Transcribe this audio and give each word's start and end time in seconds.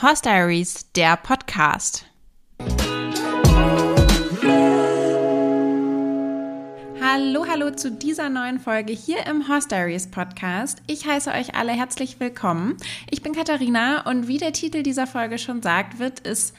Horse 0.00 0.22
Diaries, 0.22 0.92
der 0.92 1.16
Podcast. 1.16 2.06
Hallo, 7.02 7.46
hallo 7.48 7.72
zu 7.72 7.90
dieser 7.90 8.28
neuen 8.28 8.60
Folge 8.60 8.92
hier 8.92 9.26
im 9.26 9.48
Horse 9.48 9.66
Diaries 9.66 10.08
Podcast. 10.08 10.82
Ich 10.86 11.04
heiße 11.04 11.32
euch 11.32 11.56
alle 11.56 11.72
herzlich 11.72 12.20
willkommen. 12.20 12.76
Ich 13.10 13.22
bin 13.22 13.32
Katharina 13.32 14.08
und 14.08 14.28
wie 14.28 14.38
der 14.38 14.52
Titel 14.52 14.84
dieser 14.84 15.08
Folge 15.08 15.36
schon 15.36 15.62
sagt, 15.62 15.98
wird 15.98 16.24
es 16.24 16.52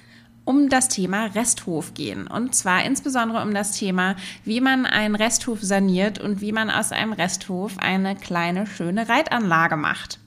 um 0.44 0.68
das 0.68 0.90
Thema 0.90 1.28
Resthof 1.28 1.94
gehen. 1.94 2.28
Und 2.28 2.56
zwar 2.56 2.84
insbesondere 2.84 3.42
um 3.42 3.54
das 3.54 3.72
Thema, 3.72 4.18
wie 4.44 4.60
man 4.60 4.86
einen 4.86 5.16
Resthof 5.16 5.62
saniert 5.62 6.20
und 6.20 6.42
wie 6.42 6.52
man 6.52 6.70
aus 6.70 6.92
einem 6.92 7.14
Resthof 7.14 7.78
eine 7.78 8.18
kleine, 8.18 8.68
schöne 8.68 9.08
Reitanlage 9.08 9.78
macht. 9.78 10.20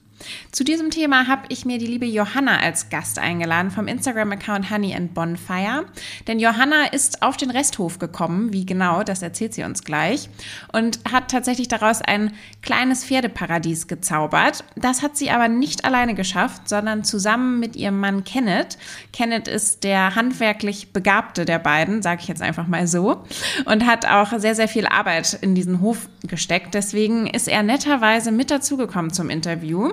Zu 0.53 0.65
diesem 0.65 0.91
Thema 0.91 1.27
habe 1.29 1.43
ich 1.49 1.65
mir 1.65 1.79
die 1.79 1.87
liebe 1.87 2.07
Johanna 2.07 2.59
als 2.59 2.91
Gast 2.91 3.19
eingeladen 3.19 3.71
vom 3.71 3.89
Instagram-Account 3.89 4.71
Honey 4.71 4.95
and 4.95 5.15
Bonfire. 5.15 5.87
Denn 6.27 6.39
Johanna 6.39 6.87
ist 6.93 7.23
auf 7.23 7.37
den 7.37 7.51
Resthof 7.51 7.99
gekommen. 7.99 8.53
Wie 8.53 8.66
genau, 8.66 9.03
das 9.03 9.23
erzählt 9.23 9.55
sie 9.55 9.65
uns 9.65 9.85
gleich. 9.85 10.29
Und 10.73 11.01
hat 11.11 11.30
tatsächlich 11.30 11.69
daraus 11.69 12.03
ein 12.03 12.33
kleines 12.63 13.05
Pferdeparadies 13.05 13.87
gezaubert. 13.87 14.65
Das 14.77 15.03
hat 15.03 15.16
sie 15.16 15.30
aber 15.30 15.49
nicht 15.49 15.85
alleine 15.85 16.15
geschafft, 16.15 16.69
sondern 16.69 17.05
zusammen 17.05 17.61
mit 17.61 17.77
ihrem 17.77 17.99
Mann 18.01 18.25
Kenneth. 18.25 18.79
Kenneth 19.13 19.49
ist 19.49 19.85
der 19.85 20.15
handwerklich 20.15 20.93
Begabte 20.93 21.45
der 21.45 21.59
beiden, 21.59 22.02
sage 22.02 22.21
ich 22.23 22.29
jetzt 22.29 22.43
einfach 22.43 22.66
mal 22.66 22.87
so. 22.87 23.25
Und 23.65 23.87
hat 23.87 24.07
auch 24.07 24.39
sehr, 24.39 24.55
sehr 24.55 24.69
viel 24.69 24.87
Arbeit 24.87 25.39
in 25.41 25.55
diesen 25.55 25.80
Hof 25.80 26.09
gesteckt. 26.27 26.75
Deswegen 26.75 27.27
ist 27.27 27.49
er 27.49 27.63
netterweise 27.63 28.33
mit 28.33 28.51
dazugekommen 28.51 29.13
zum 29.13 29.30
Interview. 29.30 29.93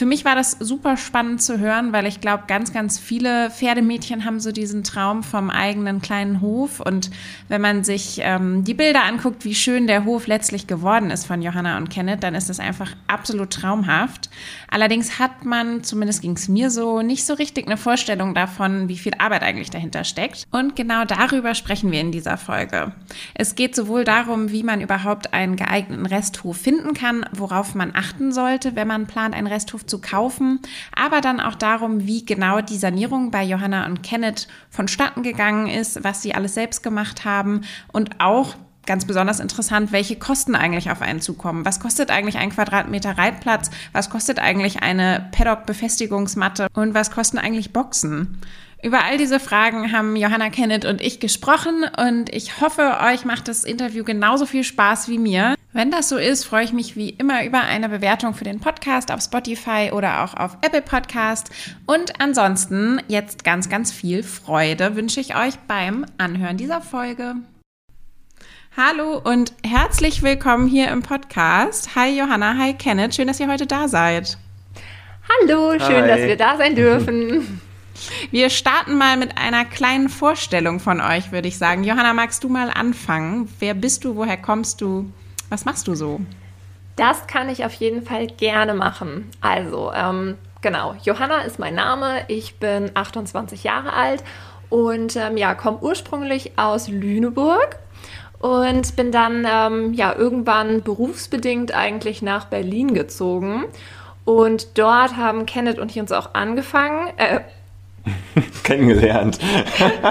Für 0.00 0.06
mich 0.06 0.24
war 0.24 0.34
das 0.34 0.52
super 0.52 0.96
spannend 0.96 1.42
zu 1.42 1.58
hören, 1.58 1.92
weil 1.92 2.06
ich 2.06 2.22
glaube, 2.22 2.44
ganz, 2.46 2.72
ganz 2.72 2.98
viele 2.98 3.50
Pferdemädchen 3.50 4.24
haben 4.24 4.40
so 4.40 4.50
diesen 4.50 4.82
Traum 4.82 5.22
vom 5.22 5.50
eigenen 5.50 6.00
kleinen 6.00 6.40
Hof. 6.40 6.80
Und 6.80 7.10
wenn 7.48 7.60
man 7.60 7.84
sich 7.84 8.18
ähm, 8.22 8.64
die 8.64 8.72
Bilder 8.72 9.04
anguckt, 9.04 9.44
wie 9.44 9.54
schön 9.54 9.86
der 9.86 10.06
Hof 10.06 10.26
letztlich 10.26 10.66
geworden 10.66 11.10
ist 11.10 11.26
von 11.26 11.42
Johanna 11.42 11.76
und 11.76 11.90
Kenneth, 11.90 12.22
dann 12.22 12.34
ist 12.34 12.48
es 12.48 12.60
einfach 12.60 12.92
absolut 13.08 13.50
traumhaft. 13.50 14.30
Allerdings 14.70 15.18
hat 15.18 15.44
man, 15.44 15.84
zumindest 15.84 16.22
ging 16.22 16.32
es 16.32 16.48
mir 16.48 16.70
so, 16.70 17.02
nicht 17.02 17.26
so 17.26 17.34
richtig 17.34 17.66
eine 17.66 17.76
Vorstellung 17.76 18.34
davon, 18.34 18.88
wie 18.88 18.96
viel 18.96 19.12
Arbeit 19.18 19.42
eigentlich 19.42 19.68
dahinter 19.68 20.04
steckt. 20.04 20.46
Und 20.50 20.76
genau 20.76 21.04
darüber 21.04 21.54
sprechen 21.54 21.92
wir 21.92 22.00
in 22.00 22.10
dieser 22.10 22.38
Folge. 22.38 22.92
Es 23.34 23.54
geht 23.54 23.76
sowohl 23.76 24.04
darum, 24.04 24.50
wie 24.50 24.62
man 24.62 24.80
überhaupt 24.80 25.34
einen 25.34 25.56
geeigneten 25.56 26.06
Resthof 26.06 26.56
finden 26.56 26.94
kann, 26.94 27.26
worauf 27.32 27.74
man 27.74 27.94
achten 27.94 28.32
sollte, 28.32 28.76
wenn 28.76 28.88
man 28.88 29.06
plant, 29.06 29.34
einen 29.34 29.46
Resthof 29.46 29.89
zu 29.90 30.00
kaufen, 30.00 30.60
aber 30.96 31.20
dann 31.20 31.40
auch 31.40 31.54
darum, 31.54 32.06
wie 32.06 32.24
genau 32.24 32.62
die 32.62 32.78
Sanierung 32.78 33.30
bei 33.30 33.42
Johanna 33.44 33.84
und 33.84 34.02
Kenneth 34.02 34.48
vonstatten 34.70 35.22
gegangen 35.22 35.66
ist, 35.66 36.02
was 36.02 36.22
sie 36.22 36.34
alles 36.34 36.54
selbst 36.54 36.82
gemacht 36.82 37.26
haben 37.26 37.62
und 37.92 38.20
auch 38.20 38.54
ganz 38.86 39.04
besonders 39.04 39.40
interessant, 39.40 39.92
welche 39.92 40.16
Kosten 40.16 40.54
eigentlich 40.54 40.90
auf 40.90 41.02
einen 41.02 41.20
zukommen. 41.20 41.64
Was 41.64 41.80
kostet 41.80 42.10
eigentlich 42.10 42.38
ein 42.38 42.50
Quadratmeter 42.50 43.18
Reitplatz? 43.18 43.70
Was 43.92 44.10
kostet 44.10 44.38
eigentlich 44.38 44.82
eine 44.82 45.28
Paddock-Befestigungsmatte? 45.32 46.68
Und 46.74 46.94
was 46.94 47.10
kosten 47.10 47.38
eigentlich 47.38 47.72
Boxen? 47.72 48.40
Über 48.82 49.04
all 49.04 49.18
diese 49.18 49.38
Fragen 49.38 49.92
haben 49.92 50.16
Johanna 50.16 50.48
Kenneth 50.48 50.86
und 50.86 51.02
ich 51.02 51.20
gesprochen 51.20 51.84
und 52.04 52.34
ich 52.34 52.60
hoffe, 52.60 52.96
euch 53.02 53.26
macht 53.26 53.46
das 53.46 53.64
Interview 53.64 54.04
genauso 54.04 54.46
viel 54.46 54.64
Spaß 54.64 55.08
wie 55.08 55.18
mir. 55.18 55.54
Wenn 55.72 55.92
das 55.92 56.08
so 56.08 56.16
ist, 56.16 56.44
freue 56.44 56.64
ich 56.64 56.72
mich 56.72 56.96
wie 56.96 57.10
immer 57.10 57.44
über 57.44 57.60
eine 57.60 57.88
Bewertung 57.88 58.34
für 58.34 58.42
den 58.42 58.58
Podcast 58.58 59.12
auf 59.12 59.22
Spotify 59.22 59.90
oder 59.92 60.24
auch 60.24 60.34
auf 60.34 60.56
Apple 60.62 60.82
Podcast. 60.82 61.50
Und 61.86 62.20
ansonsten 62.20 63.00
jetzt 63.06 63.44
ganz, 63.44 63.68
ganz 63.68 63.92
viel 63.92 64.24
Freude 64.24 64.96
wünsche 64.96 65.20
ich 65.20 65.36
euch 65.36 65.54
beim 65.68 66.06
Anhören 66.18 66.56
dieser 66.56 66.80
Folge. 66.80 67.36
Hallo 68.76 69.18
und 69.22 69.52
herzlich 69.64 70.24
willkommen 70.24 70.66
hier 70.66 70.88
im 70.88 71.02
Podcast. 71.02 71.94
Hi 71.94 72.18
Johanna, 72.18 72.56
hi 72.58 72.74
Kenneth, 72.74 73.14
schön, 73.14 73.28
dass 73.28 73.38
ihr 73.38 73.48
heute 73.48 73.68
da 73.68 73.86
seid. 73.86 74.38
Hallo, 75.28 75.74
schön, 75.78 76.02
hi. 76.02 76.08
dass 76.08 76.20
wir 76.22 76.36
da 76.36 76.56
sein 76.56 76.74
dürfen. 76.74 77.60
Wir 78.30 78.48
starten 78.48 78.96
mal 78.96 79.18
mit 79.18 79.36
einer 79.36 79.66
kleinen 79.66 80.08
Vorstellung 80.08 80.80
von 80.80 81.02
euch, 81.02 81.32
würde 81.32 81.48
ich 81.48 81.58
sagen. 81.58 81.84
Johanna, 81.84 82.14
magst 82.14 82.42
du 82.42 82.48
mal 82.48 82.70
anfangen? 82.70 83.46
Wer 83.58 83.74
bist 83.74 84.04
du? 84.04 84.16
Woher 84.16 84.38
kommst 84.38 84.80
du? 84.80 85.12
Was 85.50 85.64
machst 85.66 85.86
du 85.88 85.94
so? 85.94 86.20
Das 86.96 87.26
kann 87.26 87.48
ich 87.48 87.64
auf 87.64 87.72
jeden 87.74 88.02
Fall 88.02 88.26
gerne 88.26 88.72
machen. 88.74 89.30
Also, 89.40 89.92
ähm, 89.92 90.38
genau, 90.62 90.94
Johanna 91.02 91.42
ist 91.42 91.58
mein 91.58 91.74
Name. 91.74 92.24
Ich 92.28 92.58
bin 92.58 92.90
28 92.94 93.64
Jahre 93.64 93.92
alt 93.92 94.24
und 94.70 95.16
ähm, 95.16 95.36
ja, 95.36 95.54
komme 95.54 95.78
ursprünglich 95.80 96.52
aus 96.56 96.88
Lüneburg 96.88 97.78
und 98.38 98.96
bin 98.96 99.12
dann 99.12 99.46
ähm, 99.48 99.92
ja 99.92 100.14
irgendwann 100.14 100.82
berufsbedingt 100.82 101.74
eigentlich 101.74 102.22
nach 102.22 102.46
Berlin 102.46 102.94
gezogen. 102.94 103.64
Und 104.24 104.78
dort 104.78 105.16
haben 105.16 105.46
Kenneth 105.46 105.78
und 105.78 105.90
ich 105.90 106.00
uns 106.00 106.12
auch 106.12 106.34
angefangen, 106.34 107.08
äh, 107.16 107.40
kennengelernt. 108.64 109.38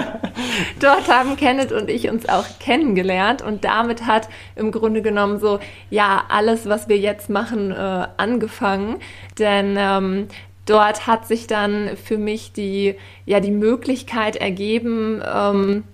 Dort 0.80 1.08
haben 1.08 1.36
Kenneth 1.36 1.72
und 1.72 1.88
ich 1.88 2.08
uns 2.08 2.28
auch 2.28 2.44
kennengelernt 2.58 3.42
und 3.42 3.64
damit 3.64 4.06
hat 4.06 4.28
im 4.56 4.72
Grunde 4.72 5.02
genommen 5.02 5.38
so, 5.38 5.60
ja, 5.90 6.24
alles, 6.28 6.68
was 6.68 6.88
wir 6.88 6.98
jetzt 6.98 7.30
machen, 7.30 7.70
äh, 7.70 8.06
angefangen. 8.16 8.96
Denn 9.38 9.76
ähm, 9.78 10.28
dort 10.66 11.06
hat 11.06 11.26
sich 11.26 11.46
dann 11.46 11.96
für 11.96 12.18
mich 12.18 12.52
die, 12.52 12.94
ja, 13.26 13.40
die 13.40 13.50
Möglichkeit 13.50 14.36
ergeben, 14.36 15.22
ähm, 15.26 15.84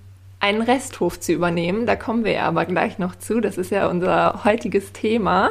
einen 0.40 0.62
Resthof 0.62 1.18
zu 1.18 1.32
übernehmen. 1.32 1.86
Da 1.86 1.96
kommen 1.96 2.24
wir 2.24 2.32
ja 2.32 2.42
aber 2.42 2.66
gleich 2.66 2.98
noch 2.98 3.16
zu. 3.16 3.40
Das 3.40 3.58
ist 3.58 3.70
ja 3.70 3.88
unser 3.88 4.44
heutiges 4.44 4.92
Thema. 4.92 5.50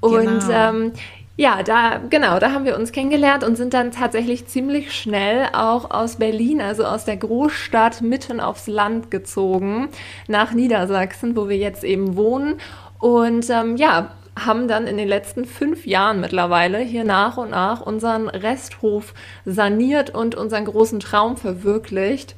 Und 0.00 0.40
genau. 0.40 0.50
ähm, 0.50 0.92
ja, 1.38 1.62
da, 1.62 2.00
genau, 2.10 2.40
da 2.40 2.50
haben 2.50 2.64
wir 2.64 2.76
uns 2.76 2.90
kennengelernt 2.90 3.44
und 3.44 3.54
sind 3.54 3.72
dann 3.72 3.92
tatsächlich 3.92 4.48
ziemlich 4.48 4.92
schnell 4.92 5.46
auch 5.52 5.88
aus 5.92 6.16
Berlin, 6.16 6.60
also 6.60 6.84
aus 6.84 7.04
der 7.04 7.16
Großstadt 7.16 8.02
mitten 8.02 8.40
aufs 8.40 8.66
Land 8.66 9.12
gezogen, 9.12 9.88
nach 10.26 10.52
Niedersachsen, 10.52 11.36
wo 11.36 11.48
wir 11.48 11.56
jetzt 11.56 11.84
eben 11.84 12.16
wohnen. 12.16 12.56
Und 12.98 13.48
ähm, 13.50 13.76
ja, 13.76 14.10
haben 14.36 14.66
dann 14.66 14.88
in 14.88 14.96
den 14.96 15.06
letzten 15.06 15.44
fünf 15.44 15.86
Jahren 15.86 16.20
mittlerweile 16.20 16.80
hier 16.80 17.04
nach 17.04 17.36
und 17.36 17.50
nach 17.50 17.82
unseren 17.82 18.28
Resthof 18.28 19.14
saniert 19.44 20.10
und 20.10 20.34
unseren 20.34 20.64
großen 20.64 20.98
Traum 20.98 21.36
verwirklicht. 21.36 22.34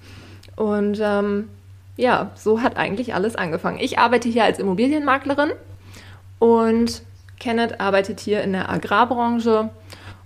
Und 0.57 1.01
ähm, 1.03 1.49
ja, 1.97 2.33
so 2.35 2.61
hat 2.61 2.77
eigentlich 2.77 3.15
alles 3.15 3.35
angefangen. 3.35 3.79
Ich 3.81 3.99
arbeite 3.99 4.29
hier 4.29 4.45
als 4.45 4.59
Immobilienmaklerin 4.59 5.53
und 6.39 7.03
Kenneth 7.41 7.81
arbeitet 7.81 8.21
hier 8.21 8.43
in 8.43 8.53
der 8.53 8.71
Agrarbranche 8.71 9.71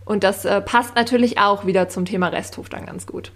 und 0.04 0.22
das 0.22 0.44
äh, 0.44 0.60
passt 0.60 0.94
natürlich 0.96 1.38
auch 1.38 1.64
wieder 1.64 1.88
zum 1.88 2.04
Thema 2.04 2.28
Resthof 2.28 2.68
dann 2.68 2.84
ganz 2.84 3.06
gut. 3.06 3.32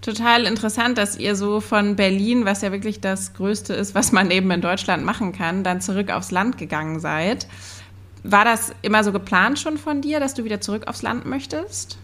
Total 0.00 0.44
interessant, 0.44 0.98
dass 0.98 1.18
ihr 1.18 1.34
so 1.34 1.60
von 1.60 1.96
Berlin, 1.96 2.44
was 2.44 2.62
ja 2.62 2.72
wirklich 2.72 3.00
das 3.00 3.32
Größte 3.34 3.72
ist, 3.72 3.94
was 3.94 4.12
man 4.12 4.30
eben 4.30 4.50
in 4.50 4.60
Deutschland 4.60 5.04
machen 5.04 5.32
kann, 5.32 5.64
dann 5.64 5.80
zurück 5.80 6.10
aufs 6.10 6.30
Land 6.30 6.58
gegangen 6.58 7.00
seid. 7.00 7.46
War 8.22 8.44
das 8.44 8.72
immer 8.82 9.02
so 9.02 9.12
geplant 9.12 9.58
schon 9.58 9.78
von 9.78 10.02
dir, 10.02 10.20
dass 10.20 10.34
du 10.34 10.44
wieder 10.44 10.60
zurück 10.60 10.88
aufs 10.88 11.02
Land 11.02 11.26
möchtest? 11.26 11.98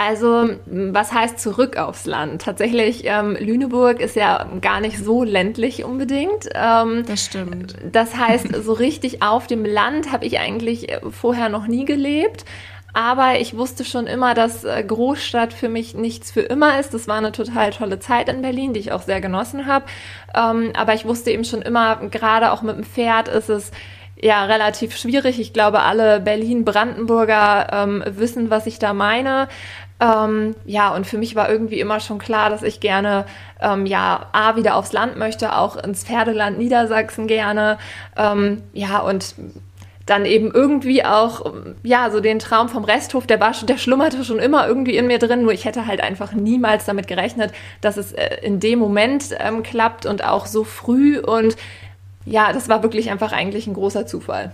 Also, 0.00 0.48
was 0.64 1.12
heißt 1.12 1.38
zurück 1.38 1.76
aufs 1.76 2.06
Land? 2.06 2.40
Tatsächlich, 2.40 3.02
ähm, 3.04 3.36
Lüneburg 3.38 4.00
ist 4.00 4.16
ja 4.16 4.48
gar 4.62 4.80
nicht 4.80 4.96
so 4.96 5.24
ländlich 5.24 5.84
unbedingt. 5.84 6.48
Ähm, 6.54 7.04
das 7.06 7.26
stimmt. 7.26 7.74
Das 7.92 8.16
heißt, 8.16 8.48
so 8.64 8.72
richtig 8.72 9.22
auf 9.22 9.46
dem 9.46 9.62
Land 9.62 10.10
habe 10.10 10.24
ich 10.24 10.38
eigentlich 10.38 10.90
äh, 10.90 11.00
vorher 11.10 11.50
noch 11.50 11.66
nie 11.66 11.84
gelebt. 11.84 12.46
Aber 12.94 13.40
ich 13.40 13.58
wusste 13.58 13.84
schon 13.84 14.06
immer, 14.06 14.32
dass 14.32 14.64
äh, 14.64 14.82
Großstadt 14.82 15.52
für 15.52 15.68
mich 15.68 15.94
nichts 15.94 16.30
für 16.30 16.40
immer 16.40 16.80
ist. 16.80 16.94
Das 16.94 17.06
war 17.06 17.18
eine 17.18 17.32
total 17.32 17.68
tolle 17.68 17.98
Zeit 17.98 18.30
in 18.30 18.40
Berlin, 18.40 18.72
die 18.72 18.80
ich 18.80 18.92
auch 18.92 19.02
sehr 19.02 19.20
genossen 19.20 19.66
habe. 19.66 19.84
Ähm, 20.34 20.72
aber 20.78 20.94
ich 20.94 21.04
wusste 21.04 21.30
eben 21.30 21.44
schon 21.44 21.60
immer, 21.60 21.96
gerade 21.96 22.52
auch 22.52 22.62
mit 22.62 22.74
dem 22.74 22.84
Pferd 22.84 23.28
ist 23.28 23.50
es 23.50 23.70
ja 24.22 24.44
relativ 24.44 24.96
schwierig. 24.96 25.40
Ich 25.40 25.52
glaube, 25.52 25.80
alle 25.80 26.20
Berlin-Brandenburger 26.20 27.68
ähm, 27.70 28.04
wissen, 28.06 28.50
was 28.50 28.66
ich 28.66 28.78
da 28.78 28.92
meine. 28.92 29.48
Ähm, 30.00 30.54
ja, 30.64 30.94
und 30.94 31.06
für 31.06 31.18
mich 31.18 31.36
war 31.36 31.50
irgendwie 31.50 31.78
immer 31.78 32.00
schon 32.00 32.18
klar, 32.18 32.48
dass 32.48 32.62
ich 32.62 32.80
gerne, 32.80 33.26
ähm, 33.60 33.84
ja, 33.84 34.26
A, 34.32 34.56
wieder 34.56 34.76
aufs 34.76 34.92
Land 34.92 35.16
möchte, 35.16 35.56
auch 35.56 35.76
ins 35.76 36.04
Pferdeland 36.04 36.58
Niedersachsen 36.58 37.26
gerne. 37.26 37.78
Ähm, 38.16 38.62
ja, 38.72 38.98
und 39.00 39.34
dann 40.06 40.24
eben 40.24 40.50
irgendwie 40.50 41.04
auch, 41.04 41.52
ja, 41.82 42.10
so 42.10 42.20
den 42.20 42.40
Traum 42.40 42.68
vom 42.68 42.84
Resthof, 42.84 43.26
der 43.26 43.38
war 43.40 43.54
schon, 43.54 43.66
der 43.66 43.78
schlummerte 43.78 44.24
schon 44.24 44.40
immer 44.40 44.66
irgendwie 44.66 44.96
in 44.96 45.06
mir 45.06 45.18
drin, 45.18 45.42
nur 45.42 45.52
ich 45.52 45.66
hätte 45.66 45.86
halt 45.86 46.02
einfach 46.02 46.32
niemals 46.32 46.84
damit 46.84 47.06
gerechnet, 47.06 47.52
dass 47.80 47.96
es 47.96 48.12
äh, 48.12 48.38
in 48.42 48.58
dem 48.58 48.78
Moment 48.80 49.26
ähm, 49.38 49.62
klappt 49.62 50.06
und 50.06 50.24
auch 50.24 50.46
so 50.46 50.64
früh 50.64 51.18
und 51.18 51.56
ja, 52.24 52.52
das 52.52 52.68
war 52.68 52.82
wirklich 52.82 53.10
einfach 53.10 53.32
eigentlich 53.32 53.66
ein 53.66 53.74
großer 53.74 54.06
Zufall. 54.06 54.52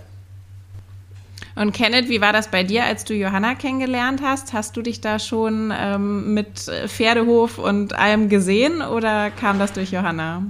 Und 1.59 1.71
Kenneth, 1.73 2.07
wie 2.07 2.21
war 2.21 2.33
das 2.33 2.49
bei 2.49 2.63
dir, 2.63 2.83
als 2.85 3.03
du 3.03 3.15
Johanna 3.15 3.55
kennengelernt 3.55 4.21
hast? 4.23 4.53
Hast 4.53 4.77
du 4.77 4.83
dich 4.83 5.01
da 5.01 5.17
schon 5.17 5.73
ähm, 5.75 6.35
mit 6.35 6.71
Pferdehof 6.87 7.57
und 7.57 7.97
allem 7.97 8.29
gesehen 8.29 8.83
oder 8.83 9.31
kam 9.31 9.57
das 9.57 9.73
durch 9.73 9.91
Johanna? 9.91 10.43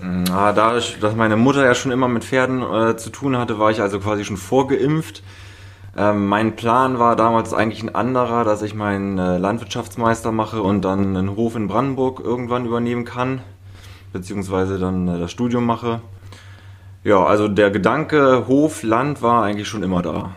Na, 0.00 0.52
dadurch, 0.52 0.98
dass 1.00 1.14
meine 1.14 1.36
Mutter 1.36 1.64
ja 1.64 1.74
schon 1.74 1.92
immer 1.92 2.08
mit 2.08 2.24
Pferden 2.24 2.62
äh, 2.62 2.96
zu 2.96 3.10
tun 3.10 3.36
hatte, 3.36 3.58
war 3.58 3.70
ich 3.70 3.80
also 3.80 4.00
quasi 4.00 4.24
schon 4.24 4.36
vorgeimpft. 4.36 5.22
Ähm, 5.96 6.26
mein 6.26 6.56
Plan 6.56 6.98
war 6.98 7.16
damals 7.16 7.54
eigentlich 7.54 7.82
ein 7.82 7.94
anderer, 7.94 8.44
dass 8.44 8.62
ich 8.62 8.74
meinen 8.74 9.18
äh, 9.18 9.38
Landwirtschaftsmeister 9.38 10.32
mache 10.32 10.60
und 10.60 10.82
dann 10.82 11.16
einen 11.16 11.36
Hof 11.36 11.56
in 11.56 11.68
Brandenburg 11.68 12.20
irgendwann 12.20 12.66
übernehmen 12.66 13.04
kann, 13.04 13.40
beziehungsweise 14.12 14.78
dann 14.78 15.08
äh, 15.08 15.18
das 15.18 15.30
Studium 15.30 15.64
mache. 15.64 16.00
Ja, 17.06 17.24
also 17.24 17.46
der 17.46 17.70
Gedanke 17.70 18.48
Hof, 18.48 18.82
Land 18.82 19.22
war 19.22 19.44
eigentlich 19.44 19.68
schon 19.68 19.84
immer 19.84 20.02
da. 20.02 20.34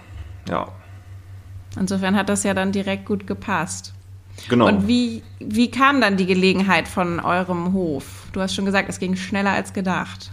Ja. 0.47 0.67
Insofern 1.79 2.15
hat 2.15 2.29
das 2.29 2.43
ja 2.43 2.53
dann 2.53 2.71
direkt 2.71 3.07
gut 3.07 3.25
gepasst. 3.25 3.95
Genau. 4.49 4.67
Und 4.67 4.87
wie, 4.87 5.23
wie 5.39 5.71
kam 5.71 5.99
dann 5.99 6.15
die 6.15 6.27
Gelegenheit 6.27 6.87
von 6.87 7.19
eurem 7.19 7.73
Hof? 7.73 8.27
Du 8.33 8.39
hast 8.39 8.53
schon 8.53 8.65
gesagt, 8.65 8.87
es 8.87 8.99
ging 8.99 9.15
schneller 9.15 9.49
als 9.49 9.73
gedacht. 9.73 10.29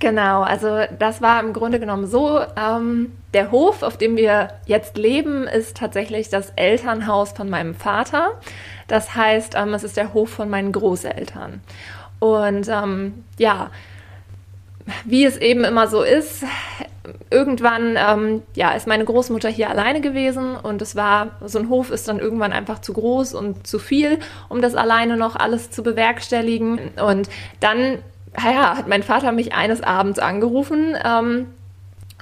Genau, 0.00 0.42
also 0.42 0.80
das 0.98 1.22
war 1.22 1.40
im 1.40 1.54
Grunde 1.54 1.80
genommen 1.80 2.06
so. 2.06 2.40
Ähm, 2.54 3.12
der 3.32 3.50
Hof, 3.52 3.82
auf 3.82 3.96
dem 3.96 4.16
wir 4.16 4.48
jetzt 4.66 4.98
leben, 4.98 5.44
ist 5.44 5.78
tatsächlich 5.78 6.28
das 6.28 6.50
Elternhaus 6.56 7.32
von 7.32 7.48
meinem 7.48 7.74
Vater. 7.74 8.38
Das 8.86 9.14
heißt, 9.14 9.54
ähm, 9.56 9.72
es 9.72 9.82
ist 9.82 9.96
der 9.96 10.12
Hof 10.12 10.28
von 10.28 10.50
meinen 10.50 10.72
Großeltern. 10.72 11.62
Und 12.18 12.68
ähm, 12.68 13.24
ja, 13.38 13.70
wie 15.04 15.24
es 15.24 15.36
eben 15.36 15.64
immer 15.64 15.88
so 15.88 16.02
ist, 16.02 16.44
irgendwann 17.30 17.96
ähm, 17.96 18.42
ja, 18.54 18.72
ist 18.72 18.86
meine 18.86 19.04
Großmutter 19.04 19.48
hier 19.48 19.70
alleine 19.70 20.00
gewesen 20.00 20.56
und 20.56 20.82
es 20.82 20.94
war, 20.96 21.30
so 21.44 21.58
ein 21.58 21.68
Hof 21.68 21.90
ist 21.90 22.08
dann 22.08 22.18
irgendwann 22.18 22.52
einfach 22.52 22.80
zu 22.80 22.92
groß 22.92 23.34
und 23.34 23.66
zu 23.66 23.78
viel, 23.78 24.18
um 24.48 24.62
das 24.62 24.74
alleine 24.74 25.16
noch 25.16 25.36
alles 25.36 25.70
zu 25.70 25.82
bewerkstelligen. 25.82 26.78
Und 27.04 27.28
dann 27.60 27.98
ja, 28.38 28.76
hat 28.76 28.88
mein 28.88 29.02
Vater 29.02 29.32
mich 29.32 29.52
eines 29.52 29.82
Abends 29.82 30.18
angerufen. 30.18 30.96
Ähm, 31.04 31.46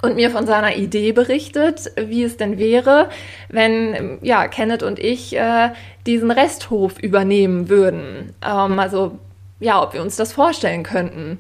und 0.02 0.16
mir 0.16 0.30
von 0.30 0.46
seiner 0.46 0.76
Idee 0.76 1.12
berichtet, 1.12 1.92
wie 1.96 2.22
es 2.22 2.38
denn 2.38 2.58
wäre, 2.58 3.10
wenn 3.50 4.18
ja 4.22 4.48
Kenneth 4.48 4.82
und 4.82 4.98
ich 4.98 5.36
äh, 5.36 5.72
diesen 6.06 6.30
Resthof 6.30 6.98
übernehmen 6.98 7.68
würden. 7.68 8.34
Ähm, 8.42 8.78
also 8.78 9.18
ja, 9.58 9.82
ob 9.82 9.92
wir 9.92 10.00
uns 10.00 10.16
das 10.16 10.32
vorstellen 10.32 10.84
könnten. 10.84 11.38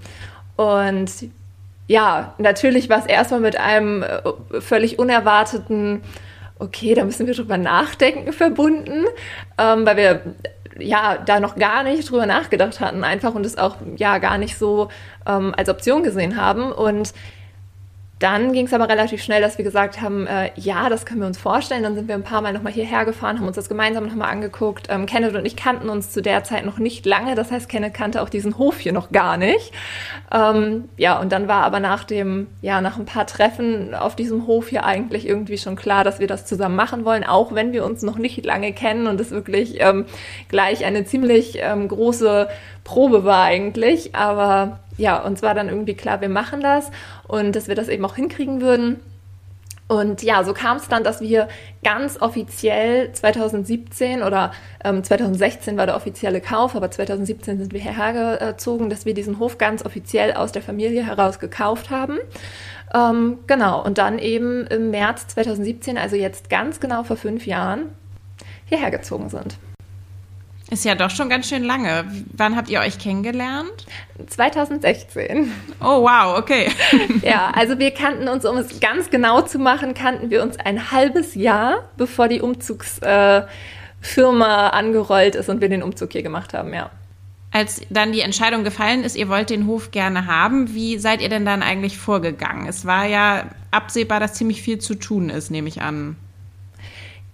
Und 0.60 1.10
ja, 1.86 2.34
natürlich 2.36 2.90
war 2.90 2.98
es 2.98 3.06
erstmal 3.06 3.40
mit 3.40 3.58
einem 3.58 4.02
äh, 4.02 4.60
völlig 4.60 4.98
unerwarteten, 4.98 6.02
okay, 6.58 6.92
da 6.92 7.04
müssen 7.04 7.26
wir 7.26 7.32
drüber 7.32 7.56
nachdenken, 7.56 8.34
verbunden, 8.34 9.06
ähm, 9.56 9.86
weil 9.86 9.96
wir 9.96 10.20
ja 10.78 11.16
da 11.16 11.40
noch 11.40 11.56
gar 11.56 11.82
nicht 11.82 12.10
drüber 12.10 12.26
nachgedacht 12.26 12.78
hatten, 12.80 13.04
einfach 13.04 13.34
und 13.34 13.46
es 13.46 13.56
auch 13.56 13.76
ja 13.96 14.18
gar 14.18 14.36
nicht 14.36 14.58
so 14.58 14.90
ähm, 15.26 15.54
als 15.56 15.70
Option 15.70 16.02
gesehen 16.02 16.36
haben. 16.36 16.72
Und 16.72 17.14
dann 18.20 18.52
ging 18.52 18.66
es 18.66 18.74
aber 18.74 18.86
relativ 18.86 19.22
schnell, 19.22 19.40
dass 19.40 19.56
wir 19.56 19.64
gesagt 19.64 20.02
haben, 20.02 20.26
äh, 20.26 20.50
ja, 20.54 20.90
das 20.90 21.06
können 21.06 21.20
wir 21.20 21.26
uns 21.26 21.38
vorstellen. 21.38 21.82
Dann 21.82 21.94
sind 21.94 22.06
wir 22.06 22.14
ein 22.14 22.22
paar 22.22 22.42
Mal 22.42 22.52
nochmal 22.52 22.72
hierher 22.72 23.06
gefahren, 23.06 23.38
haben 23.38 23.46
uns 23.46 23.56
das 23.56 23.70
gemeinsam 23.70 24.06
nochmal 24.06 24.30
angeguckt. 24.30 24.88
Ähm, 24.90 25.06
Kenneth 25.06 25.34
und 25.34 25.46
ich 25.46 25.56
kannten 25.56 25.88
uns 25.88 26.10
zu 26.10 26.20
der 26.20 26.44
Zeit 26.44 26.66
noch 26.66 26.78
nicht 26.78 27.06
lange. 27.06 27.34
Das 27.34 27.50
heißt, 27.50 27.70
Kenneth 27.70 27.94
kannte 27.94 28.20
auch 28.20 28.28
diesen 28.28 28.58
Hof 28.58 28.78
hier 28.78 28.92
noch 28.92 29.10
gar 29.10 29.38
nicht. 29.38 29.72
Ähm, 30.30 30.90
ja, 30.98 31.18
und 31.18 31.32
dann 31.32 31.48
war 31.48 31.64
aber 31.64 31.80
nach 31.80 32.04
dem, 32.04 32.48
ja, 32.60 32.82
nach 32.82 32.98
ein 32.98 33.06
paar 33.06 33.26
Treffen 33.26 33.94
auf 33.94 34.16
diesem 34.16 34.46
Hof 34.46 34.68
hier 34.68 34.84
eigentlich 34.84 35.26
irgendwie 35.26 35.56
schon 35.56 35.74
klar, 35.74 36.04
dass 36.04 36.18
wir 36.18 36.26
das 36.26 36.44
zusammen 36.44 36.76
machen 36.76 37.06
wollen, 37.06 37.24
auch 37.24 37.54
wenn 37.54 37.72
wir 37.72 37.86
uns 37.86 38.02
noch 38.02 38.18
nicht 38.18 38.44
lange 38.44 38.74
kennen 38.74 39.06
und 39.06 39.18
es 39.18 39.30
wirklich 39.30 39.80
ähm, 39.80 40.04
gleich 40.48 40.84
eine 40.84 41.06
ziemlich 41.06 41.56
ähm, 41.58 41.88
große 41.88 42.48
Probe 42.84 43.24
war 43.24 43.44
eigentlich. 43.44 44.14
Aber 44.14 44.80
ja, 45.00 45.22
uns 45.22 45.42
war 45.42 45.54
dann 45.54 45.68
irgendwie 45.68 45.94
klar, 45.94 46.20
wir 46.20 46.28
machen 46.28 46.60
das 46.60 46.90
und 47.26 47.56
dass 47.56 47.68
wir 47.68 47.74
das 47.74 47.88
eben 47.88 48.04
auch 48.04 48.14
hinkriegen 48.14 48.60
würden. 48.60 49.00
Und 49.88 50.22
ja, 50.22 50.44
so 50.44 50.54
kam 50.54 50.76
es 50.76 50.86
dann, 50.86 51.02
dass 51.02 51.20
wir 51.20 51.48
ganz 51.82 52.22
offiziell 52.22 53.10
2017 53.10 54.22
oder 54.22 54.52
ähm, 54.84 55.02
2016 55.02 55.76
war 55.76 55.86
der 55.86 55.96
offizielle 55.96 56.40
Kauf, 56.40 56.76
aber 56.76 56.92
2017 56.92 57.58
sind 57.58 57.72
wir 57.72 57.80
hierher 57.80 58.52
gezogen, 58.52 58.88
dass 58.88 59.04
wir 59.04 59.14
diesen 59.14 59.40
Hof 59.40 59.58
ganz 59.58 59.84
offiziell 59.84 60.34
aus 60.34 60.52
der 60.52 60.62
Familie 60.62 61.04
heraus 61.04 61.40
gekauft 61.40 61.90
haben. 61.90 62.18
Ähm, 62.94 63.38
genau, 63.48 63.84
und 63.84 63.98
dann 63.98 64.20
eben 64.20 64.64
im 64.68 64.90
März 64.92 65.26
2017, 65.28 65.98
also 65.98 66.14
jetzt 66.14 66.50
ganz 66.50 66.78
genau 66.78 67.02
vor 67.02 67.16
fünf 67.16 67.44
Jahren, 67.46 67.86
hierher 68.66 68.92
gezogen 68.92 69.28
sind. 69.28 69.58
Ist 70.70 70.84
ja 70.84 70.94
doch 70.94 71.10
schon 71.10 71.28
ganz 71.28 71.48
schön 71.48 71.64
lange. 71.64 72.04
Wann 72.32 72.54
habt 72.54 72.68
ihr 72.68 72.78
euch 72.78 73.00
kennengelernt? 73.00 73.86
2016. 74.24 75.50
Oh, 75.80 76.02
wow, 76.02 76.38
okay. 76.38 76.70
ja, 77.22 77.50
also 77.54 77.80
wir 77.80 77.90
kannten 77.90 78.28
uns, 78.28 78.44
um 78.44 78.56
es 78.56 78.78
ganz 78.78 79.10
genau 79.10 79.42
zu 79.42 79.58
machen, 79.58 79.94
kannten 79.94 80.30
wir 80.30 80.44
uns 80.44 80.56
ein 80.58 80.92
halbes 80.92 81.34
Jahr, 81.34 81.90
bevor 81.96 82.28
die 82.28 82.40
Umzugsfirma 82.40 83.48
äh, 84.02 84.70
angerollt 84.70 85.34
ist 85.34 85.48
und 85.48 85.60
wir 85.60 85.68
den 85.68 85.82
Umzug 85.82 86.12
hier 86.12 86.22
gemacht 86.22 86.54
haben, 86.54 86.72
ja. 86.72 86.90
Als 87.50 87.80
dann 87.90 88.12
die 88.12 88.20
Entscheidung 88.20 88.62
gefallen 88.62 89.02
ist, 89.02 89.16
ihr 89.16 89.28
wollt 89.28 89.50
den 89.50 89.66
Hof 89.66 89.90
gerne 89.90 90.26
haben, 90.26 90.72
wie 90.72 90.98
seid 90.98 91.20
ihr 91.20 91.28
denn 91.28 91.44
dann 91.44 91.64
eigentlich 91.64 91.98
vorgegangen? 91.98 92.68
Es 92.68 92.86
war 92.86 93.06
ja 93.06 93.46
absehbar, 93.72 94.20
dass 94.20 94.34
ziemlich 94.34 94.62
viel 94.62 94.78
zu 94.78 94.94
tun 94.94 95.30
ist, 95.30 95.50
nehme 95.50 95.66
ich 95.66 95.82
an. 95.82 96.14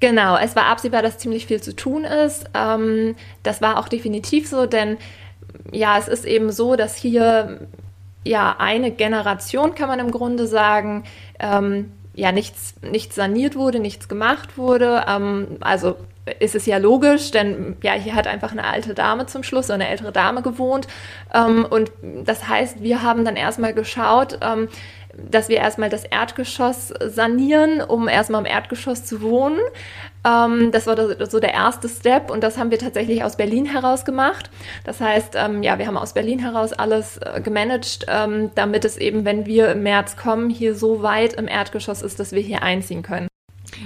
Genau, 0.00 0.36
es 0.36 0.54
war 0.54 0.66
absehbar, 0.66 1.02
dass 1.02 1.18
ziemlich 1.18 1.46
viel 1.46 1.62
zu 1.62 1.74
tun 1.74 2.04
ist. 2.04 2.44
Ähm, 2.54 3.16
das 3.42 3.62
war 3.62 3.78
auch 3.78 3.88
definitiv 3.88 4.48
so, 4.48 4.66
denn 4.66 4.98
ja, 5.72 5.96
es 5.98 6.08
ist 6.08 6.24
eben 6.24 6.52
so, 6.52 6.76
dass 6.76 6.96
hier 6.96 7.66
ja 8.24 8.56
eine 8.58 8.90
Generation, 8.90 9.74
kann 9.74 9.88
man 9.88 10.00
im 10.00 10.10
Grunde 10.10 10.46
sagen, 10.46 11.04
ähm, 11.38 11.92
ja 12.14 12.32
nichts, 12.32 12.74
nichts 12.82 13.14
saniert 13.14 13.56
wurde, 13.56 13.78
nichts 13.78 14.08
gemacht 14.08 14.58
wurde. 14.58 15.04
Ähm, 15.08 15.58
also 15.60 15.96
ist 16.40 16.54
es 16.54 16.66
ja 16.66 16.78
logisch, 16.78 17.30
denn 17.30 17.76
ja, 17.82 17.92
hier 17.92 18.14
hat 18.14 18.26
einfach 18.26 18.52
eine 18.52 18.64
alte 18.64 18.94
Dame 18.94 19.26
zum 19.26 19.42
Schluss, 19.44 19.70
eine 19.70 19.88
ältere 19.88 20.12
Dame 20.12 20.42
gewohnt. 20.42 20.88
Ähm, 21.32 21.64
und 21.64 21.92
das 22.24 22.48
heißt, 22.48 22.82
wir 22.82 23.02
haben 23.02 23.24
dann 23.24 23.36
erstmal 23.36 23.74
geschaut, 23.74 24.38
ähm, 24.42 24.68
dass 25.16 25.48
wir 25.48 25.56
erstmal 25.56 25.88
das 25.88 26.04
Erdgeschoss 26.04 26.92
sanieren, 27.00 27.80
um 27.80 28.08
erstmal 28.08 28.40
im 28.42 28.46
Erdgeschoss 28.46 29.04
zu 29.04 29.22
wohnen. 29.22 29.58
Ähm, 30.24 30.70
das 30.72 30.86
war 30.86 30.96
so 31.26 31.40
der 31.40 31.54
erste 31.54 31.88
Step 31.88 32.30
und 32.30 32.42
das 32.42 32.58
haben 32.58 32.70
wir 32.70 32.78
tatsächlich 32.78 33.24
aus 33.24 33.36
Berlin 33.36 33.66
heraus 33.66 34.04
gemacht. 34.04 34.50
Das 34.84 35.00
heißt, 35.00 35.34
ähm, 35.36 35.62
ja, 35.62 35.78
wir 35.78 35.86
haben 35.86 35.96
aus 35.96 36.12
Berlin 36.12 36.38
heraus 36.38 36.72
alles 36.72 37.18
äh, 37.18 37.40
gemanagt, 37.40 38.06
ähm, 38.08 38.50
damit 38.54 38.84
es 38.84 38.96
eben, 38.96 39.24
wenn 39.24 39.46
wir 39.46 39.70
im 39.72 39.82
März 39.82 40.16
kommen, 40.16 40.50
hier 40.50 40.74
so 40.74 41.02
weit 41.02 41.34
im 41.34 41.48
Erdgeschoss 41.48 42.02
ist, 42.02 42.20
dass 42.20 42.32
wir 42.32 42.42
hier 42.42 42.62
einziehen 42.62 43.02
können. 43.02 43.28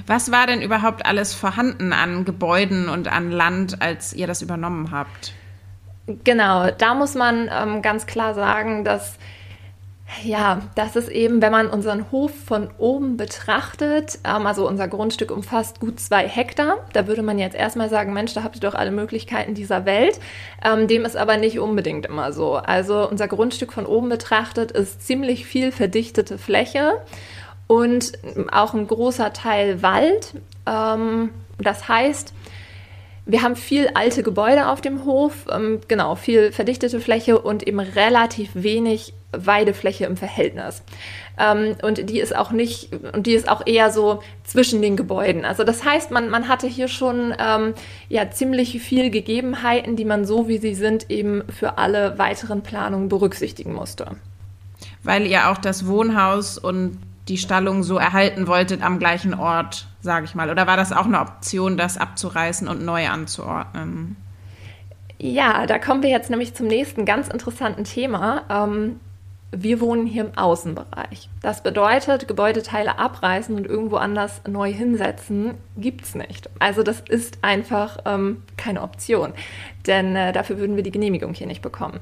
Was 0.06 0.30
war 0.30 0.46
denn 0.46 0.62
überhaupt 0.62 1.06
alles 1.06 1.34
vorhanden 1.34 1.92
an 1.92 2.24
Gebäuden 2.24 2.88
und 2.88 3.10
an 3.10 3.30
Land, 3.30 3.80
als 3.80 4.12
ihr 4.12 4.26
das 4.26 4.42
übernommen 4.42 4.90
habt? 4.90 5.32
Genau, 6.24 6.70
da 6.70 6.94
muss 6.94 7.14
man 7.14 7.48
ähm, 7.52 7.82
ganz 7.82 8.06
klar 8.06 8.34
sagen, 8.34 8.84
dass 8.84 9.18
ja, 10.22 10.62
das 10.74 10.96
ist 10.96 11.08
eben, 11.08 11.40
wenn 11.40 11.52
man 11.52 11.68
unseren 11.68 12.10
Hof 12.10 12.32
von 12.46 12.68
oben 12.78 13.16
betrachtet, 13.16 14.18
ähm, 14.24 14.46
also 14.46 14.68
unser 14.68 14.88
Grundstück 14.88 15.30
umfasst 15.30 15.80
gut 15.80 16.00
zwei 16.00 16.26
Hektar. 16.26 16.78
Da 16.92 17.06
würde 17.06 17.22
man 17.22 17.38
jetzt 17.38 17.56
erstmal 17.56 17.88
sagen, 17.88 18.12
Mensch, 18.12 18.34
da 18.34 18.42
habt 18.42 18.56
ihr 18.56 18.60
doch 18.60 18.74
alle 18.74 18.90
Möglichkeiten 18.90 19.54
dieser 19.54 19.84
Welt. 19.84 20.18
Ähm, 20.64 20.88
dem 20.88 21.04
ist 21.04 21.16
aber 21.16 21.36
nicht 21.36 21.58
unbedingt 21.58 22.06
immer 22.06 22.32
so. 22.32 22.56
Also 22.56 23.08
unser 23.08 23.28
Grundstück 23.28 23.72
von 23.72 23.86
oben 23.86 24.08
betrachtet 24.08 24.72
ist 24.72 25.06
ziemlich 25.06 25.46
viel 25.46 25.72
verdichtete 25.72 26.38
Fläche 26.38 26.94
und 27.66 28.12
auch 28.50 28.74
ein 28.74 28.86
großer 28.86 29.32
Teil 29.32 29.82
Wald. 29.82 30.34
Ähm, 30.66 31.30
das 31.58 31.88
heißt, 31.88 32.34
wir 33.26 33.42
haben 33.42 33.54
viel 33.54 33.90
alte 33.94 34.24
Gebäude 34.24 34.68
auf 34.68 34.80
dem 34.80 35.04
Hof, 35.04 35.46
ähm, 35.52 35.80
genau, 35.86 36.16
viel 36.16 36.50
verdichtete 36.50 37.00
Fläche 37.00 37.40
und 37.40 37.66
eben 37.66 37.78
relativ 37.78 38.50
wenig 38.54 39.14
Weidefläche 39.32 40.06
im 40.06 40.16
Verhältnis. 40.16 40.82
Ähm, 41.38 41.76
und 41.82 42.10
die 42.10 42.20
ist 42.20 42.34
auch 42.34 42.50
nicht, 42.50 42.90
und 43.14 43.26
die 43.26 43.34
ist 43.34 43.48
auch 43.48 43.66
eher 43.66 43.90
so 43.90 44.22
zwischen 44.44 44.82
den 44.82 44.96
Gebäuden. 44.96 45.44
Also 45.44 45.64
das 45.64 45.84
heißt, 45.84 46.10
man, 46.10 46.30
man 46.30 46.48
hatte 46.48 46.66
hier 46.66 46.88
schon 46.88 47.34
ähm, 47.38 47.74
ja 48.08 48.30
ziemlich 48.30 48.80
viel 48.82 49.10
Gegebenheiten, 49.10 49.96
die 49.96 50.04
man 50.04 50.24
so 50.24 50.48
wie 50.48 50.58
sie 50.58 50.74
sind 50.74 51.10
eben 51.10 51.42
für 51.48 51.78
alle 51.78 52.18
weiteren 52.18 52.62
Planungen 52.62 53.08
berücksichtigen 53.08 53.72
musste. 53.72 54.16
Weil 55.02 55.26
ihr 55.26 55.50
auch 55.50 55.58
das 55.58 55.86
Wohnhaus 55.86 56.58
und 56.58 56.98
die 57.28 57.38
Stallung 57.38 57.82
so 57.82 57.96
erhalten 57.96 58.46
wolltet 58.48 58.82
am 58.82 58.98
gleichen 58.98 59.34
Ort, 59.34 59.86
sage 60.00 60.24
ich 60.24 60.34
mal. 60.34 60.50
Oder 60.50 60.66
war 60.66 60.76
das 60.76 60.92
auch 60.92 61.06
eine 61.06 61.20
Option, 61.20 61.76
das 61.76 61.96
abzureißen 61.96 62.66
und 62.66 62.84
neu 62.84 63.08
anzuordnen? 63.08 64.16
Ja, 65.18 65.66
da 65.66 65.78
kommen 65.78 66.02
wir 66.02 66.10
jetzt 66.10 66.30
nämlich 66.30 66.54
zum 66.54 66.66
nächsten 66.66 67.04
ganz 67.04 67.28
interessanten 67.28 67.84
Thema. 67.84 68.42
Ähm, 68.48 69.00
wir 69.52 69.80
wohnen 69.80 70.06
hier 70.06 70.26
im 70.26 70.38
Außenbereich. 70.38 71.28
Das 71.42 71.62
bedeutet, 71.62 72.28
Gebäudeteile 72.28 72.98
abreißen 72.98 73.54
und 73.54 73.66
irgendwo 73.66 73.96
anders 73.96 74.42
neu 74.48 74.72
hinsetzen, 74.72 75.54
gibt 75.76 76.04
es 76.04 76.14
nicht. 76.14 76.48
Also 76.60 76.82
das 76.82 77.00
ist 77.00 77.38
einfach 77.42 77.98
ähm, 78.04 78.42
keine 78.56 78.82
Option, 78.82 79.32
denn 79.86 80.14
äh, 80.14 80.32
dafür 80.32 80.58
würden 80.58 80.76
wir 80.76 80.84
die 80.84 80.92
Genehmigung 80.92 81.34
hier 81.34 81.48
nicht 81.48 81.62
bekommen. 81.62 81.98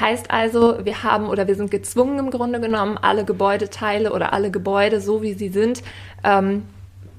Heißt 0.00 0.30
also, 0.30 0.84
wir 0.84 1.02
haben 1.02 1.28
oder 1.28 1.46
wir 1.46 1.56
sind 1.56 1.70
gezwungen 1.70 2.18
im 2.18 2.30
Grunde 2.30 2.60
genommen, 2.60 2.96
alle 2.96 3.24
Gebäudeteile 3.24 4.12
oder 4.12 4.32
alle 4.32 4.50
Gebäude, 4.50 5.00
so 5.00 5.22
wie 5.22 5.34
sie 5.34 5.50
sind, 5.50 5.82
ähm, 6.24 6.62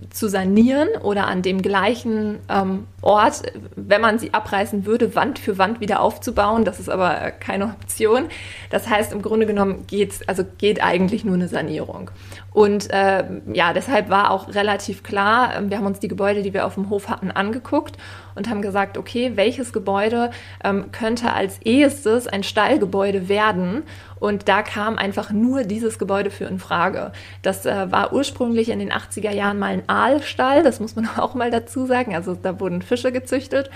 zu 0.10 0.28
sanieren 0.28 0.90
oder 1.04 1.28
an 1.28 1.42
dem 1.42 1.62
gleichen 1.62 2.40
ähm, 2.50 2.88
Ort, 3.02 3.44
wenn 3.76 4.02
man 4.02 4.20
sie 4.20 4.34
abreißen 4.34 4.86
würde, 4.86 5.16
Wand 5.16 5.40
für 5.40 5.58
Wand 5.58 5.80
wieder 5.80 6.02
aufzubauen. 6.02 6.66
Das 6.66 6.80
ist 6.80 6.90
aber 6.90 7.32
keine 7.32 7.66
Option. 7.66 8.26
Das 8.70 8.90
heißt, 8.90 9.14
im 9.14 9.22
Grunde 9.22 9.46
genommen 9.46 9.86
geht's, 9.88 10.28
also 10.28 10.44
geht 10.58 10.84
eigentlich 10.84 11.24
nur 11.24 11.36
eine 11.36 11.48
Sanierung. 11.48 12.12
Und 12.60 12.92
äh, 12.92 13.24
ja, 13.54 13.72
deshalb 13.72 14.10
war 14.10 14.32
auch 14.32 14.54
relativ 14.54 15.02
klar, 15.02 15.56
ähm, 15.56 15.70
wir 15.70 15.78
haben 15.78 15.86
uns 15.86 16.00
die 16.00 16.10
Gebäude, 16.10 16.44
die 16.44 16.54
wir 16.54 16.66
auf 16.66 16.74
dem 16.74 16.90
Hof 16.90 17.08
hatten, 17.08 17.32
angeguckt 17.32 17.96
und 18.36 18.50
haben 18.50 18.62
gesagt, 18.62 18.98
okay, 18.98 19.32
welches 19.36 19.72
Gebäude 19.72 20.30
ähm, 20.62 20.92
könnte 20.92 21.32
als 21.32 21.62
ehestes 21.62 22.28
ein 22.28 22.44
Stallgebäude 22.44 23.30
werden? 23.30 23.84
Und 24.20 24.50
da 24.50 24.62
kam 24.62 24.98
einfach 24.98 25.32
nur 25.32 25.64
dieses 25.64 26.00
Gebäude 26.00 26.32
für 26.32 26.44
in 26.44 26.60
Frage. 26.60 27.14
Das 27.44 27.66
äh, 27.66 27.90
war 27.94 28.12
ursprünglich 28.12 28.68
in 28.68 28.80
den 28.80 28.92
80er 28.92 29.32
Jahren 29.32 29.58
mal 29.58 29.72
ein 29.72 29.88
Aalstall, 29.88 30.62
das 30.62 30.82
muss 30.82 30.98
man 30.98 31.08
auch 31.18 31.36
mal 31.36 31.52
dazu 31.52 31.86
sagen. 31.86 32.14
Also 32.14 32.36
da 32.36 32.60
wurden 32.60 32.82
Fische 32.82 33.14
gezüchtet. 33.14 33.70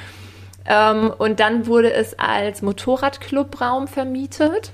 Ähm, 0.66 1.10
und 1.18 1.40
dann 1.40 1.68
wurde 1.68 1.94
es 1.94 2.20
als 2.20 2.62
Motorradclubraum 2.62 3.88
vermietet. 3.88 4.74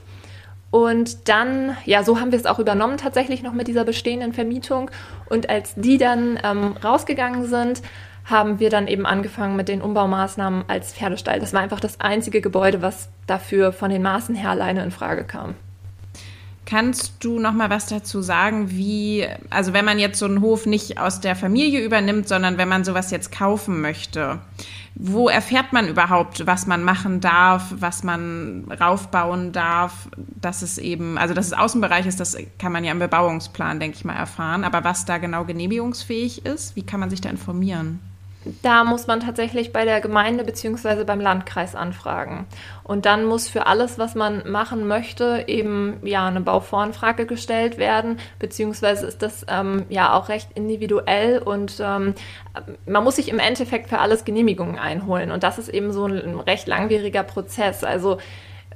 Und 0.71 1.27
dann, 1.29 1.75
ja, 1.85 2.03
so 2.03 2.19
haben 2.19 2.31
wir 2.31 2.39
es 2.39 2.45
auch 2.45 2.59
übernommen 2.59 2.97
tatsächlich 2.97 3.41
noch 3.41 3.53
mit 3.53 3.67
dieser 3.67 3.85
bestehenden 3.85 4.33
Vermietung. 4.33 4.91
Und 5.27 5.49
als 5.49 5.73
die 5.75 5.97
dann 5.97 6.39
ähm, 6.43 6.75
rausgegangen 6.83 7.45
sind, 7.47 7.81
haben 8.25 8.59
wir 8.59 8.69
dann 8.69 8.87
eben 8.87 9.05
angefangen 9.05 9.55
mit 9.55 9.67
den 9.67 9.81
Umbaumaßnahmen 9.81 10.65
als 10.67 10.93
Pferdestall. 10.93 11.39
Das 11.39 11.53
war 11.53 11.61
einfach 11.61 11.79
das 11.79 11.99
einzige 11.99 12.41
Gebäude, 12.41 12.81
was 12.81 13.09
dafür 13.25 13.73
von 13.73 13.89
den 13.89 14.03
Maßen 14.03 14.35
her 14.35 14.51
alleine 14.51 14.83
in 14.83 14.91
Frage 14.91 15.23
kam. 15.23 15.55
Kannst 16.69 17.23
du 17.23 17.39
noch 17.39 17.53
mal 17.53 17.71
was 17.71 17.87
dazu 17.87 18.21
sagen, 18.21 18.69
wie, 18.69 19.25
also 19.49 19.73
wenn 19.73 19.85
man 19.85 19.97
jetzt 19.97 20.19
so 20.19 20.25
einen 20.25 20.41
Hof 20.41 20.67
nicht 20.67 20.99
aus 20.99 21.19
der 21.19 21.35
Familie 21.35 21.83
übernimmt, 21.83 22.27
sondern 22.27 22.59
wenn 22.59 22.69
man 22.69 22.83
sowas 22.83 23.09
jetzt 23.09 23.31
kaufen 23.31 23.81
möchte, 23.81 24.39
wo 24.93 25.29
erfährt 25.29 25.73
man 25.73 25.87
überhaupt, 25.87 26.45
was 26.45 26.67
man 26.67 26.83
machen 26.83 27.21
darf, 27.21 27.73
was 27.75 28.03
man 28.03 28.65
raufbauen 28.79 29.51
darf, 29.51 30.09
dass 30.15 30.61
es 30.61 30.77
eben, 30.77 31.17
also 31.17 31.33
dass 31.33 31.47
es 31.47 31.53
Außenbereich 31.53 32.05
ist, 32.05 32.19
das 32.19 32.37
kann 32.59 32.71
man 32.71 32.83
ja 32.83 32.91
im 32.91 32.99
Bebauungsplan, 32.99 33.79
denke 33.79 33.97
ich 33.97 34.05
mal, 34.05 34.13
erfahren, 34.13 34.63
aber 34.63 34.83
was 34.83 35.05
da 35.05 35.17
genau 35.17 35.45
genehmigungsfähig 35.45 36.45
ist, 36.45 36.75
wie 36.75 36.83
kann 36.83 36.99
man 36.99 37.09
sich 37.09 37.21
da 37.21 37.29
informieren? 37.29 37.99
Da 38.61 38.85
muss 38.85 39.05
man 39.05 39.19
tatsächlich 39.19 39.73
bei 39.73 39.83
der 39.83 39.99
Gemeinde 39.99 40.45
bzw. 40.45 41.03
beim 41.03 41.19
Landkreis 41.19 41.75
anfragen. 41.75 42.47
Und 42.83 43.05
dann 43.05 43.25
muss 43.25 43.49
für 43.49 43.67
alles, 43.67 43.99
was 43.99 44.15
man 44.15 44.49
machen 44.49 44.87
möchte, 44.87 45.43
eben 45.47 45.97
ja 46.03 46.25
eine 46.25 46.39
Bauvoranfrage 46.39 47.25
gestellt 47.25 47.77
werden, 47.77 48.17
beziehungsweise 48.39 49.07
ist 49.07 49.21
das 49.21 49.45
ähm, 49.49 49.85
ja 49.89 50.13
auch 50.13 50.29
recht 50.29 50.51
individuell 50.55 51.39
und 51.39 51.81
ähm, 51.81 52.15
man 52.85 53.03
muss 53.03 53.17
sich 53.17 53.27
im 53.29 53.39
Endeffekt 53.39 53.89
für 53.89 53.99
alles 53.99 54.23
Genehmigungen 54.23 54.79
einholen. 54.79 55.31
Und 55.31 55.43
das 55.43 55.59
ist 55.59 55.69
eben 55.69 55.91
so 55.91 56.05
ein 56.05 56.39
recht 56.39 56.67
langwieriger 56.67 57.23
Prozess. 57.23 57.83
Also 57.83 58.19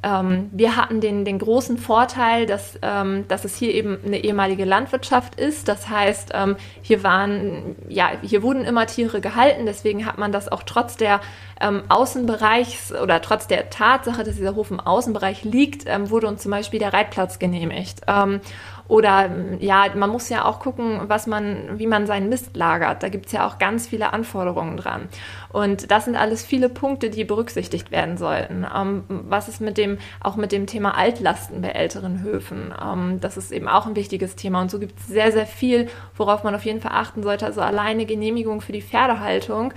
ähm, 0.03 0.49
wir 0.51 0.75
hatten 0.75 0.99
den, 0.99 1.23
den 1.23 1.39
großen 1.39 1.77
Vorteil, 1.77 2.45
dass, 2.45 2.77
ähm, 2.81 3.25
dass 3.29 3.45
es 3.45 3.55
hier 3.55 3.73
eben 3.73 3.97
eine 4.05 4.23
ehemalige 4.23 4.65
Landwirtschaft 4.65 5.39
ist. 5.39 5.67
Das 5.67 5.89
heißt, 5.89 6.31
ähm, 6.33 6.57
hier 6.81 7.03
waren, 7.03 7.75
ja, 7.87 8.11
hier 8.21 8.43
wurden 8.43 8.65
immer 8.65 8.85
Tiere 8.85 9.21
gehalten. 9.21 9.65
Deswegen 9.65 10.05
hat 10.05 10.17
man 10.17 10.31
das 10.31 10.49
auch 10.51 10.63
trotz 10.63 10.97
der 10.97 11.21
ähm, 11.61 11.83
Außenbereichs 11.87 12.93
oder 12.93 13.21
trotz 13.21 13.47
der 13.47 13.69
Tatsache, 13.69 14.23
dass 14.23 14.35
dieser 14.35 14.55
Hof 14.55 14.71
im 14.71 14.81
Außenbereich 14.81 15.43
liegt, 15.45 15.85
ähm, 15.87 16.09
wurde 16.09 16.27
uns 16.27 16.43
zum 16.43 16.51
Beispiel 16.51 16.79
der 16.79 16.93
Reitplatz 16.93 17.39
genehmigt. 17.39 18.01
Ähm, 18.07 18.41
oder 18.87 19.29
ja, 19.59 19.85
man 19.95 20.09
muss 20.09 20.29
ja 20.29 20.45
auch 20.45 20.59
gucken, 20.59 21.01
was 21.07 21.25
man, 21.25 21.79
wie 21.79 21.87
man 21.87 22.05
seinen 22.05 22.29
Mist 22.29 22.55
lagert. 22.55 23.01
Da 23.01 23.09
gibt 23.09 23.27
es 23.27 23.31
ja 23.31 23.47
auch 23.47 23.57
ganz 23.57 23.87
viele 23.87 24.11
Anforderungen 24.11 24.75
dran. 24.77 25.07
Und 25.51 25.89
das 25.89 26.05
sind 26.05 26.15
alles 26.15 26.45
viele 26.45 26.67
Punkte, 26.67 27.09
die 27.09 27.23
berücksichtigt 27.23 27.91
werden 27.91 28.17
sollten. 28.17 28.65
Ähm, 28.75 29.03
was 29.07 29.47
ist 29.47 29.61
mit 29.61 29.77
dem, 29.77 29.99
auch 30.19 30.35
mit 30.35 30.51
dem 30.51 30.67
Thema 30.67 30.97
Altlasten 30.97 31.61
bei 31.61 31.69
älteren 31.69 32.21
Höfen? 32.21 32.73
Ähm, 32.83 33.19
das 33.21 33.37
ist 33.37 33.51
eben 33.51 33.67
auch 33.67 33.85
ein 33.85 33.95
wichtiges 33.95 34.35
Thema. 34.35 34.61
Und 34.61 34.69
so 34.69 34.79
gibt 34.79 34.99
es 34.99 35.07
sehr, 35.07 35.31
sehr 35.31 35.45
viel, 35.45 35.87
worauf 36.15 36.43
man 36.43 36.53
auf 36.53 36.65
jeden 36.65 36.81
Fall 36.81 36.93
achten 36.93 37.23
sollte. 37.23 37.45
Also 37.45 37.61
alleine 37.61 38.05
Genehmigung 38.05 38.61
für 38.61 38.73
die 38.73 38.81
Pferdehaltung 38.81 39.73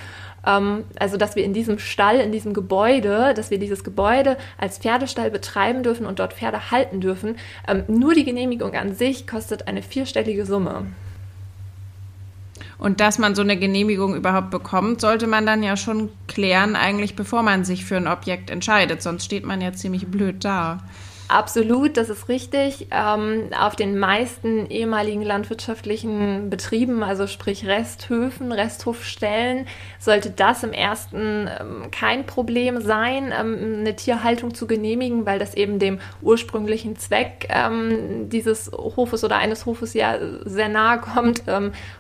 ähm, 0.46 0.84
also 0.98 1.16
dass 1.16 1.36
wir 1.36 1.44
in 1.44 1.52
diesem 1.52 1.78
Stall, 1.78 2.20
in 2.20 2.32
diesem 2.32 2.54
Gebäude, 2.54 3.34
dass 3.34 3.50
wir 3.50 3.58
dieses 3.58 3.84
Gebäude 3.84 4.36
als 4.58 4.78
Pferdestall 4.78 5.30
betreiben 5.30 5.82
dürfen 5.82 6.06
und 6.06 6.18
dort 6.18 6.34
Pferde 6.34 6.70
halten 6.70 7.00
dürfen. 7.00 7.36
Ähm, 7.68 7.84
nur 7.88 8.14
die 8.14 8.24
Genehmigung 8.24 8.74
an 8.74 8.94
sich 8.94 9.26
kostet 9.26 9.68
eine 9.68 9.82
vierstellige 9.82 10.46
Summe. 10.46 10.86
Und 12.78 13.00
dass 13.00 13.18
man 13.18 13.34
so 13.34 13.42
eine 13.42 13.56
Genehmigung 13.56 14.14
überhaupt 14.14 14.50
bekommt, 14.50 15.00
sollte 15.00 15.26
man 15.26 15.46
dann 15.46 15.62
ja 15.62 15.76
schon 15.76 16.10
klären, 16.28 16.76
eigentlich 16.76 17.16
bevor 17.16 17.42
man 17.42 17.64
sich 17.64 17.84
für 17.84 17.96
ein 17.96 18.06
Objekt 18.06 18.50
entscheidet. 18.50 19.02
Sonst 19.02 19.24
steht 19.24 19.46
man 19.46 19.60
ja 19.60 19.72
ziemlich 19.72 20.06
blöd 20.06 20.44
da. 20.44 20.80
Absolut, 21.28 21.96
das 21.96 22.08
ist 22.08 22.28
richtig. 22.28 22.86
Ähm, 22.92 23.50
auf 23.58 23.74
den 23.74 23.98
meisten 23.98 24.66
ehemaligen 24.66 25.22
landwirtschaftlichen 25.22 26.50
Betrieben, 26.50 27.02
also 27.02 27.26
sprich 27.26 27.66
Resthöfen, 27.66 28.52
Resthofstellen, 28.52 29.66
sollte 29.98 30.30
das 30.30 30.62
im 30.62 30.72
ersten 30.72 31.48
ähm, 31.48 31.90
kein 31.90 32.26
Problem 32.26 32.80
sein, 32.80 33.32
ähm, 33.36 33.80
eine 33.80 33.96
Tierhaltung 33.96 34.54
zu 34.54 34.68
genehmigen, 34.68 35.26
weil 35.26 35.40
das 35.40 35.54
eben 35.54 35.80
dem 35.80 35.98
ursprünglichen 36.22 36.94
Zweck 36.96 37.48
ähm, 37.48 38.28
dieses 38.28 38.70
Hofes 38.70 39.24
oder 39.24 39.36
eines 39.36 39.66
Hofes 39.66 39.94
ja 39.94 40.18
sehr 40.44 40.68
nahe 40.68 41.00
kommt. 41.00 41.42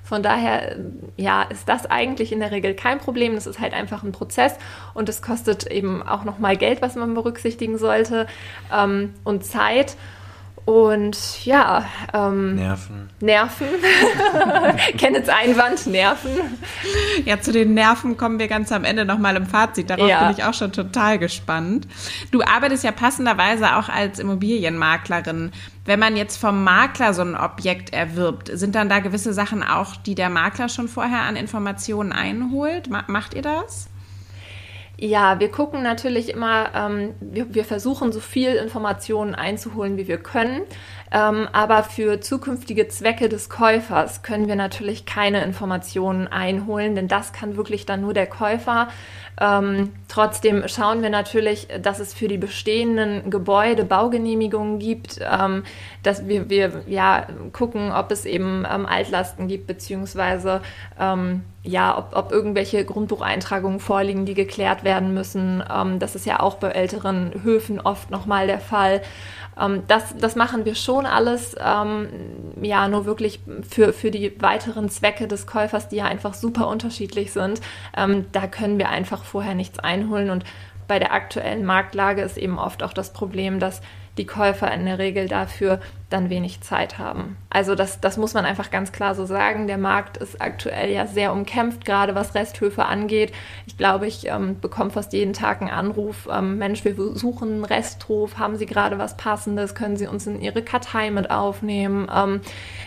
Von 0.06 0.22
daher 0.22 0.76
ja, 1.16 1.42
ist 1.42 1.68
das 1.68 1.84
eigentlich 1.86 2.30
in 2.30 2.38
der 2.38 2.52
Regel 2.52 2.74
kein 2.74 2.98
Problem. 2.98 3.34
Das 3.34 3.48
ist 3.48 3.58
halt 3.58 3.74
einfach 3.74 4.04
ein 4.04 4.12
Prozess 4.12 4.54
und 4.94 5.08
es 5.08 5.20
kostet 5.20 5.66
eben 5.66 6.00
auch 6.00 6.22
nochmal 6.22 6.56
Geld, 6.56 6.80
was 6.80 6.94
man 6.94 7.12
berücksichtigen 7.14 7.76
sollte. 7.76 8.28
Ähm, 8.72 9.14
und 9.24 9.44
Zeit. 9.44 9.96
Und 10.66 11.46
ja, 11.46 11.84
ähm, 12.12 12.56
Nerven. 12.56 13.08
Nerven. 13.20 13.68
Kennets 14.98 15.28
Einwand, 15.28 15.86
Nerven. 15.86 16.32
Ja, 17.24 17.40
zu 17.40 17.52
den 17.52 17.74
Nerven 17.74 18.16
kommen 18.16 18.40
wir 18.40 18.48
ganz 18.48 18.72
am 18.72 18.82
Ende 18.82 19.04
nochmal 19.04 19.36
im 19.36 19.46
Fazit. 19.46 19.90
Darauf 19.90 20.08
ja. 20.08 20.24
bin 20.24 20.36
ich 20.36 20.42
auch 20.42 20.54
schon 20.54 20.72
total 20.72 21.20
gespannt. 21.20 21.86
Du 22.32 22.42
arbeitest 22.42 22.82
ja 22.82 22.90
passenderweise 22.90 23.76
auch 23.76 23.88
als 23.88 24.18
Immobilienmaklerin. 24.18 25.52
Wenn 25.84 26.00
man 26.00 26.16
jetzt 26.16 26.36
vom 26.36 26.64
Makler 26.64 27.14
so 27.14 27.22
ein 27.22 27.36
Objekt 27.36 27.92
erwirbt, 27.92 28.50
sind 28.52 28.74
dann 28.74 28.88
da 28.88 28.98
gewisse 28.98 29.32
Sachen 29.32 29.62
auch, 29.62 29.94
die 29.94 30.16
der 30.16 30.30
Makler 30.30 30.68
schon 30.68 30.88
vorher 30.88 31.20
an 31.20 31.36
Informationen 31.36 32.10
einholt? 32.10 32.90
Macht 32.90 33.34
ihr 33.34 33.42
das? 33.42 33.88
Ja, 34.98 35.40
wir 35.40 35.50
gucken 35.50 35.82
natürlich 35.82 36.30
immer, 36.30 36.70
ähm, 36.74 37.14
wir, 37.20 37.54
wir, 37.54 37.66
versuchen 37.66 38.12
so 38.12 38.20
viel 38.20 38.54
Informationen 38.54 39.34
einzuholen, 39.34 39.98
wie 39.98 40.08
wir 40.08 40.16
können. 40.16 40.62
Ähm, 41.12 41.46
aber 41.52 41.82
für 41.82 42.20
zukünftige 42.20 42.88
Zwecke 42.88 43.28
des 43.28 43.50
Käufers 43.50 44.22
können 44.22 44.48
wir 44.48 44.56
natürlich 44.56 45.04
keine 45.04 45.44
Informationen 45.44 46.28
einholen, 46.28 46.94
denn 46.94 47.08
das 47.08 47.34
kann 47.34 47.56
wirklich 47.58 47.84
dann 47.84 48.00
nur 48.00 48.14
der 48.14 48.26
Käufer. 48.26 48.88
Ähm, 49.38 49.92
trotzdem 50.08 50.66
schauen 50.66 51.02
wir 51.02 51.10
natürlich, 51.10 51.68
dass 51.82 52.00
es 52.00 52.14
für 52.14 52.26
die 52.26 52.38
bestehenden 52.38 53.30
Gebäude 53.30 53.84
Baugenehmigungen 53.84 54.78
gibt, 54.78 55.20
ähm, 55.20 55.64
dass 56.02 56.26
wir, 56.26 56.48
wir 56.48 56.84
ja 56.86 57.26
gucken, 57.52 57.92
ob 57.92 58.10
es 58.10 58.24
eben 58.24 58.64
ähm, 58.70 58.86
Altlasten 58.86 59.46
gibt, 59.46 59.66
beziehungsweise 59.66 60.62
ähm, 60.98 61.42
ja, 61.66 61.98
ob, 61.98 62.16
ob 62.16 62.32
irgendwelche 62.32 62.84
Grundbucheintragungen 62.84 63.80
vorliegen, 63.80 64.24
die 64.24 64.34
geklärt 64.34 64.84
werden 64.84 65.12
müssen. 65.14 65.62
Ähm, 65.70 65.98
das 65.98 66.14
ist 66.14 66.24
ja 66.24 66.40
auch 66.40 66.54
bei 66.54 66.68
älteren 66.68 67.32
Höfen 67.42 67.80
oft 67.80 68.10
nochmal 68.10 68.46
der 68.46 68.60
Fall. 68.60 69.02
Ähm, 69.60 69.82
das, 69.88 70.16
das 70.16 70.36
machen 70.36 70.64
wir 70.64 70.74
schon 70.74 71.06
alles, 71.06 71.56
ähm, 71.58 72.08
ja, 72.62 72.86
nur 72.88 73.04
wirklich 73.04 73.40
für, 73.68 73.92
für 73.92 74.10
die 74.10 74.40
weiteren 74.40 74.88
Zwecke 74.88 75.26
des 75.26 75.46
Käufers, 75.46 75.88
die 75.88 75.96
ja 75.96 76.04
einfach 76.04 76.34
super 76.34 76.68
unterschiedlich 76.68 77.32
sind. 77.32 77.60
Ähm, 77.96 78.26
da 78.32 78.46
können 78.46 78.78
wir 78.78 78.88
einfach 78.88 79.24
vorher 79.24 79.54
nichts 79.54 79.78
einholen 79.78 80.30
und 80.30 80.44
bei 80.88 81.00
der 81.00 81.12
aktuellen 81.12 81.64
Marktlage 81.64 82.22
ist 82.22 82.38
eben 82.38 82.60
oft 82.60 82.84
auch 82.84 82.92
das 82.92 83.12
Problem, 83.12 83.58
dass 83.58 83.80
die 84.18 84.26
Käufer 84.26 84.72
in 84.72 84.86
der 84.86 84.98
Regel 84.98 85.28
dafür 85.28 85.80
dann 86.08 86.30
wenig 86.30 86.60
Zeit 86.60 86.98
haben. 86.98 87.36
Also 87.50 87.74
das, 87.74 88.00
das 88.00 88.16
muss 88.16 88.32
man 88.32 88.44
einfach 88.44 88.70
ganz 88.70 88.92
klar 88.92 89.16
so 89.16 89.26
sagen. 89.26 89.66
Der 89.66 89.76
Markt 89.76 90.16
ist 90.18 90.40
aktuell 90.40 90.92
ja 90.92 91.06
sehr 91.06 91.32
umkämpft, 91.32 91.84
gerade 91.84 92.14
was 92.14 92.36
Resthöfe 92.36 92.84
angeht. 92.84 93.32
Ich 93.66 93.76
glaube, 93.76 94.06
ich 94.06 94.28
ähm, 94.28 94.60
bekomme 94.60 94.90
fast 94.90 95.12
jeden 95.12 95.32
Tag 95.32 95.60
einen 95.60 95.70
Anruf, 95.70 96.28
ähm, 96.32 96.58
Mensch, 96.58 96.84
wir 96.84 96.94
suchen 96.94 97.54
einen 97.54 97.64
Resthof, 97.64 98.38
haben 98.38 98.56
Sie 98.56 98.66
gerade 98.66 98.98
was 98.98 99.16
Passendes, 99.16 99.74
können 99.74 99.96
Sie 99.96 100.06
uns 100.06 100.28
in 100.28 100.40
Ihre 100.40 100.62
Kartei 100.62 101.10
mit 101.10 101.30
aufnehmen? 101.30 102.08
Ähm, 102.14 102.40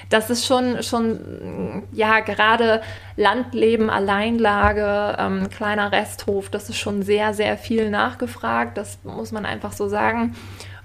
das 0.09 0.29
ist 0.29 0.45
schon, 0.45 0.81
schon 0.81 1.83
ja, 1.91 2.21
gerade 2.21 2.81
Landleben, 3.17 3.89
Alleinlage, 3.89 5.17
ähm, 5.19 5.49
kleiner 5.49 5.91
Resthof, 5.91 6.49
das 6.49 6.69
ist 6.69 6.77
schon 6.77 7.03
sehr, 7.03 7.33
sehr 7.33 7.57
viel 7.57 7.89
nachgefragt. 7.89 8.77
Das 8.77 8.99
muss 9.03 9.33
man 9.33 9.45
einfach 9.45 9.73
so 9.73 9.89
sagen. 9.89 10.35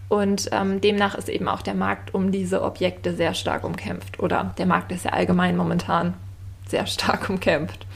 Und 0.09 0.49
ähm, 0.53 0.81
demnach 0.81 1.15
ist 1.15 1.29
eben 1.29 1.49
auch 1.49 1.63
der 1.63 1.75
Markt 1.75 2.15
um 2.15 2.31
diese 2.31 2.63
Objekte 2.63 3.15
sehr 3.15 3.35
stark 3.35 3.65
umkämpft. 3.65 4.21
Oder 4.21 4.55
der 4.59 4.67
Markt 4.67 4.93
ist 4.93 5.05
ja 5.05 5.13
allgemein 5.13 5.57
momentan 5.57 6.15
sehr 6.67 6.87
stark 6.87 7.29
umkämpft. 7.31 7.87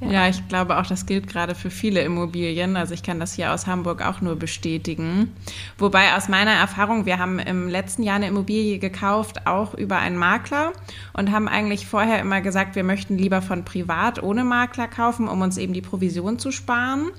Ja. 0.00 0.10
ja. 0.10 0.28
ich 0.28 0.46
glaube 0.48 0.78
auch, 0.78 0.86
das 0.86 1.06
gilt 1.06 1.28
gerade 1.28 1.54
für 1.54 1.70
viele 1.70 2.00
Immobilien. 2.02 2.76
Also 2.76 2.94
ich 2.94 3.02
kann 3.02 3.20
das 3.20 3.34
hier 3.34 3.52
aus 3.52 3.66
Hamburg 3.66 4.06
auch 4.06 4.20
nur 4.20 4.36
bestätigen. 4.36 5.32
Wobei 5.76 6.16
aus 6.16 6.28
meiner 6.28 6.52
Erfahrung, 6.52 7.06
wir 7.06 7.18
haben 7.18 7.38
im 7.38 7.68
letzten 7.68 8.02
Jahr 8.02 8.16
eine 8.16 8.28
Immobilie 8.28 8.78
gekauft, 8.78 9.46
auch 9.46 9.74
über 9.74 9.98
einen 9.98 10.16
Makler 10.16 10.72
und 11.12 11.32
haben 11.32 11.48
eigentlich 11.48 11.86
vorher 11.86 12.20
immer 12.20 12.40
gesagt, 12.40 12.76
wir 12.76 12.84
möchten 12.84 13.18
lieber 13.18 13.42
von 13.42 13.64
privat 13.64 14.22
ohne 14.22 14.44
Makler 14.44 14.88
kaufen, 14.88 15.28
um 15.28 15.42
uns 15.42 15.56
eben 15.56 15.72
die 15.72 15.82
Provision 15.82 16.38
zu 16.38 16.52
sparen. 16.52 17.10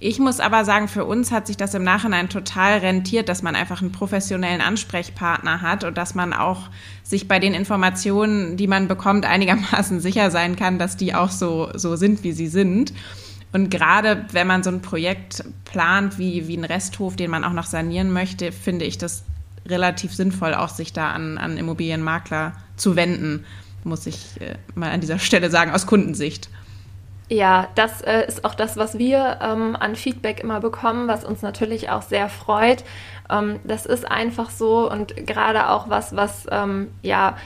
Ich 0.00 0.20
muss 0.20 0.38
aber 0.38 0.64
sagen, 0.64 0.86
für 0.86 1.04
uns 1.04 1.32
hat 1.32 1.48
sich 1.48 1.56
das 1.56 1.74
im 1.74 1.82
Nachhinein 1.82 2.28
total 2.28 2.78
rentiert, 2.78 3.28
dass 3.28 3.42
man 3.42 3.56
einfach 3.56 3.82
einen 3.82 3.90
professionellen 3.90 4.60
Ansprechpartner 4.60 5.60
hat 5.60 5.82
und 5.82 5.98
dass 5.98 6.14
man 6.14 6.32
auch 6.32 6.70
sich 7.02 7.26
bei 7.26 7.40
den 7.40 7.52
Informationen, 7.52 8.56
die 8.56 8.68
man 8.68 8.86
bekommt, 8.86 9.26
einigermaßen 9.26 9.98
sicher 10.00 10.30
sein 10.30 10.54
kann, 10.54 10.78
dass 10.78 10.96
die 10.96 11.14
auch 11.14 11.30
so, 11.30 11.70
so 11.74 11.96
sind, 11.96 12.22
wie 12.22 12.32
sie 12.32 12.46
sind. 12.46 12.92
Und 13.52 13.70
gerade 13.70 14.26
wenn 14.30 14.46
man 14.46 14.62
so 14.62 14.70
ein 14.70 14.82
Projekt 14.82 15.42
plant, 15.64 16.18
wie, 16.18 16.46
wie 16.46 16.56
ein 16.56 16.64
Resthof, 16.64 17.16
den 17.16 17.30
man 17.30 17.42
auch 17.42 17.52
noch 17.52 17.66
sanieren 17.66 18.12
möchte, 18.12 18.52
finde 18.52 18.84
ich 18.84 18.98
das 18.98 19.24
relativ 19.66 20.14
sinnvoll, 20.14 20.54
auch 20.54 20.68
sich 20.68 20.92
da 20.92 21.10
an, 21.10 21.38
an 21.38 21.56
Immobilienmakler 21.56 22.52
zu 22.76 22.94
wenden, 22.94 23.44
muss 23.84 24.06
ich 24.06 24.40
äh, 24.40 24.54
mal 24.76 24.90
an 24.90 25.00
dieser 25.00 25.18
Stelle 25.18 25.50
sagen, 25.50 25.72
aus 25.72 25.86
Kundensicht. 25.86 26.50
Ja, 27.30 27.68
das 27.74 28.00
äh, 28.00 28.26
ist 28.26 28.44
auch 28.46 28.54
das, 28.54 28.78
was 28.78 28.98
wir 28.98 29.38
ähm, 29.42 29.76
an 29.78 29.96
Feedback 29.96 30.40
immer 30.40 30.60
bekommen, 30.60 31.08
was 31.08 31.24
uns 31.24 31.42
natürlich 31.42 31.90
auch 31.90 32.00
sehr 32.00 32.30
freut. 32.30 32.84
Ähm, 33.30 33.60
das 33.64 33.84
ist 33.84 34.10
einfach 34.10 34.48
so 34.48 34.90
und 34.90 35.14
gerade 35.26 35.68
auch 35.68 35.90
was, 35.90 36.16
was 36.16 36.46
ähm, 36.50 36.90
ja 37.02 37.36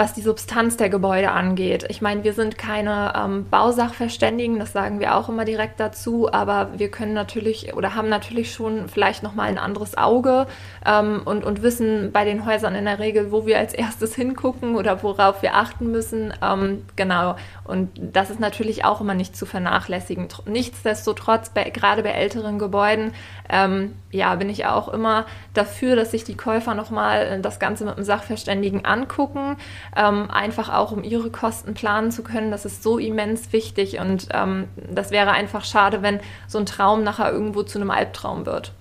was 0.00 0.14
die 0.14 0.22
Substanz 0.22 0.78
der 0.78 0.88
Gebäude 0.88 1.30
angeht. 1.30 1.84
Ich 1.90 2.00
meine, 2.00 2.24
wir 2.24 2.32
sind 2.32 2.56
keine 2.56 3.12
ähm, 3.14 3.50
Bausachverständigen, 3.50 4.58
das 4.58 4.72
sagen 4.72 4.98
wir 4.98 5.14
auch 5.14 5.28
immer 5.28 5.44
direkt 5.44 5.78
dazu, 5.78 6.32
aber 6.32 6.70
wir 6.78 6.90
können 6.90 7.12
natürlich 7.12 7.74
oder 7.74 7.94
haben 7.94 8.08
natürlich 8.08 8.54
schon 8.54 8.88
vielleicht 8.88 9.22
noch 9.22 9.34
mal 9.34 9.42
ein 9.42 9.58
anderes 9.58 9.98
Auge 9.98 10.46
ähm, 10.86 11.20
und, 11.26 11.44
und 11.44 11.62
wissen 11.62 12.12
bei 12.12 12.24
den 12.24 12.46
Häusern 12.46 12.74
in 12.74 12.86
der 12.86 12.98
Regel, 12.98 13.30
wo 13.30 13.44
wir 13.44 13.58
als 13.58 13.74
erstes 13.74 14.14
hingucken 14.14 14.74
oder 14.74 15.02
worauf 15.02 15.42
wir 15.42 15.54
achten 15.54 15.90
müssen. 15.90 16.32
Ähm, 16.42 16.86
genau. 16.96 17.36
Und 17.64 17.90
das 18.00 18.30
ist 18.30 18.40
natürlich 18.40 18.86
auch 18.86 19.02
immer 19.02 19.12
nicht 19.12 19.36
zu 19.36 19.44
vernachlässigen. 19.44 20.28
Nichtsdestotrotz, 20.46 21.50
bei, 21.50 21.64
gerade 21.64 22.02
bei 22.02 22.12
älteren 22.12 22.58
Gebäuden, 22.58 23.12
ähm, 23.50 23.96
ja, 24.12 24.34
bin 24.34 24.48
ich 24.48 24.66
auch 24.66 24.88
immer 24.88 25.26
dafür, 25.54 25.96
dass 25.96 26.10
sich 26.10 26.24
die 26.24 26.36
Käufer 26.36 26.74
nochmal 26.74 27.26
äh, 27.26 27.40
das 27.40 27.58
Ganze 27.58 27.84
mit 27.84 27.96
einem 27.96 28.04
Sachverständigen 28.04 28.84
angucken, 28.84 29.56
ähm, 29.96 30.30
einfach 30.30 30.68
auch 30.68 30.92
um 30.92 31.04
ihre 31.04 31.30
Kosten 31.30 31.74
planen 31.74 32.10
zu 32.10 32.22
können. 32.22 32.50
Das 32.50 32.64
ist 32.64 32.82
so 32.82 32.98
immens 32.98 33.52
wichtig 33.52 33.98
und 33.98 34.28
ähm, 34.32 34.68
das 34.92 35.10
wäre 35.10 35.30
einfach 35.30 35.64
schade, 35.64 36.02
wenn 36.02 36.20
so 36.48 36.58
ein 36.58 36.66
Traum 36.66 37.04
nachher 37.04 37.32
irgendwo 37.32 37.62
zu 37.62 37.78
einem 37.78 37.90
Albtraum 37.90 38.46
wird. 38.46 38.72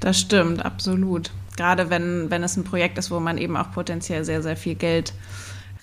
Das 0.00 0.18
stimmt, 0.18 0.64
absolut. 0.64 1.30
Gerade 1.56 1.90
wenn, 1.90 2.30
wenn 2.30 2.42
es 2.42 2.56
ein 2.56 2.64
Projekt 2.64 2.98
ist, 2.98 3.10
wo 3.10 3.20
man 3.20 3.38
eben 3.38 3.56
auch 3.56 3.70
potenziell 3.72 4.24
sehr, 4.24 4.42
sehr 4.42 4.56
viel 4.56 4.74
Geld 4.74 5.12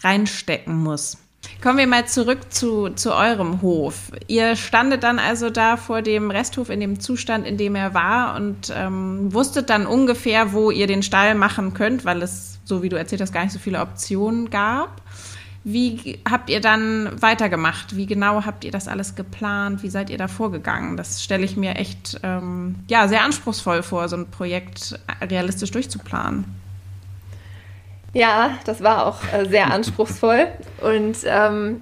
reinstecken 0.03 0.75
muss. 0.75 1.17
Kommen 1.61 1.77
wir 1.77 1.87
mal 1.87 2.07
zurück 2.07 2.53
zu, 2.53 2.89
zu 2.91 3.13
eurem 3.13 3.61
Hof. 3.61 4.11
Ihr 4.27 4.55
standet 4.55 5.03
dann 5.03 5.19
also 5.19 5.49
da 5.49 5.75
vor 5.75 6.01
dem 6.01 6.31
Resthof 6.31 6.69
in 6.69 6.79
dem 6.79 7.01
Zustand, 7.01 7.45
in 7.45 7.57
dem 7.57 7.75
er 7.75 7.93
war 7.93 8.37
und 8.37 8.73
ähm, 8.73 9.33
wusstet 9.33 9.69
dann 9.69 9.85
ungefähr, 9.85 10.53
wo 10.53 10.71
ihr 10.71 10.87
den 10.87 11.03
Stall 11.03 11.35
machen 11.35 11.73
könnt, 11.73 12.05
weil 12.05 12.21
es, 12.21 12.59
so 12.63 12.81
wie 12.81 12.87
du 12.87 12.95
erzählt 12.95 13.21
hast, 13.21 13.33
gar 13.33 13.43
nicht 13.43 13.51
so 13.51 13.59
viele 13.59 13.81
Optionen 13.81 14.49
gab. 14.49 15.01
Wie 15.65 16.19
habt 16.29 16.49
ihr 16.49 16.61
dann 16.61 17.21
weitergemacht? 17.21 17.97
Wie 17.97 18.05
genau 18.05 18.45
habt 18.45 18.63
ihr 18.63 18.71
das 18.71 18.87
alles 18.87 19.15
geplant? 19.15 19.83
Wie 19.83 19.89
seid 19.89 20.09
ihr 20.09 20.17
da 20.17 20.29
vorgegangen? 20.29 20.95
Das 20.95 21.21
stelle 21.21 21.43
ich 21.43 21.57
mir 21.57 21.75
echt 21.75 22.21
ähm, 22.23 22.75
ja, 22.89 23.09
sehr 23.09 23.23
anspruchsvoll 23.23 23.83
vor, 23.83 24.07
so 24.07 24.15
ein 24.15 24.31
Projekt 24.31 24.97
realistisch 25.21 25.71
durchzuplanen. 25.71 26.45
Ja, 28.13 28.57
das 28.65 28.83
war 28.83 29.05
auch 29.05 29.21
äh, 29.33 29.45
sehr 29.45 29.71
anspruchsvoll. 29.71 30.47
Und 30.81 31.17
ähm, 31.25 31.81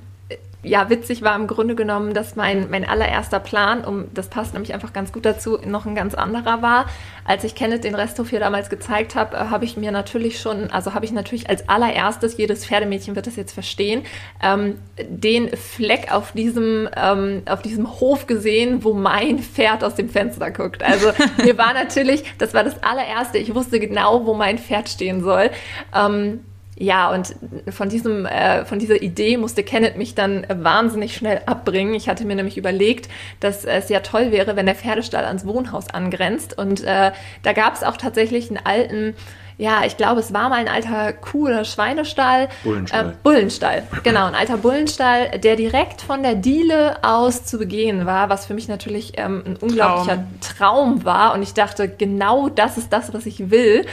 ja, 0.67 0.89
witzig 0.89 1.21
war 1.21 1.35
im 1.35 1.47
Grunde 1.47 1.75
genommen, 1.75 2.13
dass 2.13 2.35
mein, 2.35 2.69
mein 2.69 2.87
allererster 2.87 3.39
Plan, 3.39 3.83
um 3.83 4.05
das 4.13 4.27
passt 4.27 4.53
nämlich 4.53 4.73
einfach 4.73 4.93
ganz 4.93 5.11
gut 5.11 5.25
dazu, 5.25 5.57
noch 5.65 5.85
ein 5.85 5.95
ganz 5.95 6.13
anderer 6.13 6.61
war. 6.61 6.85
Als 7.25 7.43
ich 7.43 7.55
Kenneth 7.55 7.83
den 7.83 7.95
Resthof 7.95 8.29
hier 8.29 8.39
damals 8.39 8.69
gezeigt 8.69 9.15
habe, 9.15 9.35
äh, 9.35 9.39
habe 9.39 9.65
ich 9.65 9.77
mir 9.77 9.91
natürlich 9.91 10.39
schon, 10.39 10.69
also 10.71 10.93
habe 10.93 11.05
ich 11.05 11.11
natürlich 11.11 11.49
als 11.49 11.67
allererstes, 11.69 12.37
jedes 12.37 12.65
Pferdemädchen 12.65 13.15
wird 13.15 13.27
das 13.27 13.35
jetzt 13.35 13.53
verstehen, 13.53 14.03
ähm, 14.43 14.79
den 14.97 15.49
Fleck 15.55 16.13
auf 16.13 16.33
diesem, 16.33 16.89
ähm, 16.95 17.43
auf 17.45 17.61
diesem 17.61 17.99
Hof 17.99 18.27
gesehen, 18.27 18.83
wo 18.83 18.93
mein 18.93 19.39
Pferd 19.39 19.83
aus 19.83 19.95
dem 19.95 20.09
Fenster 20.09 20.51
guckt. 20.51 20.83
Also 20.83 21.11
mir 21.43 21.57
war 21.57 21.73
natürlich, 21.73 22.23
das 22.37 22.53
war 22.53 22.63
das 22.63 22.83
allererste, 22.83 23.37
ich 23.37 23.55
wusste 23.55 23.79
genau, 23.79 24.25
wo 24.25 24.33
mein 24.33 24.57
Pferd 24.57 24.89
stehen 24.89 25.23
soll. 25.23 25.49
Ähm, 25.95 26.41
ja, 26.79 27.09
und 27.11 27.35
von 27.69 27.89
diesem, 27.89 28.27
äh, 28.27 28.63
von 28.65 28.77
dieser 28.77 29.01
Idee 29.01 29.37
musste 29.37 29.63
Kenneth 29.63 29.97
mich 29.97 30.13
dann 30.13 30.45
wahnsinnig 30.47 31.15
schnell 31.15 31.41
abbringen. 31.47 31.95
Ich 31.95 32.07
hatte 32.07 32.23
mir 32.23 32.35
nämlich 32.35 32.57
überlegt, 32.57 33.09
dass 33.39 33.65
es 33.65 33.89
ja 33.89 34.01
toll 34.01 34.31
wäre, 34.31 34.55
wenn 34.55 34.67
der 34.67 34.75
Pferdestall 34.75 35.25
ans 35.25 35.45
Wohnhaus 35.45 35.89
angrenzt. 35.89 36.55
Und 36.55 36.83
äh, 36.83 37.11
da 37.41 37.53
gab 37.53 37.73
es 37.73 37.83
auch 37.83 37.97
tatsächlich 37.97 38.49
einen 38.49 38.63
alten 38.63 39.15
ja, 39.59 39.83
ich 39.85 39.97
glaube, 39.97 40.19
es 40.19 40.33
war 40.33 40.49
mal 40.49 40.59
ein 40.59 40.67
alter 40.67 41.13
Kuh- 41.13 41.47
oder 41.47 41.65
Schweinestall. 41.65 42.47
Bullenstall. 42.63 43.09
Äh, 43.09 43.13
Bullenstall, 43.23 43.83
genau, 44.03 44.25
ein 44.25 44.35
alter 44.35 44.57
Bullenstall, 44.57 45.39
der 45.39 45.55
direkt 45.55 46.01
von 46.01 46.21
der 46.21 46.35
Diele 46.35 47.03
aus 47.03 47.43
zu 47.43 47.57
begehen 47.57 48.05
war, 48.05 48.29
was 48.29 48.45
für 48.45 48.53
mich 48.53 48.67
natürlich 48.67 49.13
ähm, 49.17 49.43
ein 49.45 49.57
unglaublicher 49.57 50.25
Traum. 50.41 50.97
Traum. 50.97 51.05
war. 51.05 51.33
Und 51.33 51.41
ich 51.41 51.53
dachte, 51.53 51.89
genau 51.89 52.49
das 52.49 52.77
ist 52.77 52.93
das, 52.93 53.13
was 53.13 53.25
ich 53.25 53.49
will. 53.49 53.85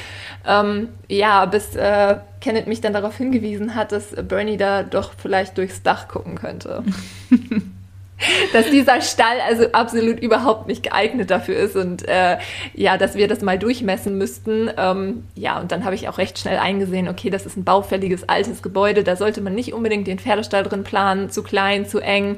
Ähm, 0.46 0.90
ja, 1.08 1.46
bis 1.46 1.74
äh, 1.76 2.16
Kenneth 2.42 2.66
mich 2.66 2.82
dann 2.82 2.92
darauf 2.92 3.16
hingewiesen 3.16 3.74
hat, 3.74 3.92
dass 3.92 4.14
Bernie 4.28 4.58
da 4.58 4.82
doch 4.82 5.12
vielleicht 5.16 5.56
durchs 5.56 5.82
Dach 5.82 6.08
gucken 6.08 6.34
könnte. 6.34 6.84
dass 8.52 8.70
dieser 8.70 9.00
Stall 9.00 9.40
also 9.46 9.64
absolut 9.72 10.20
überhaupt 10.20 10.66
nicht 10.66 10.82
geeignet 10.82 11.30
dafür 11.30 11.56
ist 11.56 11.76
und 11.76 12.06
äh, 12.08 12.38
ja, 12.74 12.96
dass 12.96 13.14
wir 13.14 13.28
das 13.28 13.40
mal 13.42 13.58
durchmessen 13.58 14.18
müssten. 14.18 14.70
Ähm, 14.76 15.24
ja, 15.34 15.60
und 15.60 15.72
dann 15.72 15.84
habe 15.84 15.94
ich 15.94 16.08
auch 16.08 16.18
recht 16.18 16.38
schnell 16.38 16.58
eingesehen, 16.58 17.08
okay, 17.08 17.30
das 17.30 17.46
ist 17.46 17.56
ein 17.56 17.64
baufälliges 17.64 18.28
altes 18.28 18.62
Gebäude, 18.62 19.04
da 19.04 19.16
sollte 19.16 19.40
man 19.40 19.54
nicht 19.54 19.72
unbedingt 19.72 20.06
den 20.06 20.18
Pferdestall 20.18 20.62
drin 20.62 20.84
planen, 20.84 21.30
zu 21.30 21.42
klein, 21.42 21.86
zu 21.86 22.00
eng. 22.00 22.36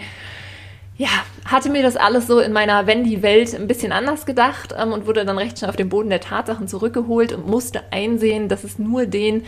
Ja, 0.98 1.08
hatte 1.44 1.68
mir 1.68 1.82
das 1.82 1.96
alles 1.96 2.26
so 2.26 2.40
in 2.40 2.52
meiner 2.52 2.86
Wendy-Welt 2.86 3.54
ein 3.54 3.66
bisschen 3.66 3.92
anders 3.92 4.24
gedacht 4.24 4.74
ähm, 4.78 4.92
und 4.92 5.06
wurde 5.06 5.26
dann 5.26 5.36
recht 5.36 5.58
schnell 5.58 5.68
auf 5.68 5.76
den 5.76 5.90
Boden 5.90 6.08
der 6.08 6.20
Tatsachen 6.20 6.68
zurückgeholt 6.68 7.32
und 7.32 7.46
musste 7.46 7.82
einsehen, 7.90 8.48
dass 8.48 8.64
es 8.64 8.78
nur 8.78 9.04
den 9.04 9.44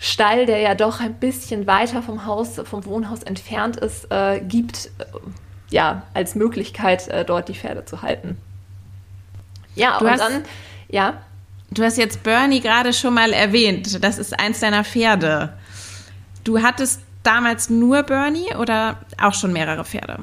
Stall, 0.00 0.46
der 0.46 0.58
ja 0.58 0.74
doch 0.74 1.00
ein 1.00 1.14
bisschen 1.14 1.66
weiter 1.66 2.02
vom 2.02 2.26
Haus, 2.26 2.60
vom 2.64 2.84
Wohnhaus 2.84 3.22
entfernt 3.22 3.76
ist, 3.76 4.10
äh, 4.10 4.40
gibt, 4.40 4.90
äh, 4.98 5.04
ja, 5.74 6.04
als 6.14 6.36
Möglichkeit, 6.36 7.08
äh, 7.08 7.24
dort 7.24 7.48
die 7.48 7.54
Pferde 7.54 7.84
zu 7.84 8.00
halten. 8.00 8.38
Ja, 9.74 9.98
du 9.98 10.04
und 10.04 10.12
hast, 10.12 10.20
dann, 10.20 10.44
ja. 10.88 11.14
Du 11.72 11.82
hast 11.82 11.98
jetzt 11.98 12.22
Bernie 12.22 12.60
gerade 12.60 12.92
schon 12.92 13.12
mal 13.12 13.32
erwähnt. 13.32 14.04
Das 14.04 14.18
ist 14.18 14.38
eins 14.38 14.60
deiner 14.60 14.84
Pferde. 14.84 15.52
Du 16.44 16.62
hattest 16.62 17.00
damals 17.24 17.70
nur 17.70 18.04
Bernie 18.04 18.54
oder 18.56 18.98
auch 19.20 19.34
schon 19.34 19.52
mehrere 19.52 19.84
Pferde? 19.84 20.20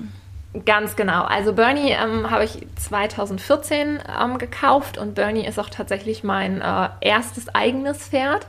Ganz 0.66 0.96
genau. 0.96 1.24
Also 1.24 1.52
Bernie 1.52 1.92
ähm, 1.92 2.32
habe 2.32 2.46
ich 2.46 2.66
2014 2.78 4.00
ähm, 4.22 4.38
gekauft 4.38 4.98
und 4.98 5.16
Bernie 5.16 5.46
ist 5.46 5.60
auch 5.60 5.70
tatsächlich 5.70 6.24
mein 6.24 6.62
äh, 6.62 6.90
erstes 7.02 7.54
eigenes 7.54 8.08
Pferd. 8.08 8.48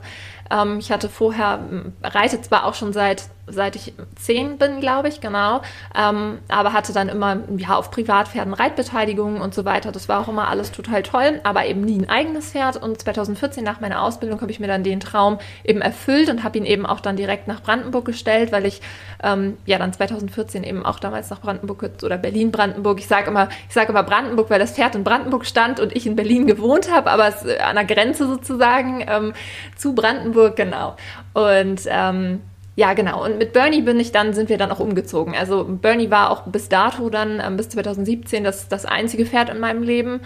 Ähm, 0.49 0.79
ich 0.79 0.89
hatte 0.89 1.09
vorher, 1.09 1.59
reite 2.01 2.41
zwar 2.41 2.65
auch 2.65 2.75
schon 2.75 2.93
seit 2.93 3.25
seit 3.45 3.75
ich 3.75 3.93
zehn 4.15 4.57
bin, 4.57 4.79
glaube 4.79 5.09
ich, 5.09 5.19
genau. 5.19 5.61
Ähm, 5.95 6.39
aber 6.47 6.71
hatte 6.73 6.93
dann 6.93 7.09
immer 7.09 7.39
ja, 7.57 7.75
auf 7.75 7.91
Privatpferden 7.91 8.53
Reitbeteiligungen 8.53 9.41
und 9.41 9.53
so 9.53 9.65
weiter. 9.65 9.91
Das 9.91 10.07
war 10.07 10.21
auch 10.21 10.29
immer 10.29 10.47
alles 10.47 10.71
total 10.71 11.03
toll, 11.03 11.41
aber 11.43 11.65
eben 11.65 11.81
nie 11.81 11.99
ein 11.99 12.09
eigenes 12.09 12.51
Pferd. 12.51 12.77
Und 12.77 13.01
2014 13.01 13.63
nach 13.63 13.81
meiner 13.81 14.01
Ausbildung 14.01 14.39
habe 14.41 14.51
ich 14.51 14.59
mir 14.59 14.67
dann 14.67 14.83
den 14.83 15.01
Traum 15.01 15.39
eben 15.63 15.81
erfüllt 15.81 16.29
und 16.29 16.43
habe 16.43 16.57
ihn 16.57 16.65
eben 16.65 16.85
auch 16.85 17.01
dann 17.01 17.17
direkt 17.17 17.47
nach 17.47 17.61
Brandenburg 17.61 18.05
gestellt, 18.05 18.51
weil 18.53 18.65
ich 18.65 18.81
ähm, 19.21 19.57
ja 19.65 19.77
dann 19.77 19.91
2014 19.91 20.63
eben 20.63 20.85
auch 20.85 20.99
damals 20.99 21.29
nach 21.29 21.41
Brandenburg 21.41 21.89
oder 22.01 22.17
Berlin-Brandenburg. 22.17 22.99
Ich 22.99 23.07
sage 23.07 23.27
immer, 23.27 23.49
ich 23.67 23.73
sage 23.73 23.89
immer 23.89 24.03
Brandenburg, 24.03 24.49
weil 24.49 24.59
das 24.59 24.71
Pferd 24.71 24.95
in 24.95 25.03
Brandenburg 25.03 25.45
stand 25.45 25.81
und 25.81 25.93
ich 25.95 26.07
in 26.07 26.15
Berlin 26.15 26.47
gewohnt 26.47 26.89
habe, 26.89 27.11
aber 27.11 27.27
es, 27.27 27.43
äh, 27.43 27.59
an 27.59 27.75
der 27.75 27.85
Grenze 27.85 28.25
sozusagen 28.25 29.03
ähm, 29.07 29.33
zu 29.75 29.93
Brandenburg, 29.93 30.55
genau. 30.55 30.95
Und 31.33 31.81
ähm, 31.87 32.41
ja, 32.75 32.93
genau. 32.93 33.23
Und 33.23 33.37
mit 33.37 33.53
Bernie 33.53 33.81
bin 33.81 33.99
ich 33.99 34.11
dann, 34.11 34.33
sind 34.33 34.49
wir 34.49 34.57
dann 34.57 34.71
auch 34.71 34.79
umgezogen. 34.79 35.35
Also 35.35 35.63
Bernie 35.63 36.09
war 36.09 36.31
auch 36.31 36.43
bis 36.43 36.69
dato 36.69 37.09
dann, 37.09 37.39
ähm, 37.39 37.55
bis 37.55 37.69
2017, 37.69 38.43
das, 38.43 38.67
das 38.67 38.85
einzige 38.85 39.25
Pferd 39.25 39.49
in 39.49 39.59
meinem 39.59 39.83
Leben. 39.83 40.21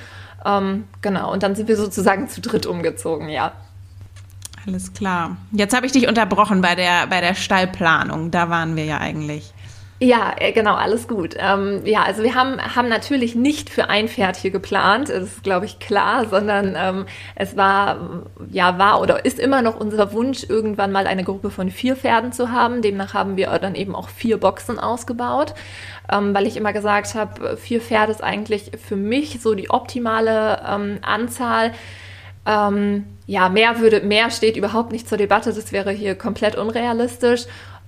Ähm, 0.45 0.85
genau. 1.01 1.31
Und 1.31 1.43
dann 1.43 1.55
sind 1.55 1.67
wir 1.67 1.75
sozusagen 1.75 2.29
zu 2.29 2.39
dritt 2.39 2.65
umgezogen, 2.65 3.27
ja. 3.27 3.51
Alles 4.65 4.93
klar. 4.93 5.37
Jetzt 5.51 5.75
habe 5.75 5.85
ich 5.85 5.91
dich 5.91 6.07
unterbrochen 6.07 6.61
bei 6.61 6.75
der, 6.75 7.07
bei 7.07 7.21
der 7.21 7.35
Stallplanung. 7.35 8.31
Da 8.31 8.49
waren 8.49 8.75
wir 8.75 8.85
ja 8.85 8.97
eigentlich. 8.99 9.53
Ja, 9.99 10.35
äh, 10.37 10.51
genau, 10.51 10.75
alles 10.75 11.07
gut. 11.07 11.35
Ähm, 11.39 11.81
ja, 11.83 12.03
also 12.03 12.21
wir 12.21 12.35
haben, 12.35 12.61
haben 12.61 12.87
natürlich 12.87 13.33
nicht 13.33 13.71
für 13.71 13.89
ein 13.89 14.07
Pferd 14.07 14.35
hier 14.37 14.51
geplant, 14.51 15.09
das 15.09 15.23
ist, 15.23 15.43
glaube 15.43 15.65
ich, 15.65 15.79
klar, 15.79 16.27
sondern 16.29 16.75
ähm, 16.77 17.05
es 17.33 17.57
war, 17.57 18.21
ja, 18.51 18.77
war 18.77 19.01
oder 19.01 19.25
ist 19.25 19.39
immer 19.39 19.63
noch 19.63 19.79
unser 19.79 20.13
Wunsch, 20.13 20.45
irgendwann 20.47 20.91
mal 20.91 21.07
eine 21.07 21.23
Gruppe 21.23 21.49
von 21.49 21.71
vier 21.71 21.95
Pferden 21.95 22.31
zu 22.31 22.51
haben. 22.51 22.83
Demnach 22.83 23.15
haben 23.15 23.37
wir 23.37 23.47
dann 23.57 23.73
eben 23.73 23.95
auch 23.95 24.09
vier 24.09 24.39
Boxen 24.39 24.77
ausgebaut, 24.77 25.55
ähm, 26.11 26.35
weil 26.35 26.45
ich 26.45 26.57
immer 26.57 26.73
gesagt 26.73 27.15
habe, 27.15 27.57
vier 27.57 27.81
Pferde 27.81 28.11
ist 28.11 28.23
eigentlich 28.23 28.73
für 28.87 28.97
mich 28.97 29.41
so 29.41 29.55
die 29.55 29.71
optimale 29.71 30.61
ähm, 30.67 30.99
Anzahl. 31.01 31.71
Ähm, 32.45 33.05
ja, 33.25 33.49
mehr 33.49 33.79
würde, 33.79 34.01
mehr 34.01 34.29
steht 34.29 34.57
überhaupt 34.57 34.91
nicht 34.91 35.09
zur 35.09 35.17
Debatte, 35.17 35.51
das 35.51 35.71
wäre 35.71 35.91
hier 35.91 36.15
komplett 36.15 36.55
unrealistisch. 36.55 37.45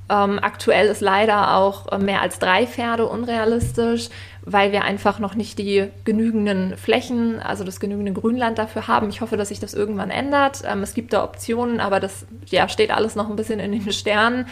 Ähm, 0.10 0.40
aktuell 0.42 0.88
ist 0.88 1.02
leider 1.02 1.56
auch 1.56 1.92
äh, 1.92 2.00
mehr 2.00 2.22
als 2.22 2.40
drei 2.40 2.66
Pferde 2.66 3.06
unrealistisch, 3.06 4.10
weil 4.44 4.72
wir 4.72 4.84
einfach 4.84 5.20
noch 5.20 5.36
nicht 5.36 5.60
die 5.60 5.90
genügenden 6.04 6.76
Flächen, 6.78 7.40
also 7.40 7.64
das 7.64 7.80
genügende 7.80 8.14
Grünland 8.14 8.58
dafür 8.58 8.88
haben. 8.88 9.10
Ich 9.10 9.22
hoffe, 9.22 9.38
dass 9.38 9.50
sich 9.50 9.60
das 9.60 9.76
irgendwann 9.76 10.10
ändert. 10.10 10.64
Ähm, 10.66 10.82
es 10.82 10.96
gibt 10.96 11.14
da 11.14 11.24
Optionen, 11.24 11.80
aber 11.80 12.00
das 12.00 12.26
ja, 12.48 12.68
steht 12.68 12.90
alles 12.90 13.16
noch 13.16 13.30
ein 13.30 13.36
bisschen 13.36 13.60
in 13.60 13.72
den 13.72 13.92
Sternen 13.92 14.48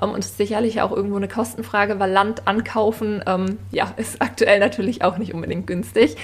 ähm, 0.00 0.10
und 0.10 0.20
ist 0.20 0.38
sicherlich 0.38 0.80
auch 0.80 0.92
irgendwo 0.92 1.16
eine 1.16 1.28
Kostenfrage, 1.28 1.98
weil 1.98 2.10
Land 2.10 2.46
ankaufen 2.46 3.22
ähm, 3.26 3.58
ja, 3.70 3.92
ist 3.96 4.22
aktuell 4.22 4.60
natürlich 4.60 5.04
auch 5.04 5.18
nicht 5.18 5.34
unbedingt 5.34 5.66
günstig. 5.66 6.16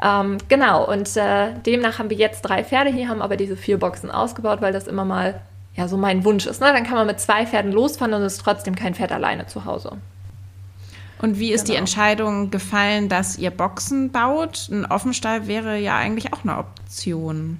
Ähm, 0.00 0.38
genau, 0.48 0.88
und 0.88 1.16
äh, 1.16 1.54
demnach 1.66 1.98
haben 1.98 2.10
wir 2.10 2.16
jetzt 2.16 2.42
drei 2.42 2.62
Pferde 2.62 2.90
hier, 2.90 3.08
haben 3.08 3.20
aber 3.20 3.36
diese 3.36 3.56
vier 3.56 3.78
Boxen 3.78 4.12
ausgebaut, 4.12 4.60
weil 4.60 4.72
das 4.72 4.86
immer 4.86 5.04
mal 5.04 5.40
ja 5.78 5.86
so 5.86 5.96
mein 5.96 6.24
Wunsch 6.24 6.46
ist. 6.46 6.60
Ne? 6.60 6.72
Dann 6.72 6.84
kann 6.84 6.96
man 6.96 7.06
mit 7.06 7.20
zwei 7.20 7.46
Pferden 7.46 7.72
losfahren 7.72 8.12
und 8.12 8.22
ist 8.22 8.38
trotzdem 8.38 8.74
kein 8.74 8.94
Pferd 8.94 9.12
alleine 9.12 9.46
zu 9.46 9.64
Hause. 9.64 9.96
Und 11.22 11.38
wie 11.38 11.52
ist 11.52 11.62
genau. 11.62 11.72
die 11.72 11.78
Entscheidung 11.78 12.50
gefallen, 12.50 13.08
dass 13.08 13.38
ihr 13.38 13.50
Boxen 13.50 14.10
baut? 14.10 14.68
Ein 14.70 14.86
Offenstall 14.86 15.46
wäre 15.46 15.78
ja 15.78 15.96
eigentlich 15.96 16.32
auch 16.32 16.42
eine 16.42 16.58
Option. 16.58 17.58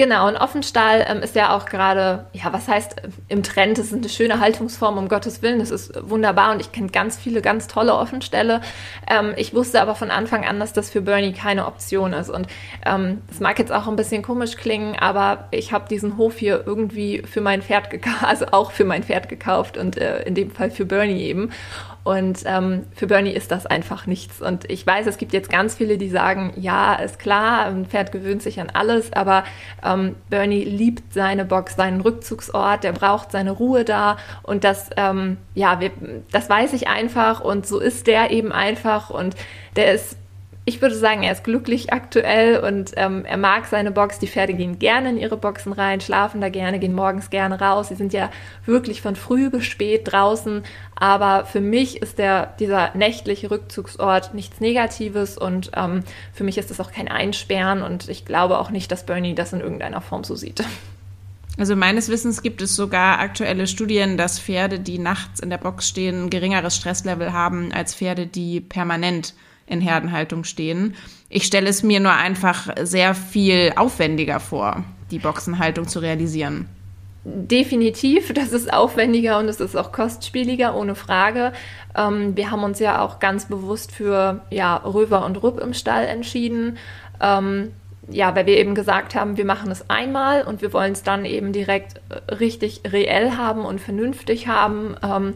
Genau, 0.00 0.28
ein 0.28 0.38
Offenstall 0.38 1.04
ähm, 1.06 1.18
ist 1.22 1.36
ja 1.36 1.54
auch 1.54 1.66
gerade, 1.66 2.24
ja, 2.32 2.50
was 2.54 2.68
heißt 2.68 3.04
äh, 3.04 3.08
im 3.28 3.42
Trend? 3.42 3.76
Das 3.76 3.88
ist 3.88 3.92
eine 3.92 4.08
schöne 4.08 4.40
Haltungsform, 4.40 4.96
um 4.96 5.08
Gottes 5.08 5.42
Willen. 5.42 5.58
Das 5.58 5.70
ist 5.70 5.92
wunderbar 6.08 6.52
und 6.52 6.60
ich 6.60 6.72
kenne 6.72 6.88
ganz 6.88 7.18
viele 7.18 7.42
ganz 7.42 7.66
tolle 7.66 7.94
Offenställe. 7.94 8.62
Ähm, 9.06 9.34
ich 9.36 9.52
wusste 9.52 9.82
aber 9.82 9.94
von 9.94 10.10
Anfang 10.10 10.46
an, 10.46 10.58
dass 10.58 10.72
das 10.72 10.88
für 10.88 11.02
Bernie 11.02 11.34
keine 11.34 11.66
Option 11.66 12.14
ist. 12.14 12.30
Und 12.30 12.46
ähm, 12.86 13.20
das 13.28 13.40
mag 13.40 13.58
jetzt 13.58 13.72
auch 13.72 13.88
ein 13.88 13.96
bisschen 13.96 14.22
komisch 14.22 14.56
klingen, 14.56 14.96
aber 14.98 15.48
ich 15.50 15.72
habe 15.74 15.86
diesen 15.86 16.16
Hof 16.16 16.38
hier 16.38 16.62
irgendwie 16.64 17.22
für 17.22 17.42
mein 17.42 17.60
Pferd 17.60 17.90
gekauft, 17.90 18.22
also 18.22 18.46
auch 18.52 18.70
für 18.70 18.86
mein 18.86 19.02
Pferd 19.02 19.28
gekauft 19.28 19.76
und 19.76 19.98
äh, 19.98 20.22
in 20.22 20.34
dem 20.34 20.50
Fall 20.50 20.70
für 20.70 20.86
Bernie 20.86 21.24
eben. 21.24 21.50
Und 22.02 22.42
ähm, 22.46 22.84
für 22.94 23.06
Bernie 23.06 23.32
ist 23.32 23.50
das 23.50 23.66
einfach 23.66 24.06
nichts. 24.06 24.40
Und 24.40 24.70
ich 24.70 24.86
weiß, 24.86 25.06
es 25.06 25.18
gibt 25.18 25.32
jetzt 25.32 25.50
ganz 25.50 25.74
viele, 25.74 25.98
die 25.98 26.08
sagen, 26.08 26.52
ja, 26.56 26.94
ist 26.94 27.18
klar, 27.18 27.66
ein 27.66 27.86
Pferd 27.86 28.12
gewöhnt 28.12 28.42
sich 28.42 28.60
an 28.60 28.70
alles, 28.70 29.12
aber 29.12 29.44
ähm, 29.84 30.16
Bernie 30.30 30.64
liebt 30.64 31.12
seine 31.12 31.44
Box, 31.44 31.76
seinen 31.76 32.00
Rückzugsort, 32.00 32.84
der 32.84 32.92
braucht 32.92 33.32
seine 33.32 33.50
Ruhe 33.50 33.84
da. 33.84 34.16
Und 34.42 34.64
das, 34.64 34.90
ähm, 34.96 35.36
ja, 35.54 35.80
wir, 35.80 35.90
das 36.32 36.48
weiß 36.48 36.72
ich 36.72 36.88
einfach 36.88 37.40
und 37.40 37.66
so 37.66 37.78
ist 37.78 38.06
der 38.06 38.30
eben 38.30 38.52
einfach 38.52 39.10
und 39.10 39.36
der 39.76 39.94
ist 39.94 40.16
ich 40.70 40.80
würde 40.80 40.94
sagen, 40.94 41.24
er 41.24 41.32
ist 41.32 41.42
glücklich 41.42 41.92
aktuell 41.92 42.60
und 42.60 42.92
ähm, 42.96 43.24
er 43.24 43.36
mag 43.36 43.66
seine 43.66 43.90
Box. 43.90 44.20
Die 44.20 44.28
Pferde 44.28 44.54
gehen 44.54 44.78
gerne 44.78 45.10
in 45.10 45.18
ihre 45.18 45.36
Boxen 45.36 45.72
rein, 45.72 46.00
schlafen 46.00 46.40
da 46.40 46.48
gerne, 46.48 46.78
gehen 46.78 46.94
morgens 46.94 47.28
gerne 47.28 47.60
raus. 47.60 47.88
Sie 47.88 47.96
sind 47.96 48.12
ja 48.12 48.30
wirklich 48.66 49.02
von 49.02 49.16
früh 49.16 49.50
bis 49.50 49.64
spät 49.64 50.02
draußen. 50.04 50.62
Aber 50.94 51.44
für 51.44 51.60
mich 51.60 52.00
ist 52.00 52.18
der, 52.18 52.54
dieser 52.60 52.94
nächtliche 52.94 53.50
Rückzugsort 53.50 54.32
nichts 54.32 54.60
Negatives 54.60 55.36
und 55.36 55.72
ähm, 55.74 56.04
für 56.32 56.44
mich 56.44 56.56
ist 56.56 56.70
das 56.70 56.78
auch 56.78 56.92
kein 56.92 57.08
Einsperren 57.08 57.82
und 57.82 58.08
ich 58.08 58.24
glaube 58.24 58.56
auch 58.58 58.70
nicht, 58.70 58.92
dass 58.92 59.04
Bernie 59.04 59.34
das 59.34 59.52
in 59.52 59.60
irgendeiner 59.60 60.00
Form 60.00 60.22
so 60.22 60.36
sieht. 60.36 60.62
Also 61.58 61.74
meines 61.74 62.08
Wissens 62.08 62.42
gibt 62.42 62.62
es 62.62 62.76
sogar 62.76 63.18
aktuelle 63.18 63.66
Studien, 63.66 64.16
dass 64.16 64.38
Pferde, 64.38 64.78
die 64.78 64.98
nachts 64.98 65.40
in 65.40 65.50
der 65.50 65.58
Box 65.58 65.88
stehen, 65.88 66.26
ein 66.26 66.30
geringeres 66.30 66.76
Stresslevel 66.76 67.32
haben 67.32 67.72
als 67.72 67.96
Pferde, 67.96 68.28
die 68.28 68.60
permanent 68.60 69.34
in 69.70 69.80
Herdenhaltung 69.80 70.44
stehen. 70.44 70.94
Ich 71.28 71.44
stelle 71.44 71.68
es 71.68 71.82
mir 71.82 72.00
nur 72.00 72.12
einfach 72.12 72.68
sehr 72.82 73.14
viel 73.14 73.72
aufwendiger 73.76 74.40
vor, 74.40 74.84
die 75.10 75.18
Boxenhaltung 75.18 75.88
zu 75.88 76.00
realisieren. 76.00 76.68
Definitiv, 77.22 78.32
das 78.32 78.52
ist 78.52 78.72
aufwendiger 78.72 79.38
und 79.38 79.48
es 79.48 79.60
ist 79.60 79.76
auch 79.76 79.92
kostspieliger, 79.92 80.74
ohne 80.74 80.94
Frage. 80.94 81.52
Ähm, 81.96 82.36
wir 82.36 82.50
haben 82.50 82.64
uns 82.64 82.78
ja 82.78 83.02
auch 83.02 83.18
ganz 83.18 83.46
bewusst 83.46 83.92
für 83.92 84.40
ja, 84.50 84.76
Röver 84.76 85.24
und 85.24 85.42
Rupp 85.42 85.60
im 85.60 85.74
Stall 85.74 86.06
entschieden. 86.06 86.78
Ähm, 87.20 87.72
ja, 88.08 88.34
weil 88.34 88.46
wir 88.46 88.56
eben 88.56 88.74
gesagt 88.74 89.14
haben, 89.14 89.36
wir 89.36 89.44
machen 89.44 89.70
es 89.70 89.88
einmal 89.88 90.42
und 90.42 90.62
wir 90.62 90.72
wollen 90.72 90.92
es 90.92 91.02
dann 91.02 91.24
eben 91.24 91.52
direkt 91.52 92.00
äh, 92.08 92.34
richtig 92.34 92.82
reell 92.86 93.36
haben 93.36 93.64
und 93.64 93.80
vernünftig 93.80 94.48
haben 94.48 94.96
ähm, 95.02 95.34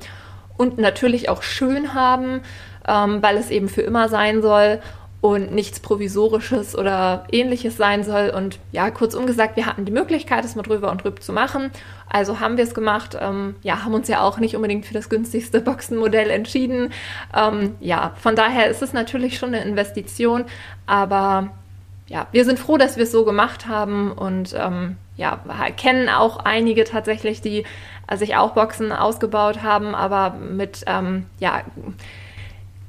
und 0.57 0.79
natürlich 0.79 1.29
auch 1.29 1.43
schön 1.43 1.95
haben 1.95 2.41
ähm, 2.87 3.23
weil 3.23 3.37
es 3.37 3.51
eben 3.51 3.69
für 3.69 3.83
immer 3.83 4.09
sein 4.09 4.43
soll 4.43 4.81
und 5.25 5.53
nichts 5.53 5.81
Provisorisches 5.81 6.77
oder 6.77 7.25
ähnliches 7.33 7.79
sein 7.79 8.05
soll. 8.05 8.29
Und 8.29 8.59
ja, 8.73 8.91
kurzum 8.91 9.25
gesagt, 9.25 9.57
wir 9.57 9.65
hatten 9.65 9.87
die 9.87 9.93
Möglichkeit, 9.93 10.45
es 10.45 10.55
mit 10.55 10.69
Röver 10.69 10.91
und 10.91 11.03
Rüb 11.03 11.23
zu 11.23 11.33
machen. 11.33 11.71
Also 12.11 12.41
haben 12.41 12.59
wir 12.59 12.65
es 12.65 12.75
gemacht. 12.75 13.17
Ähm, 13.19 13.55
ja, 13.63 13.85
haben 13.85 13.95
uns 13.95 14.07
ja 14.09 14.21
auch 14.21 14.39
nicht 14.39 14.55
unbedingt 14.55 14.85
für 14.85 14.93
das 14.93 15.09
günstigste 15.09 15.63
Boxenmodell 15.63 16.29
entschieden. 16.29 16.93
Ähm, 17.35 17.75
ja, 17.81 18.13
von 18.21 18.37
daher 18.37 18.69
ist 18.69 18.83
es 18.83 18.93
natürlich 18.93 19.39
schon 19.39 19.55
eine 19.55 19.65
Investition, 19.65 20.45
aber 20.85 21.49
ja, 22.07 22.27
wir 22.33 22.45
sind 22.45 22.59
froh, 22.59 22.77
dass 22.77 22.97
wir 22.97 23.05
es 23.05 23.13
so 23.13 23.25
gemacht 23.25 23.67
haben 23.67 24.13
und 24.13 24.55
ähm, 24.55 24.97
ja, 25.17 25.41
kennen 25.75 26.11
auch 26.11 26.37
einige 26.45 26.85
tatsächlich, 26.85 27.41
die 27.41 27.65
sich 28.15 28.37
auch 28.37 28.51
Boxen 28.51 28.93
ausgebaut 28.93 29.63
haben, 29.63 29.95
aber 29.95 30.35
mit 30.35 30.85
ähm, 30.87 31.25
ja 31.39 31.63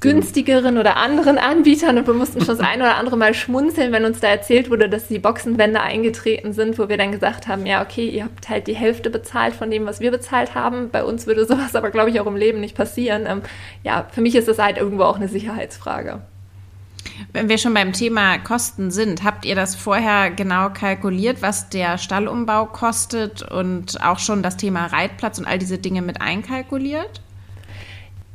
günstigeren 0.05 0.77
oder 0.77 0.97
anderen 0.97 1.37
Anbietern 1.37 1.97
und 1.97 2.07
wir 2.07 2.13
mussten 2.13 2.39
schon 2.39 2.57
das 2.57 2.59
ein 2.59 2.81
oder 2.81 2.95
andere 2.97 3.17
Mal 3.17 3.33
schmunzeln, 3.33 3.91
wenn 3.91 4.05
uns 4.05 4.19
da 4.19 4.27
erzählt 4.27 4.69
wurde, 4.69 4.89
dass 4.89 5.07
die 5.07 5.19
Boxenwände 5.19 5.81
eingetreten 5.81 6.53
sind, 6.53 6.77
wo 6.77 6.89
wir 6.89 6.97
dann 6.97 7.11
gesagt 7.11 7.47
haben, 7.47 7.65
ja, 7.65 7.81
okay, 7.81 8.07
ihr 8.07 8.23
habt 8.23 8.49
halt 8.49 8.67
die 8.67 8.75
Hälfte 8.75 9.09
bezahlt 9.09 9.55
von 9.55 9.71
dem, 9.71 9.85
was 9.85 9.99
wir 9.99 10.11
bezahlt 10.11 10.55
haben. 10.55 10.89
Bei 10.91 11.03
uns 11.03 11.27
würde 11.27 11.45
sowas 11.45 11.75
aber, 11.75 11.91
glaube 11.91 12.09
ich, 12.09 12.19
auch 12.19 12.27
im 12.27 12.35
Leben 12.35 12.59
nicht 12.59 12.75
passieren. 12.75 13.25
Ähm, 13.27 13.41
ja, 13.83 14.07
für 14.11 14.21
mich 14.21 14.35
ist 14.35 14.47
das 14.47 14.59
halt 14.59 14.77
irgendwo 14.77 15.03
auch 15.03 15.15
eine 15.15 15.27
Sicherheitsfrage. 15.27 16.21
Wenn 17.31 17.49
wir 17.49 17.57
schon 17.57 17.73
beim 17.73 17.93
Thema 17.93 18.37
Kosten 18.37 18.91
sind, 18.91 19.23
habt 19.23 19.45
ihr 19.45 19.55
das 19.55 19.75
vorher 19.75 20.31
genau 20.31 20.69
kalkuliert, 20.69 21.41
was 21.41 21.69
der 21.69 21.97
Stallumbau 21.97 22.65
kostet 22.65 23.41
und 23.41 24.03
auch 24.03 24.19
schon 24.19 24.43
das 24.43 24.57
Thema 24.57 24.87
Reitplatz 24.87 25.39
und 25.39 25.45
all 25.45 25.59
diese 25.59 25.77
Dinge 25.77 26.01
mit 26.01 26.21
einkalkuliert? 26.21 27.21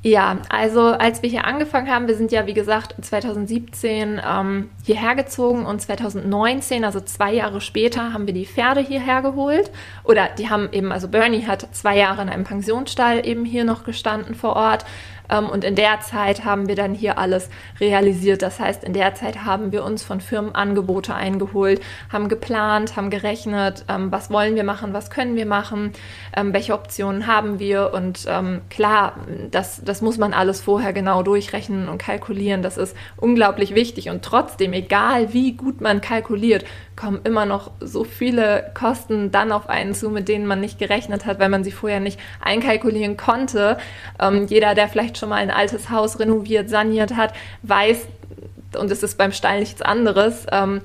Ja, 0.02 0.38
also 0.48 0.80
als 0.80 1.22
wir 1.22 1.28
hier 1.28 1.44
angefangen 1.44 1.90
haben, 1.90 2.08
wir 2.08 2.14
sind 2.14 2.32
ja 2.32 2.46
wie 2.46 2.54
gesagt 2.54 2.94
2017 3.04 4.18
ähm, 4.26 4.70
hierher 4.82 5.14
gezogen 5.14 5.66
und 5.66 5.82
2019, 5.82 6.86
also 6.86 7.00
zwei 7.00 7.34
Jahre 7.34 7.60
später, 7.60 8.14
haben 8.14 8.26
wir 8.26 8.32
die 8.32 8.46
Pferde 8.46 8.80
hierher 8.80 9.20
geholt. 9.20 9.70
Oder 10.02 10.30
die 10.38 10.48
haben 10.48 10.70
eben, 10.72 10.90
also 10.90 11.08
Bernie 11.08 11.46
hat 11.46 11.68
zwei 11.74 11.98
Jahre 11.98 12.22
in 12.22 12.30
einem 12.30 12.44
Pensionsstall 12.44 13.26
eben 13.26 13.44
hier 13.44 13.64
noch 13.64 13.84
gestanden 13.84 14.34
vor 14.34 14.56
Ort. 14.56 14.86
Ähm, 15.30 15.48
und 15.48 15.64
in 15.64 15.74
der 15.74 16.00
Zeit 16.00 16.44
haben 16.44 16.68
wir 16.68 16.74
dann 16.74 16.94
hier 16.94 17.18
alles 17.18 17.48
realisiert. 17.80 18.42
Das 18.42 18.60
heißt, 18.60 18.84
in 18.84 18.92
der 18.92 19.14
Zeit 19.14 19.44
haben 19.44 19.72
wir 19.72 19.84
uns 19.84 20.02
von 20.02 20.20
Firmen 20.20 20.54
Angebote 20.54 21.14
eingeholt, 21.14 21.80
haben 22.12 22.28
geplant, 22.28 22.96
haben 22.96 23.10
gerechnet, 23.10 23.84
ähm, 23.88 24.10
was 24.12 24.30
wollen 24.30 24.56
wir 24.56 24.64
machen, 24.64 24.92
was 24.92 25.10
können 25.10 25.36
wir 25.36 25.46
machen, 25.46 25.92
ähm, 26.36 26.52
welche 26.52 26.74
Optionen 26.74 27.26
haben 27.26 27.58
wir. 27.58 27.92
Und 27.92 28.28
klar, 28.68 29.16
das, 29.50 29.82
das 29.84 30.02
muss 30.02 30.18
man 30.18 30.32
alles 30.32 30.60
vorher 30.60 30.92
genau 30.92 31.22
durchrechnen 31.22 31.88
und 31.88 31.98
kalkulieren. 31.98 32.62
Das 32.62 32.76
ist 32.76 32.96
unglaublich 33.16 33.74
wichtig. 33.74 34.10
Und 34.10 34.24
trotzdem, 34.24 34.72
egal 34.72 35.32
wie 35.32 35.52
gut 35.52 35.80
man 35.80 36.00
kalkuliert, 36.00 36.64
kommen 36.96 37.20
immer 37.24 37.46
noch 37.46 37.70
so 37.81 38.05
viele 38.05 38.70
Kosten 38.74 39.31
dann 39.31 39.53
auf 39.53 39.68
einen 39.68 39.94
zu, 39.94 40.11
mit 40.11 40.29
denen 40.29 40.46
man 40.46 40.61
nicht 40.61 40.79
gerechnet 40.79 41.24
hat, 41.26 41.38
weil 41.38 41.48
man 41.48 41.64
sie 41.64 41.72
vorher 41.72 42.00
nicht 42.00 42.20
einkalkulieren 42.40 43.16
konnte. 43.16 43.79
Ähm, 44.18 44.46
jeder, 44.46 44.74
der 44.74 44.88
vielleicht 44.88 45.16
schon 45.16 45.31
mal 45.31 45.37
ein 45.37 45.50
altes 45.50 45.90
Haus 45.90 46.18
renoviert, 46.18 46.68
saniert 46.68 47.16
hat, 47.16 47.33
weiß, 47.62 48.07
und 48.79 48.90
es 48.90 49.03
ist 49.03 49.16
beim 49.16 49.33
Stall 49.33 49.61
nichts 49.61 49.83
anderes, 49.83 50.46
ähm, 50.53 50.83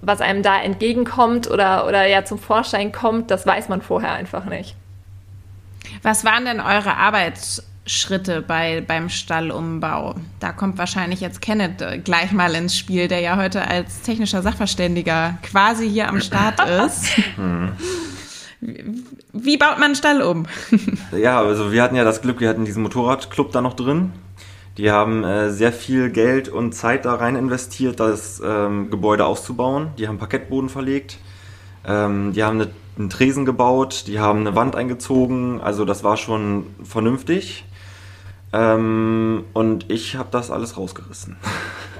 was 0.00 0.20
einem 0.20 0.42
da 0.42 0.60
entgegenkommt 0.60 1.50
oder, 1.50 1.86
oder 1.86 2.06
ja 2.06 2.24
zum 2.24 2.38
Vorschein 2.38 2.92
kommt, 2.92 3.30
das 3.30 3.46
weiß 3.46 3.68
man 3.68 3.82
vorher 3.82 4.12
einfach 4.12 4.44
nicht. 4.44 4.76
Was 6.02 6.24
waren 6.24 6.44
denn 6.44 6.60
eure 6.60 6.96
Arbeits- 6.96 7.62
Schritte 7.88 8.42
bei, 8.42 8.82
beim 8.86 9.08
Stallumbau. 9.08 10.14
Da 10.40 10.52
kommt 10.52 10.78
wahrscheinlich 10.78 11.20
jetzt 11.20 11.40
Kenneth 11.40 11.82
äh, 11.82 11.98
gleich 11.98 12.32
mal 12.32 12.54
ins 12.54 12.76
Spiel, 12.76 13.08
der 13.08 13.20
ja 13.20 13.36
heute 13.36 13.66
als 13.66 14.02
technischer 14.02 14.42
Sachverständiger 14.42 15.38
quasi 15.42 15.88
hier 15.88 16.08
am 16.08 16.20
Start 16.20 16.60
ist. 16.86 17.06
Wie 19.32 19.56
baut 19.56 19.74
man 19.74 19.84
einen 19.84 19.94
Stall 19.94 20.22
um? 20.22 20.46
ja, 21.16 21.40
also 21.40 21.72
wir 21.72 21.82
hatten 21.82 21.96
ja 21.96 22.04
das 22.04 22.22
Glück, 22.22 22.40
wir 22.40 22.48
hatten 22.48 22.64
diesen 22.64 22.82
Motorradclub 22.82 23.52
da 23.52 23.60
noch 23.60 23.74
drin. 23.74 24.12
Die 24.76 24.90
haben 24.90 25.24
äh, 25.24 25.50
sehr 25.50 25.72
viel 25.72 26.10
Geld 26.10 26.48
und 26.48 26.72
Zeit 26.72 27.04
da 27.04 27.14
rein 27.14 27.36
investiert, 27.36 27.98
das 27.98 28.40
ähm, 28.44 28.90
Gebäude 28.90 29.26
auszubauen. 29.26 29.88
Die 29.98 30.06
haben 30.06 30.18
Parkettboden 30.18 30.68
verlegt. 30.68 31.18
Ähm, 31.84 32.32
die 32.32 32.44
haben 32.44 32.60
eine, 32.60 32.70
einen 32.96 33.10
Tresen 33.10 33.44
gebaut, 33.44 34.04
die 34.06 34.20
haben 34.20 34.40
eine 34.40 34.54
Wand 34.54 34.76
eingezogen. 34.76 35.60
Also 35.60 35.84
das 35.84 36.04
war 36.04 36.16
schon 36.16 36.66
vernünftig. 36.84 37.64
Ähm, 38.52 39.44
und 39.52 39.90
ich 39.90 40.16
habe 40.16 40.28
das 40.30 40.50
alles 40.50 40.76
rausgerissen. 40.76 41.36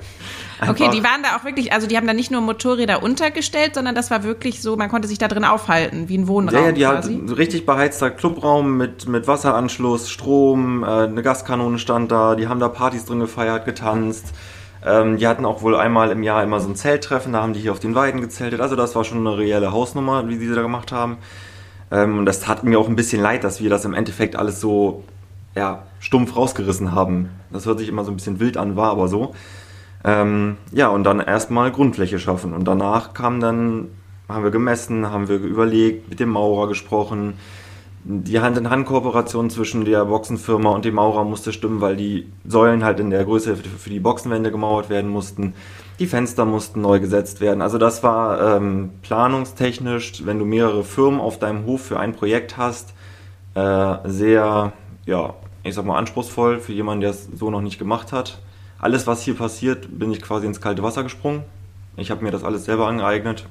okay, 0.68 0.88
die 0.92 1.04
waren 1.04 1.22
da 1.22 1.36
auch 1.36 1.44
wirklich, 1.44 1.72
also 1.72 1.86
die 1.86 1.96
haben 1.96 2.06
da 2.06 2.14
nicht 2.14 2.30
nur 2.30 2.40
Motorräder 2.40 3.02
untergestellt, 3.02 3.74
sondern 3.74 3.94
das 3.94 4.10
war 4.10 4.24
wirklich 4.24 4.62
so, 4.62 4.76
man 4.76 4.88
konnte 4.88 5.08
sich 5.08 5.18
da 5.18 5.28
drin 5.28 5.44
aufhalten, 5.44 6.08
wie 6.08 6.16
ein 6.16 6.26
Wohnraum. 6.26 6.64
Ja, 6.64 6.72
die 6.72 6.82
quasi. 6.82 7.20
hat 7.20 7.36
richtig 7.36 7.66
beheizter 7.66 8.10
Clubraum 8.10 8.76
mit, 8.76 9.06
mit 9.08 9.26
Wasseranschluss, 9.26 10.10
Strom, 10.10 10.82
äh, 10.84 10.86
eine 10.86 11.22
Gaskanone 11.22 11.78
stand 11.78 12.10
da, 12.10 12.34
die 12.34 12.48
haben 12.48 12.60
da 12.60 12.68
Partys 12.68 13.04
drin 13.04 13.20
gefeiert, 13.20 13.64
getanzt. 13.64 14.32
Ähm, 14.84 15.18
die 15.18 15.26
hatten 15.26 15.44
auch 15.44 15.62
wohl 15.62 15.74
einmal 15.74 16.10
im 16.10 16.22
Jahr 16.22 16.42
immer 16.42 16.60
so 16.60 16.68
ein 16.68 16.76
Zelttreffen, 16.76 17.32
da 17.32 17.42
haben 17.42 17.52
die 17.52 17.60
hier 17.60 17.72
auf 17.72 17.80
den 17.80 17.94
Weiden 17.94 18.20
gezeltet. 18.20 18.60
Also 18.60 18.76
das 18.76 18.94
war 18.94 19.04
schon 19.04 19.26
eine 19.26 19.36
reelle 19.36 19.72
Hausnummer, 19.72 20.28
wie 20.28 20.38
sie 20.38 20.54
da 20.54 20.62
gemacht 20.62 20.92
haben. 20.92 21.18
Ähm, 21.90 22.18
und 22.18 22.26
das 22.26 22.40
tat 22.40 22.64
mir 22.64 22.78
auch 22.78 22.88
ein 22.88 22.96
bisschen 22.96 23.20
leid, 23.20 23.44
dass 23.44 23.60
wir 23.60 23.70
das 23.70 23.84
im 23.84 23.92
Endeffekt 23.92 24.36
alles 24.36 24.60
so 24.60 25.04
ja, 25.58 25.82
stumpf 25.98 26.36
rausgerissen 26.36 26.92
haben. 26.92 27.30
Das 27.50 27.66
hört 27.66 27.80
sich 27.80 27.88
immer 27.88 28.04
so 28.04 28.12
ein 28.12 28.16
bisschen 28.16 28.38
wild 28.38 28.56
an, 28.56 28.76
war 28.76 28.92
aber 28.92 29.08
so. 29.08 29.34
Ähm, 30.04 30.56
ja, 30.70 30.88
und 30.88 31.02
dann 31.02 31.18
erstmal 31.18 31.72
Grundfläche 31.72 32.20
schaffen. 32.20 32.54
Und 32.54 32.64
danach 32.66 33.12
kam 33.12 33.40
dann, 33.40 33.88
haben 34.28 34.44
wir 34.44 34.52
gemessen, 34.52 35.10
haben 35.10 35.28
wir 35.28 35.36
überlegt, 35.38 36.08
mit 36.08 36.20
dem 36.20 36.28
Maurer 36.28 36.68
gesprochen. 36.68 37.34
Die 38.04 38.38
Hand-in-Hand-Kooperation 38.38 39.50
zwischen 39.50 39.84
der 39.84 40.04
Boxenfirma 40.04 40.70
und 40.70 40.84
dem 40.84 40.94
Maurer 40.94 41.24
musste 41.24 41.52
stimmen, 41.52 41.80
weil 41.80 41.96
die 41.96 42.28
Säulen 42.46 42.84
halt 42.84 43.00
in 43.00 43.10
der 43.10 43.24
Größe 43.24 43.56
für 43.56 43.90
die 43.90 43.98
Boxenwände 43.98 44.52
gemauert 44.52 44.88
werden 44.88 45.10
mussten. 45.10 45.54
Die 45.98 46.06
Fenster 46.06 46.44
mussten 46.44 46.80
neu 46.80 47.00
gesetzt 47.00 47.40
werden. 47.40 47.60
Also 47.60 47.78
das 47.78 48.04
war 48.04 48.56
ähm, 48.56 48.90
planungstechnisch, 49.02 50.24
wenn 50.24 50.38
du 50.38 50.44
mehrere 50.44 50.84
Firmen 50.84 51.18
auf 51.18 51.40
deinem 51.40 51.66
Hof 51.66 51.82
für 51.82 51.98
ein 51.98 52.12
Projekt 52.12 52.56
hast, 52.56 52.94
äh, 53.56 53.96
sehr 54.04 54.72
ja, 55.04 55.34
ich 55.62 55.74
sag 55.74 55.84
mal, 55.84 55.98
anspruchsvoll 55.98 56.60
für 56.60 56.72
jemanden, 56.72 57.02
der 57.02 57.10
es 57.10 57.26
so 57.26 57.50
noch 57.50 57.60
nicht 57.60 57.78
gemacht 57.78 58.12
hat. 58.12 58.40
Alles, 58.78 59.06
was 59.06 59.22
hier 59.22 59.34
passiert, 59.34 59.98
bin 59.98 60.12
ich 60.12 60.22
quasi 60.22 60.46
ins 60.46 60.60
kalte 60.60 60.82
Wasser 60.82 61.02
gesprungen. 61.02 61.44
Ich 61.96 62.10
habe 62.10 62.22
mir 62.22 62.30
das 62.30 62.44
alles 62.44 62.64
selber 62.64 62.86
angeeignet. 62.86 63.46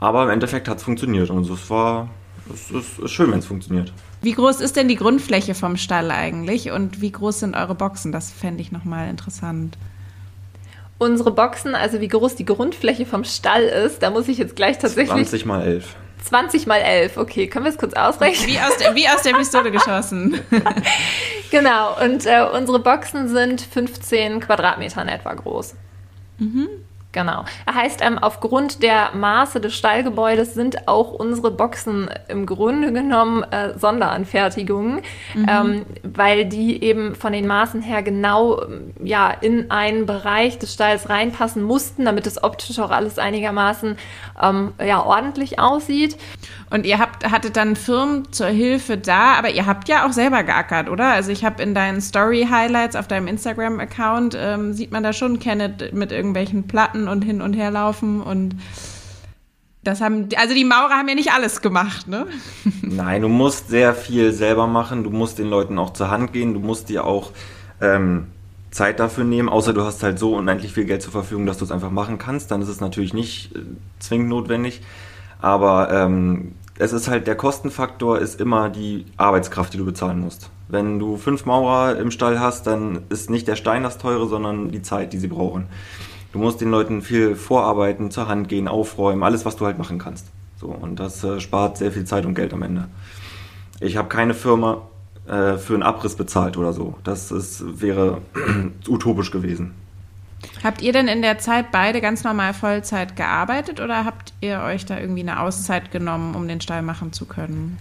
Aber 0.00 0.24
im 0.24 0.30
Endeffekt 0.30 0.68
hat 0.68 0.78
es 0.78 0.82
funktioniert 0.82 1.30
und 1.30 1.48
es 1.48 1.70
war 1.70 2.08
es 2.52 2.70
ist, 2.70 2.98
ist 2.98 3.10
schön, 3.10 3.30
wenn 3.30 3.40
es 3.40 3.46
funktioniert. 3.46 3.92
Wie 4.22 4.32
groß 4.32 4.60
ist 4.60 4.76
denn 4.76 4.88
die 4.88 4.96
Grundfläche 4.96 5.54
vom 5.54 5.76
Stall 5.76 6.10
eigentlich 6.10 6.70
und 6.70 7.00
wie 7.00 7.12
groß 7.12 7.40
sind 7.40 7.54
eure 7.54 7.74
Boxen? 7.74 8.10
Das 8.10 8.32
fände 8.32 8.62
ich 8.62 8.72
nochmal 8.72 9.08
interessant. 9.08 9.76
Unsere 10.98 11.30
Boxen, 11.30 11.74
also 11.74 12.00
wie 12.00 12.08
groß 12.08 12.34
die 12.34 12.44
Grundfläche 12.44 13.06
vom 13.06 13.24
Stall 13.24 13.62
ist, 13.62 14.02
da 14.02 14.10
muss 14.10 14.26
ich 14.28 14.38
jetzt 14.38 14.56
gleich 14.56 14.78
tatsächlich. 14.78 15.28
20 15.28 15.46
mal 15.46 15.62
11. 15.62 15.94
20 16.22 16.66
mal 16.66 16.80
11, 16.80 17.16
okay, 17.16 17.46
können 17.46 17.64
wir 17.64 17.72
es 17.72 17.78
kurz 17.78 17.94
ausrechnen? 17.94 18.48
Wie 18.48 18.58
aus 18.58 18.76
der, 18.78 18.94
wie 18.94 19.08
aus 19.08 19.22
der 19.22 19.34
Pistole 19.34 19.70
geschossen. 19.70 20.40
genau, 21.50 21.96
und 22.02 22.26
äh, 22.26 22.46
unsere 22.52 22.78
Boxen 22.78 23.28
sind 23.28 23.60
15 23.60 24.40
Quadratmeter 24.40 25.02
in 25.02 25.08
etwa 25.08 25.34
groß. 25.34 25.74
Mhm. 26.38 26.68
Genau. 27.12 27.44
Das 27.64 27.74
heißt, 27.74 28.00
ähm, 28.02 28.18
aufgrund 28.18 28.82
der 28.82 29.12
Maße 29.14 29.60
des 29.60 29.74
Stallgebäudes 29.74 30.52
sind 30.52 30.86
auch 30.88 31.10
unsere 31.12 31.50
Boxen 31.50 32.10
im 32.28 32.44
Grunde 32.44 32.92
genommen 32.92 33.44
äh, 33.44 33.78
Sonderanfertigungen, 33.78 35.00
mhm. 35.34 35.46
ähm, 35.48 35.86
weil 36.02 36.44
die 36.44 36.82
eben 36.84 37.14
von 37.14 37.32
den 37.32 37.46
Maßen 37.46 37.80
her 37.80 38.02
genau 38.02 38.62
ja, 39.02 39.30
in 39.30 39.70
einen 39.70 40.04
Bereich 40.04 40.58
des 40.58 40.74
Stalls 40.74 41.08
reinpassen 41.08 41.62
mussten, 41.62 42.04
damit 42.04 42.26
es 42.26 42.42
optisch 42.42 42.78
auch 42.78 42.90
alles 42.90 43.18
einigermaßen 43.18 43.96
ähm, 44.42 44.72
ja, 44.84 45.02
ordentlich 45.02 45.58
aussieht. 45.58 46.18
Und 46.70 46.84
ihr 46.84 46.98
habt, 46.98 47.30
hattet 47.30 47.56
dann 47.56 47.76
Firmen 47.76 48.30
zur 48.32 48.48
Hilfe 48.48 48.98
da, 48.98 49.32
aber 49.38 49.48
ihr 49.48 49.64
habt 49.64 49.88
ja 49.88 50.06
auch 50.06 50.12
selber 50.12 50.42
geackert, 50.42 50.90
oder? 50.90 51.06
Also 51.06 51.32
ich 51.32 51.42
habe 51.42 51.62
in 51.62 51.74
deinen 51.74 52.02
Story-Highlights 52.02 52.94
auf 52.94 53.08
deinem 53.08 53.26
Instagram-Account, 53.26 54.36
ähm, 54.38 54.74
sieht 54.74 54.92
man 54.92 55.02
da 55.02 55.14
schon 55.14 55.38
Kenneth 55.38 55.94
mit 55.94 56.12
irgendwelchen 56.12 56.66
Platten 56.66 56.97
und 57.06 57.22
hin 57.22 57.40
und 57.40 57.52
her 57.52 57.70
laufen 57.70 58.20
und 58.20 58.56
das 59.84 60.00
haben, 60.00 60.28
also 60.36 60.54
die 60.54 60.64
Maurer 60.64 60.90
haben 60.90 61.08
ja 61.08 61.14
nicht 61.14 61.32
alles 61.32 61.62
gemacht, 61.62 62.08
ne? 62.08 62.26
Nein, 62.82 63.22
du 63.22 63.28
musst 63.28 63.68
sehr 63.68 63.94
viel 63.94 64.32
selber 64.32 64.66
machen, 64.66 65.04
du 65.04 65.10
musst 65.10 65.38
den 65.38 65.48
Leuten 65.48 65.78
auch 65.78 65.92
zur 65.92 66.10
Hand 66.10 66.32
gehen, 66.32 66.52
du 66.52 66.60
musst 66.60 66.88
dir 66.88 67.04
auch 67.04 67.30
ähm, 67.80 68.26
Zeit 68.70 69.00
dafür 69.00 69.24
nehmen, 69.24 69.48
außer 69.48 69.72
du 69.72 69.84
hast 69.84 70.02
halt 70.02 70.18
so 70.18 70.34
unendlich 70.34 70.72
viel 70.72 70.84
Geld 70.84 71.02
zur 71.02 71.12
Verfügung, 71.12 71.46
dass 71.46 71.58
du 71.58 71.64
es 71.64 71.70
einfach 71.70 71.90
machen 71.90 72.18
kannst, 72.18 72.50
dann 72.50 72.60
ist 72.60 72.68
es 72.68 72.80
natürlich 72.80 73.14
nicht 73.14 73.54
äh, 73.54 73.60
zwingend 73.98 74.28
notwendig. 74.28 74.82
Aber 75.40 75.90
ähm, 75.92 76.52
es 76.78 76.92
ist 76.92 77.08
halt, 77.08 77.26
der 77.26 77.36
Kostenfaktor 77.36 78.18
ist 78.18 78.40
immer 78.40 78.70
die 78.70 79.06
Arbeitskraft, 79.16 79.72
die 79.72 79.78
du 79.78 79.84
bezahlen 79.84 80.20
musst. 80.20 80.50
Wenn 80.68 80.98
du 80.98 81.16
fünf 81.16 81.46
Maurer 81.46 81.96
im 81.98 82.10
Stall 82.10 82.40
hast, 82.40 82.66
dann 82.66 83.00
ist 83.08 83.30
nicht 83.30 83.48
der 83.48 83.56
Stein 83.56 83.82
das 83.82 83.98
teure, 83.98 84.28
sondern 84.28 84.70
die 84.70 84.82
Zeit, 84.82 85.12
die 85.12 85.18
sie 85.18 85.28
brauchen. 85.28 85.66
Du 86.32 86.38
musst 86.38 86.60
den 86.60 86.70
Leuten 86.70 87.02
viel 87.02 87.36
vorarbeiten, 87.36 88.10
zur 88.10 88.28
Hand 88.28 88.48
gehen, 88.48 88.68
aufräumen, 88.68 89.22
alles, 89.22 89.44
was 89.44 89.56
du 89.56 89.64
halt 89.64 89.78
machen 89.78 89.98
kannst. 89.98 90.26
So, 90.60 90.66
und 90.66 91.00
das 91.00 91.24
äh, 91.24 91.40
spart 91.40 91.78
sehr 91.78 91.92
viel 91.92 92.04
Zeit 92.04 92.26
und 92.26 92.34
Geld 92.34 92.52
am 92.52 92.62
Ende. 92.62 92.88
Ich 93.80 93.96
habe 93.96 94.08
keine 94.08 94.34
Firma 94.34 94.82
äh, 95.26 95.56
für 95.56 95.74
einen 95.74 95.82
Abriss 95.82 96.16
bezahlt 96.16 96.56
oder 96.56 96.72
so. 96.72 96.96
Das 97.04 97.30
ist, 97.30 97.80
wäre 97.80 98.20
utopisch 98.88 99.30
gewesen. 99.30 99.74
Habt 100.62 100.82
ihr 100.82 100.92
denn 100.92 101.08
in 101.08 101.22
der 101.22 101.38
Zeit 101.38 101.72
beide 101.72 102.00
ganz 102.00 102.24
normal 102.24 102.54
Vollzeit 102.54 103.16
gearbeitet 103.16 103.80
oder 103.80 104.04
habt 104.04 104.32
ihr 104.40 104.60
euch 104.60 104.86
da 104.86 104.98
irgendwie 104.98 105.20
eine 105.20 105.40
Auszeit 105.40 105.90
genommen, 105.90 106.34
um 106.34 106.46
den 106.46 106.60
Stall 106.60 106.82
machen 106.82 107.12
zu 107.12 107.26
können? 107.26 107.78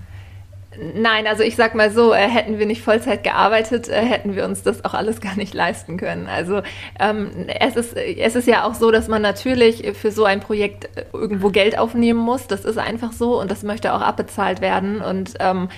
Nein, 0.79 1.27
also 1.27 1.43
ich 1.43 1.55
sag 1.55 1.75
mal 1.75 1.91
so, 1.91 2.13
äh, 2.13 2.27
hätten 2.27 2.59
wir 2.59 2.65
nicht 2.65 2.81
Vollzeit 2.81 3.23
gearbeitet, 3.23 3.89
äh, 3.89 4.01
hätten 4.01 4.35
wir 4.35 4.45
uns 4.45 4.61
das 4.63 4.85
auch 4.85 4.93
alles 4.93 5.21
gar 5.27 5.35
nicht 5.35 5.53
leisten 5.53 5.97
können. 5.97 6.27
Also 6.27 6.61
ähm, 6.99 7.31
es, 7.47 7.75
ist, 7.75 7.95
es 7.95 8.35
ist 8.35 8.47
ja 8.47 8.63
auch 8.63 8.75
so, 8.75 8.91
dass 8.91 9.07
man 9.07 9.21
natürlich 9.21 9.97
für 9.97 10.11
so 10.11 10.25
ein 10.25 10.39
Projekt 10.39 10.89
äh, 10.95 11.05
irgendwo 11.13 11.49
Geld 11.49 11.77
aufnehmen 11.77 12.19
muss. 12.19 12.47
Das 12.47 12.65
ist 12.65 12.77
einfach 12.77 13.11
so 13.11 13.39
und 13.39 13.49
das 13.49 13.63
möchte 13.63 13.93
auch 13.93 14.01
abbezahlt 14.01 14.61
werden. 14.61 15.01
Und 15.01 15.33
ähm, 15.39 15.69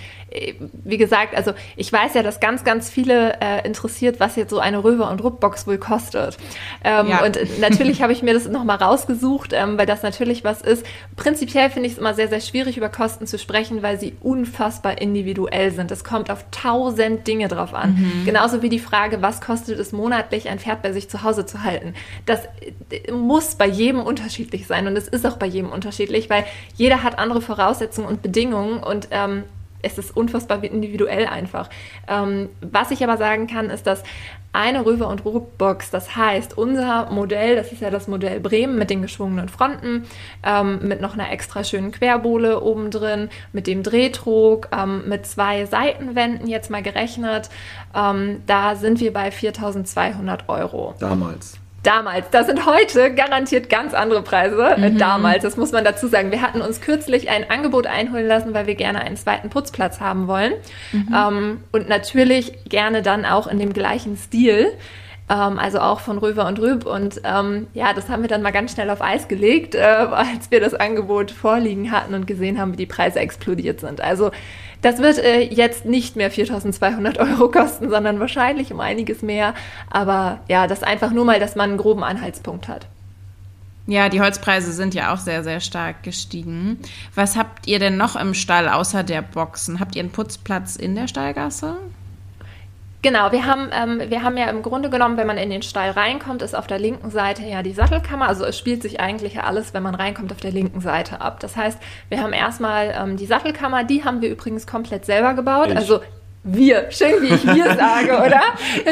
wie 0.84 0.98
gesagt, 0.98 1.36
also 1.36 1.54
ich 1.76 1.92
weiß 1.92 2.14
ja, 2.14 2.24
dass 2.24 2.40
ganz, 2.40 2.64
ganz 2.64 2.90
viele 2.90 3.40
äh, 3.42 3.66
interessiert, 3.66 4.20
was 4.20 4.36
jetzt 4.36 4.52
so 4.52 4.60
eine 4.60 4.84
Röver- 4.84 5.10
und 5.10 5.24
Ruppbox 5.24 5.66
wohl 5.66 5.78
kostet. 5.78 6.38
Ähm, 6.84 7.08
ja. 7.08 7.24
Und 7.24 7.40
natürlich 7.60 8.02
habe 8.02 8.14
ich 8.14 8.22
mir 8.22 8.34
das 8.34 8.48
nochmal 8.48 8.78
rausgesucht, 8.78 9.54
ähm, 9.54 9.78
weil 9.78 9.86
das 9.86 10.04
natürlich 10.04 10.44
was 10.44 10.62
ist. 10.62 10.86
Prinzipiell 11.16 11.70
finde 11.70 11.88
ich 11.88 11.94
es 11.94 12.00
immer 12.00 12.14
sehr, 12.14 12.28
sehr 12.28 12.42
schwierig, 12.42 12.78
über 12.78 12.90
Kosten 12.90 13.26
zu 13.26 13.40
sprechen, 13.40 13.82
weil 13.82 14.00
sie 14.00 14.16
unfassbar 14.22 15.02
individuell 15.02 15.72
sind. 15.72 15.92
Es 15.92 16.04
kommt 16.04 16.30
auf 16.30 16.46
tausend 16.52 17.28
Dinge 17.28 17.48
drauf 17.48 17.74
an. 17.74 17.96
Mhm. 17.96 18.26
Genauso 18.26 18.62
wie 18.62 18.70
die 18.70 18.80
Frage, 18.80 19.22
was 19.22 19.42
kostet 19.42 19.80
es 19.80 19.92
monatlich, 19.92 20.50
ein 20.50 20.60
Pferd 20.60 20.82
bei 20.82 20.92
sich 20.92 21.10
zu 21.10 21.24
Hause 21.24 21.46
zu 21.46 21.64
halten. 21.64 21.94
Das 22.26 22.42
äh, 22.92 23.12
muss 23.12 23.56
bei 23.56 23.68
jedem 23.68 24.02
unterschiedlich 24.02 24.68
sein 24.68 24.88
und 24.88 24.96
es 24.96 25.08
ist 25.08 25.26
auch 25.26 25.38
bei 25.38 25.48
jedem 25.48 25.72
unterschiedlich, 25.72 26.30
weil 26.30 26.46
jeder 26.76 27.04
hat 27.04 27.18
andere 27.18 27.42
Voraussetzungen 27.42 28.08
und 28.08 28.22
Bedingungen 28.22 28.84
und 28.84 29.08
ähm, 29.12 29.44
es 29.82 29.98
ist 29.98 30.16
unfassbar 30.16 30.64
individuell 30.64 31.26
einfach. 31.26 31.70
Ähm, 32.08 32.50
was 32.62 32.92
ich 32.92 33.04
aber 33.04 33.18
sagen 33.18 33.48
kann, 33.48 33.70
ist, 33.70 33.88
dass 33.88 34.04
eine 34.52 34.86
Röver- 34.86 35.10
und 35.10 35.26
Ruhrbox, 35.26 35.92
das 35.92 36.16
heißt, 36.16 36.58
unser 36.58 37.12
Modell, 37.12 37.56
das 37.56 37.72
ist 37.72 37.82
ja 37.82 37.92
das 37.92 38.08
Modell 38.08 38.40
Bremen 38.40 38.78
mit 38.80 38.90
den 38.90 39.02
geschwungenen 39.02 39.48
Fronten, 39.48 40.06
ähm, 40.44 40.80
mit 40.88 41.02
noch 41.02 41.14
einer 41.14 41.32
extra 41.32 41.64
schönen 41.64 41.92
Querbohle 41.92 42.62
oben 42.62 42.90
drin, 42.90 43.30
mit 43.54 43.68
dem 43.68 43.84
Drehtrog, 43.84 44.70
ähm, 44.72 45.08
mit 45.08 45.28
zwei 45.28 45.66
Seitenwänden 45.66 46.48
jetzt 46.48 46.72
mal 46.72 46.82
gerechnet, 46.82 47.50
ähm, 47.96 48.42
da 48.48 48.76
sind 48.76 49.00
wir 49.00 49.14
bei 49.14 49.32
4200 49.32 50.50
Euro. 50.50 50.96
Damals. 51.00 51.60
Damals, 51.84 52.30
das 52.32 52.48
sind 52.48 52.66
heute 52.66 53.14
garantiert 53.14 53.70
ganz 53.70 53.94
andere 53.94 54.22
Preise. 54.22 54.76
Äh, 54.76 54.90
mhm. 54.90 54.98
Damals, 54.98 55.44
das 55.44 55.56
muss 55.56 55.72
man 55.72 55.84
dazu 55.84 56.08
sagen. 56.08 56.32
Wir 56.32 56.42
hatten 56.42 56.62
uns 56.62 56.82
kürzlich 56.82 57.30
ein 57.30 57.50
Angebot 57.50 57.88
einholen 57.88 58.28
lassen, 58.28 58.54
weil 58.54 58.68
wir 58.68 58.76
gerne 58.76 59.00
einen 59.02 59.16
zweiten 59.16 59.50
Putzplatz 59.50 60.00
haben 60.00 60.28
wollen. 60.28 60.54
Mhm. 60.92 61.16
Ähm, 61.16 61.64
und 61.72 61.88
natürlich 61.88 62.66
gerne 62.66 63.02
dann 63.02 63.26
auch 63.26 63.48
in 63.48 63.60
dem 63.60 63.72
gleichen 63.72 64.18
Stil. 64.18 64.68
Ähm, 65.30 65.60
also 65.60 65.80
auch 65.80 66.00
von 66.00 66.18
Röver 66.18 66.48
und 66.48 66.60
Rüb. 66.60 66.86
Und 66.86 67.22
ähm, 67.24 67.68
ja, 67.74 67.94
das 67.94 68.10
haben 68.10 68.24
wir 68.24 68.30
dann 68.30 68.42
mal 68.42 68.52
ganz 68.52 68.74
schnell 68.74 68.90
auf 68.90 69.02
Eis 69.02 69.28
gelegt, 69.28 69.76
äh, 69.76 69.80
als 69.84 70.52
wir 70.52 70.60
das 70.60 70.74
Angebot 70.74 71.32
vorliegen 71.32 71.92
hatten 71.92 72.14
und 72.14 72.28
gesehen 72.28 72.60
haben, 72.60 72.74
wie 72.74 72.78
die 72.78 72.86
Preise 72.88 73.20
explodiert 73.20 73.80
sind. 73.80 74.02
Also 74.02 74.32
das 74.82 75.00
wird 75.00 75.18
äh, 75.18 75.42
jetzt 75.42 75.86
nicht 75.86 76.16
mehr 76.16 76.32
4200 76.32 77.18
Euro 77.20 77.50
kosten, 77.50 77.90
sondern 77.90 78.20
wahrscheinlich 78.20 78.72
um 78.72 78.80
einiges 78.80 79.22
mehr. 79.22 79.54
Aber 79.90 80.40
ja, 80.48 80.68
das 80.68 80.84
einfach 80.84 81.12
nur 81.12 81.26
mal, 81.26 81.40
dass 81.40 81.56
man 81.56 81.72
einen 81.72 81.78
groben 81.78 82.04
Anhaltspunkt 82.04 82.68
hat. 82.68 82.88
Ja, 83.88 84.08
die 84.08 84.22
Holzpreise 84.22 84.72
sind 84.72 84.94
ja 84.94 85.14
auch 85.14 85.18
sehr, 85.18 85.44
sehr 85.44 85.62
stark 85.62 86.04
gestiegen. 86.04 86.78
Was 87.16 87.36
habt 87.36 87.68
ihr 87.68 87.80
denn 87.80 87.98
noch 87.98 88.16
im 88.16 88.36
Stall 88.36 88.70
außer 88.70 89.04
der 89.04 89.24
Boxen? 89.24 89.80
Habt 89.80 89.96
ihr 89.96 90.04
einen 90.04 90.12
Putzplatz 90.12 90.76
in 90.76 90.94
der 90.94 91.08
Stallgasse? 91.08 91.78
Genau, 93.02 93.32
wir 93.32 93.46
haben, 93.46 93.70
ähm, 93.72 94.10
wir 94.10 94.24
haben 94.24 94.36
ja 94.36 94.50
im 94.50 94.62
Grunde 94.62 94.90
genommen, 94.90 95.16
wenn 95.16 95.28
man 95.28 95.38
in 95.38 95.50
den 95.50 95.62
Stall 95.62 95.92
reinkommt, 95.92 96.42
ist 96.42 96.54
auf 96.54 96.68
der 96.68 96.80
linken 96.80 97.10
Seite 97.12 97.44
ja 97.44 97.64
die 97.64 97.72
Sattelkammer. 97.72 98.28
Also 98.28 98.44
es 98.44 98.58
spielt 98.58 98.82
sich 98.82 99.00
eigentlich 99.00 99.36
ja 99.36 99.44
alles, 99.44 99.74
wenn 99.74 99.84
man 99.84 99.96
reinkommt, 99.96 100.34
auf 100.34 100.42
der 100.42 100.52
linken 100.52 100.82
Seite 100.82 101.22
ab. 101.22 101.40
Das 101.40 101.56
heißt, 101.56 101.80
wir 102.10 102.22
haben 102.22 102.34
erstmal 102.34 102.94
ähm, 102.98 103.16
die 103.16 103.26
Sattelkammer, 103.26 103.86
die 103.86 104.04
haben 104.04 104.22
wir 104.22 104.30
übrigens 104.30 104.68
komplett 104.68 105.06
selber 105.06 105.34
gebaut. 105.34 105.68
Ich. 105.70 105.78
Also 105.78 106.02
wir, 106.44 106.90
schön 106.90 107.22
wie 107.22 107.34
ich 107.34 107.46
wir 107.46 107.76
sage, 107.76 108.18
oder? 108.26 108.42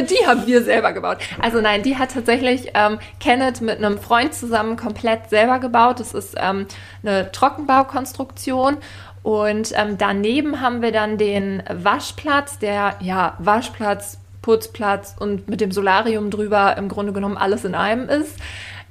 Die 0.03 0.27
haben 0.27 0.45
wir 0.45 0.63
selber 0.63 0.91
gebaut. 0.91 1.17
Also 1.39 1.61
nein, 1.61 1.81
die 1.81 1.97
hat 1.97 2.11
tatsächlich 2.13 2.71
ähm, 2.73 2.99
Kenneth 3.19 3.61
mit 3.61 3.77
einem 3.77 3.99
Freund 3.99 4.33
zusammen 4.33 4.75
komplett 4.75 5.29
selber 5.29 5.59
gebaut. 5.59 5.99
Das 5.99 6.13
ist 6.13 6.35
ähm, 6.37 6.67
eine 7.03 7.31
Trockenbaukonstruktion 7.31 8.77
und 9.27 9.73
ähm, 9.75 9.97
daneben 9.97 10.61
haben 10.61 10.81
wir 10.81 10.93
dann 10.93 11.17
den 11.17 11.61
Waschplatz, 11.69 12.59
der 12.59 12.95
ja 13.01 13.33
Waschplatz, 13.39 14.19
Putzplatz 14.41 15.17
und 15.19 15.49
mit 15.49 15.59
dem 15.59 15.73
Solarium 15.73 16.31
drüber 16.31 16.77
im 16.77 16.87
Grunde 16.87 17.11
genommen 17.11 17.35
alles 17.35 17.65
in 17.65 17.75
einem 17.75 18.07
ist. 18.07 18.37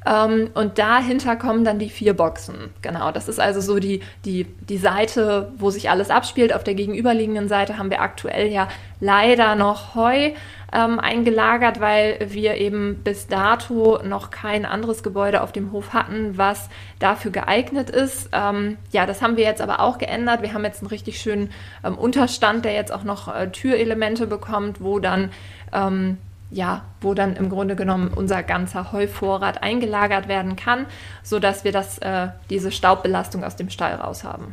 Ähm, 0.04 0.50
und 0.52 0.76
dahinter 0.76 1.36
kommen 1.36 1.64
dann 1.64 1.78
die 1.78 1.88
vier 1.88 2.12
Boxen. 2.12 2.68
Genau, 2.82 3.12
das 3.12 3.28
ist 3.28 3.40
also 3.40 3.62
so 3.62 3.78
die, 3.78 4.02
die, 4.26 4.44
die 4.44 4.76
Seite, 4.76 5.52
wo 5.56 5.70
sich 5.70 5.88
alles 5.88 6.10
abspielt. 6.10 6.54
Auf 6.54 6.64
der 6.64 6.74
gegenüberliegenden 6.74 7.48
Seite 7.48 7.78
haben 7.78 7.88
wir 7.88 8.02
aktuell 8.02 8.52
ja 8.52 8.68
leider 9.00 9.54
noch 9.54 9.94
Heu 9.94 10.32
ähm, 10.72 10.98
eingelagert, 10.98 11.80
weil 11.80 12.18
wir 12.28 12.56
eben 12.56 13.02
bis 13.02 13.26
dato 13.28 14.00
noch 14.02 14.30
kein 14.30 14.64
anderes 14.64 15.02
Gebäude 15.02 15.42
auf 15.42 15.52
dem 15.52 15.72
Hof 15.72 15.92
hatten, 15.92 16.36
was 16.36 16.68
dafür 16.98 17.30
geeignet 17.30 17.90
ist. 17.90 18.28
Ähm, 18.32 18.76
ja, 18.90 19.06
das 19.06 19.22
haben 19.22 19.36
wir 19.36 19.44
jetzt 19.44 19.60
aber 19.60 19.80
auch 19.80 19.98
geändert. 19.98 20.42
Wir 20.42 20.52
haben 20.52 20.64
jetzt 20.64 20.80
einen 20.80 20.88
richtig 20.88 21.20
schönen 21.20 21.50
ähm, 21.84 21.96
Unterstand, 21.96 22.64
der 22.64 22.72
jetzt 22.72 22.92
auch 22.92 23.04
noch 23.04 23.34
äh, 23.34 23.48
Türelemente 23.50 24.26
bekommt, 24.26 24.80
wo 24.80 24.98
dann 24.98 25.30
ähm, 25.72 26.18
ja, 26.50 26.82
wo 27.00 27.14
dann 27.14 27.34
im 27.34 27.50
Grunde 27.50 27.74
genommen 27.74 28.12
unser 28.14 28.42
ganzer 28.42 28.92
Heuvorrat 28.92 29.62
eingelagert 29.62 30.28
werden 30.28 30.54
kann, 30.54 30.86
sodass 31.22 31.64
wir 31.64 31.72
das, 31.72 31.98
äh, 31.98 32.28
diese 32.50 32.70
Staubbelastung 32.70 33.42
aus 33.42 33.56
dem 33.56 33.68
Stall 33.68 33.94
raus 33.94 34.22
haben. 34.22 34.52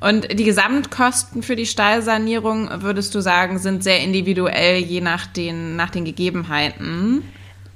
Und 0.00 0.38
die 0.38 0.44
Gesamtkosten 0.44 1.42
für 1.42 1.56
die 1.56 1.66
Stallsanierung, 1.66 2.68
würdest 2.82 3.14
du 3.14 3.20
sagen, 3.20 3.58
sind 3.58 3.82
sehr 3.82 4.00
individuell, 4.00 4.78
je 4.78 5.00
nach 5.00 5.26
den, 5.26 5.76
nach 5.76 5.90
den 5.90 6.04
Gegebenheiten? 6.04 7.22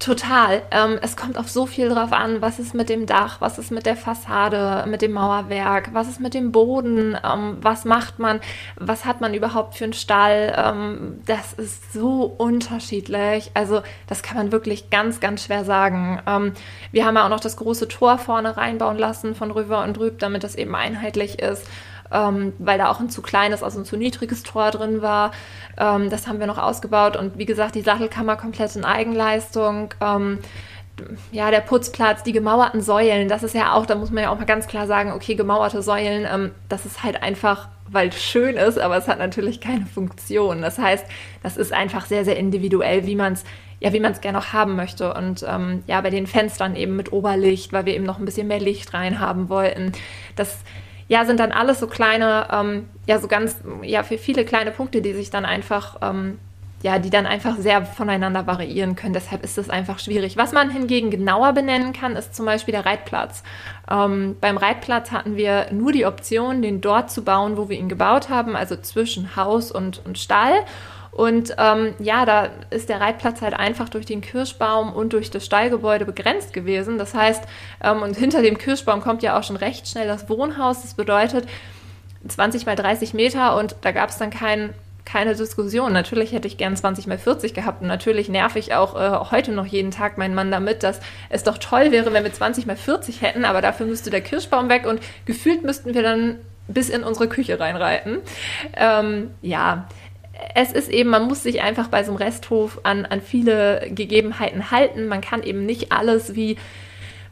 Total. 0.01 0.63
Ähm, 0.71 0.99
es 1.03 1.15
kommt 1.15 1.37
auf 1.37 1.51
so 1.51 1.67
viel 1.67 1.91
drauf 1.91 2.15
an, 2.15 2.41
was 2.41 2.59
ist 2.59 2.75
mit 2.75 2.89
dem 2.89 3.05
Dach, 3.05 3.43
was 3.43 3.59
ist 3.59 3.71
mit 3.71 3.85
der 3.85 3.97
Fassade, 3.97 4.87
mit 4.89 5.03
dem 5.03 5.13
Mauerwerk, 5.13 5.91
was 5.93 6.09
ist 6.09 6.21
mit 6.21 6.33
dem 6.33 6.53
Boden, 6.53 7.19
ähm, 7.23 7.59
was 7.61 7.85
macht 7.85 8.19
man, 8.19 8.41
was 8.77 9.05
hat 9.05 9.21
man 9.21 9.35
überhaupt 9.35 9.75
für 9.75 9.85
einen 9.85 9.93
Stall. 9.93 10.55
Ähm, 10.57 11.21
das 11.27 11.53
ist 11.53 11.93
so 11.93 12.23
unterschiedlich. 12.23 13.51
Also 13.53 13.83
das 14.07 14.23
kann 14.23 14.39
man 14.39 14.53
wirklich 14.53 14.89
ganz, 14.89 15.21
ganz 15.21 15.45
schwer 15.45 15.67
sagen. 15.67 16.23
Ähm, 16.27 16.55
wir 16.93 17.05
haben 17.05 17.17
ja 17.17 17.27
auch 17.27 17.31
noch 17.31 17.41
das 17.41 17.59
große 17.59 17.87
Tor 17.87 18.17
vorne 18.17 18.57
reinbauen 18.57 18.97
lassen 18.97 19.35
von 19.35 19.51
Rüver 19.51 19.85
und 19.85 19.99
Rüb, 19.99 20.19
damit 20.19 20.45
das 20.45 20.55
eben 20.55 20.75
einheitlich 20.75 21.41
ist 21.41 21.67
ähm, 22.13 22.53
weil 22.59 22.79
da 22.79 22.91
auch 22.91 23.01
ein 23.01 23.11
zu 23.11 23.23
kleines, 23.23 23.63
also 23.63 23.81
ein 23.81 23.85
zu 23.85 23.97
niedriges 23.97 24.43
Tor 24.43 24.71
drin 24.71 25.03
war. 25.03 25.33
Ähm, 25.79 26.11
das 26.11 26.27
haben 26.27 26.41
wir 26.41 26.47
noch 26.47 26.59
ausgebaut 26.59 27.17
und 27.17 27.39
wie 27.39 27.47
gesagt, 27.47 27.75
die 27.75 27.83
Sattelkammer 27.83 28.37
komplett 28.37 28.75
in 28.77 28.85
Eigenleistung. 28.85 29.95
Ähm, 30.01 30.39
ja, 31.33 31.51
der 31.51 31.61
Putzplatz, 31.61 32.23
die 32.23 32.33
gemauerten 32.33 32.83
Säulen, 32.83 33.29
das 33.29 33.43
ist 33.43 33.55
ja 33.55 33.73
auch, 33.73 33.87
da 33.87 33.95
muss 33.95 34.11
man 34.11 34.25
ja 34.25 34.31
auch 34.31 34.39
mal 34.39 34.45
ganz 34.45 34.67
klar 34.67 34.87
sagen, 34.87 35.13
okay, 35.13 35.35
gemauerte 35.35 35.83
Säulen, 35.83 36.27
ähm, 36.31 36.51
das 36.69 36.85
ist 36.85 37.03
halt 37.03 37.23
einfach, 37.23 37.69
weil 37.89 38.09
es 38.09 38.23
schön 38.23 38.57
ist, 38.57 38.79
aber 38.79 38.97
es 38.97 39.09
hat 39.09 39.19
natürlich 39.19 39.61
keine 39.61 39.87
Funktion. 39.87 40.63
Das 40.63 40.79
heißt, 40.79 41.07
das 41.43 41.57
ist 41.57 41.73
einfach 41.73 42.07
sehr, 42.07 42.25
sehr 42.25 42.37
individuell, 42.37 43.07
wie 43.07 43.17
man 43.17 43.33
es 43.33 43.45
ja, 43.81 43.95
wie 43.95 44.01
man 44.01 44.13
es 44.13 44.21
gerne 44.21 44.39
auch 44.39 44.53
haben 44.53 44.77
möchte. 44.77 45.15
Und 45.15 45.45
ähm, 45.49 45.83
ja, 45.87 46.01
bei 46.03 46.11
den 46.11 46.27
Fenstern 46.27 46.77
eben 46.77 46.97
mit 46.97 47.13
Oberlicht, 47.13 47.73
weil 47.73 47.87
wir 47.87 47.95
eben 47.95 48.05
noch 48.05 48.19
ein 48.19 48.27
bisschen 48.27 48.47
mehr 48.47 48.61
Licht 48.61 48.93
rein 48.93 49.21
haben 49.21 49.49
wollten. 49.49 49.93
Das 50.37 50.59
ja, 51.11 51.25
sind 51.25 51.41
dann 51.41 51.51
alles 51.51 51.81
so 51.81 51.89
kleine, 51.89 52.47
ähm, 52.53 52.89
ja, 53.05 53.19
so 53.19 53.27
ganz, 53.27 53.57
ja, 53.83 54.05
für 54.05 54.17
viele 54.17 54.45
kleine 54.45 54.71
Punkte, 54.71 55.03
die 55.03 55.13
sich 55.13 55.29
dann 55.29 55.45
einfach, 55.45 55.97
ähm, 56.03 56.39
ja, 56.85 57.01
die 57.01 57.11
dann 57.11 57.27
einfach 57.27 57.57
sehr 57.57 57.85
voneinander 57.85 58.47
variieren 58.47 58.95
können. 58.95 59.13
Deshalb 59.13 59.43
ist 59.43 59.59
es 59.59 59.69
einfach 59.71 59.99
schwierig. 59.99 60.37
Was 60.37 60.53
man 60.53 60.71
hingegen 60.71 61.11
genauer 61.11 61.53
benennen 61.53 61.93
kann, 61.93 62.15
ist 62.15 62.37
zum 62.37 62.47
Beispiel 62.47 62.71
der 62.71 62.87
Reitplatz. 62.87 63.43
Ähm, 63.91 64.37
beim 64.41 64.57
Reitplatz 64.57 65.11
hatten 65.11 65.37
wir 65.37 65.67
nur 65.73 65.91
die 65.91 66.07
Option, 66.07 66.63
den 66.63 66.81
dort 66.81 67.11
zu 67.11 67.25
bauen, 67.25 67.57
wo 67.57 67.69
wir 67.69 67.77
ihn 67.77 67.89
gebaut 67.89 68.29
haben, 68.29 68.55
also 68.55 68.77
zwischen 68.77 69.35
Haus 69.35 69.73
und, 69.73 70.01
und 70.07 70.17
Stall. 70.17 70.61
Und 71.13 71.55
ähm, 71.59 71.95
ja, 71.99 72.25
da 72.25 72.51
ist 72.71 72.89
der 72.89 73.01
Reitplatz 73.01 73.43
halt 73.43 73.55
einfach 73.55 73.89
durch 73.89 74.07
den 74.07 74.21
Kirschbaum 74.21 74.93
und 74.93 75.13
durch 75.13 75.31
das 75.31 75.45
Stallgebäude 75.45 76.05
begrenzt 76.05 76.53
gewesen. 76.53 76.99
Das 76.99 77.15
heißt, 77.15 77.43
ähm, 77.83 78.03
und 78.03 78.17
hinter 78.17 78.43
dem 78.43 78.59
Kirschbaum 78.59 79.01
kommt 79.01 79.23
ja 79.23 79.39
auch 79.39 79.43
schon 79.43 79.57
recht 79.57 79.89
schnell 79.89 80.07
das 80.07 80.29
Wohnhaus. 80.29 80.83
Das 80.83 80.95
bedeutet 80.95 81.47
20 82.27 82.67
mal 82.67 82.77
30 82.77 83.15
Meter 83.15 83.57
und 83.57 83.77
da 83.81 83.93
gab 83.93 84.11
es 84.11 84.19
dann 84.19 84.31
kein, 84.31 84.73
keine 85.05 85.35
Diskussion. 85.35 85.93
Natürlich 85.93 86.33
hätte 86.33 86.47
ich 86.47 86.59
gern 86.59 86.77
20 86.77 87.07
mal 87.07 87.19
40 87.19 87.55
gehabt 87.55 87.83
und 87.83 87.89
natürlich 87.89 88.29
nerv 88.29 88.55
ich 88.57 88.75
auch 88.75 88.95
äh, 88.95 89.31
heute 89.31 89.53
noch 89.53 89.67
jeden 89.67 89.91
Tag 89.91 90.19
meinen 90.19 90.35
Mann 90.35 90.51
damit, 90.51 90.83
dass 90.83 91.01
es 91.29 91.43
doch 91.43 91.59
toll 91.59 91.91
wäre, 91.91 92.13
wenn 92.13 92.23
wir 92.23 92.33
20 92.33 92.67
mal 92.67 92.77
40 92.77 93.23
hätten, 93.23 93.45
aber 93.45 93.63
dafür 93.63 93.87
müsste 93.87 94.11
der 94.11 94.21
Kirschbaum 94.21 94.69
weg 94.69 94.87
und 94.87 95.01
gefühlt 95.25 95.65
müssten 95.65 95.95
wir 95.95 96.03
dann 96.03 96.37
bis 96.69 96.89
in 96.89 97.03
unsere 97.03 97.29
Küche 97.29 97.59
reinreiten. 97.59 98.19
Ähm, 98.77 99.31
ja, 99.43 99.89
es 100.55 100.73
ist 100.73 100.89
eben, 100.89 101.11
man 101.11 101.27
muss 101.27 101.43
sich 101.43 101.63
einfach 101.63 101.89
bei 101.89 102.03
so 102.05 102.13
einem 102.13 102.23
Resthof 102.23 102.81
an, 102.83 103.05
an 103.07 103.21
viele 103.21 103.89
Gegebenheiten 103.91 104.71
halten. 104.71 105.07
Man 105.07 105.21
kann 105.21 105.43
eben 105.43 105.67
nicht 105.67 105.93
alles 105.93 106.35
wie 106.35 106.57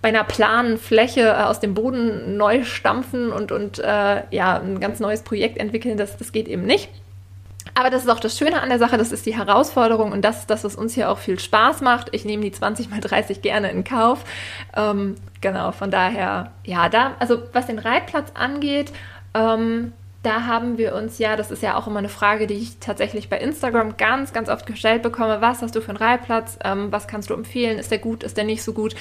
bei 0.00 0.08
einer 0.08 0.24
planen 0.24 0.78
Fläche 0.78 1.22
äh, 1.22 1.42
aus 1.42 1.60
dem 1.60 1.74
Boden 1.74 2.36
neu 2.36 2.64
stampfen 2.64 3.32
und, 3.32 3.50
und 3.50 3.78
äh, 3.78 4.22
ja, 4.30 4.60
ein 4.60 4.80
ganz 4.80 5.00
neues 5.00 5.22
Projekt 5.22 5.58
entwickeln. 5.58 5.96
Das, 5.96 6.16
das 6.16 6.32
geht 6.32 6.48
eben 6.48 6.64
nicht. 6.64 6.88
Aber 7.74 7.90
das 7.90 8.02
ist 8.02 8.08
auch 8.08 8.20
das 8.20 8.36
Schöne 8.36 8.60
an 8.60 8.70
der 8.70 8.78
Sache, 8.78 8.96
das 8.96 9.12
ist 9.12 9.26
die 9.26 9.36
Herausforderung 9.36 10.10
und 10.10 10.24
das 10.24 10.40
ist 10.40 10.50
das, 10.50 10.64
was 10.64 10.74
uns 10.74 10.94
hier 10.94 11.10
auch 11.10 11.18
viel 11.18 11.38
Spaß 11.38 11.80
macht. 11.80 12.08
Ich 12.12 12.24
nehme 12.24 12.42
die 12.42 12.50
20 12.50 12.90
mal 12.90 13.00
30 13.00 13.42
gerne 13.42 13.70
in 13.70 13.84
Kauf. 13.84 14.24
Ähm, 14.76 15.16
genau, 15.40 15.72
von 15.72 15.90
daher, 15.90 16.52
ja, 16.64 16.88
da, 16.88 17.14
also 17.18 17.42
was 17.52 17.66
den 17.66 17.78
Reitplatz 17.78 18.32
angeht, 18.34 18.92
ähm, 19.34 19.92
da 20.22 20.46
haben 20.46 20.78
wir 20.78 20.94
uns 20.94 21.18
ja, 21.18 21.36
das 21.36 21.52
ist 21.52 21.62
ja 21.62 21.76
auch 21.76 21.86
immer 21.86 22.00
eine 22.00 22.08
Frage, 22.08 22.48
die 22.48 22.54
ich 22.54 22.78
tatsächlich 22.80 23.28
bei 23.28 23.38
Instagram 23.38 23.96
ganz, 23.96 24.32
ganz 24.32 24.48
oft 24.48 24.66
gestellt 24.66 25.02
bekomme. 25.02 25.40
Was 25.40 25.62
hast 25.62 25.76
du 25.76 25.80
für 25.80 25.90
einen 25.90 25.98
Reitplatz? 25.98 26.58
Ähm, 26.64 26.90
was 26.90 27.06
kannst 27.06 27.30
du 27.30 27.34
empfehlen? 27.34 27.78
Ist 27.78 27.92
der 27.92 27.98
gut? 27.98 28.24
Ist 28.24 28.36
der 28.36 28.44
nicht 28.44 28.64
so 28.64 28.72
gut? 28.72 28.96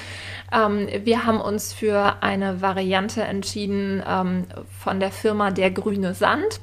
Ähm, 0.52 0.88
wir 1.02 1.26
haben 1.26 1.40
uns 1.40 1.72
für 1.72 2.22
eine 2.22 2.62
Variante 2.62 3.22
entschieden 3.22 4.02
ähm, 4.08 4.44
von 4.78 5.00
der 5.00 5.10
Firma 5.10 5.50
Der 5.50 5.72
Grüne 5.72 6.14
Sand. 6.14 6.60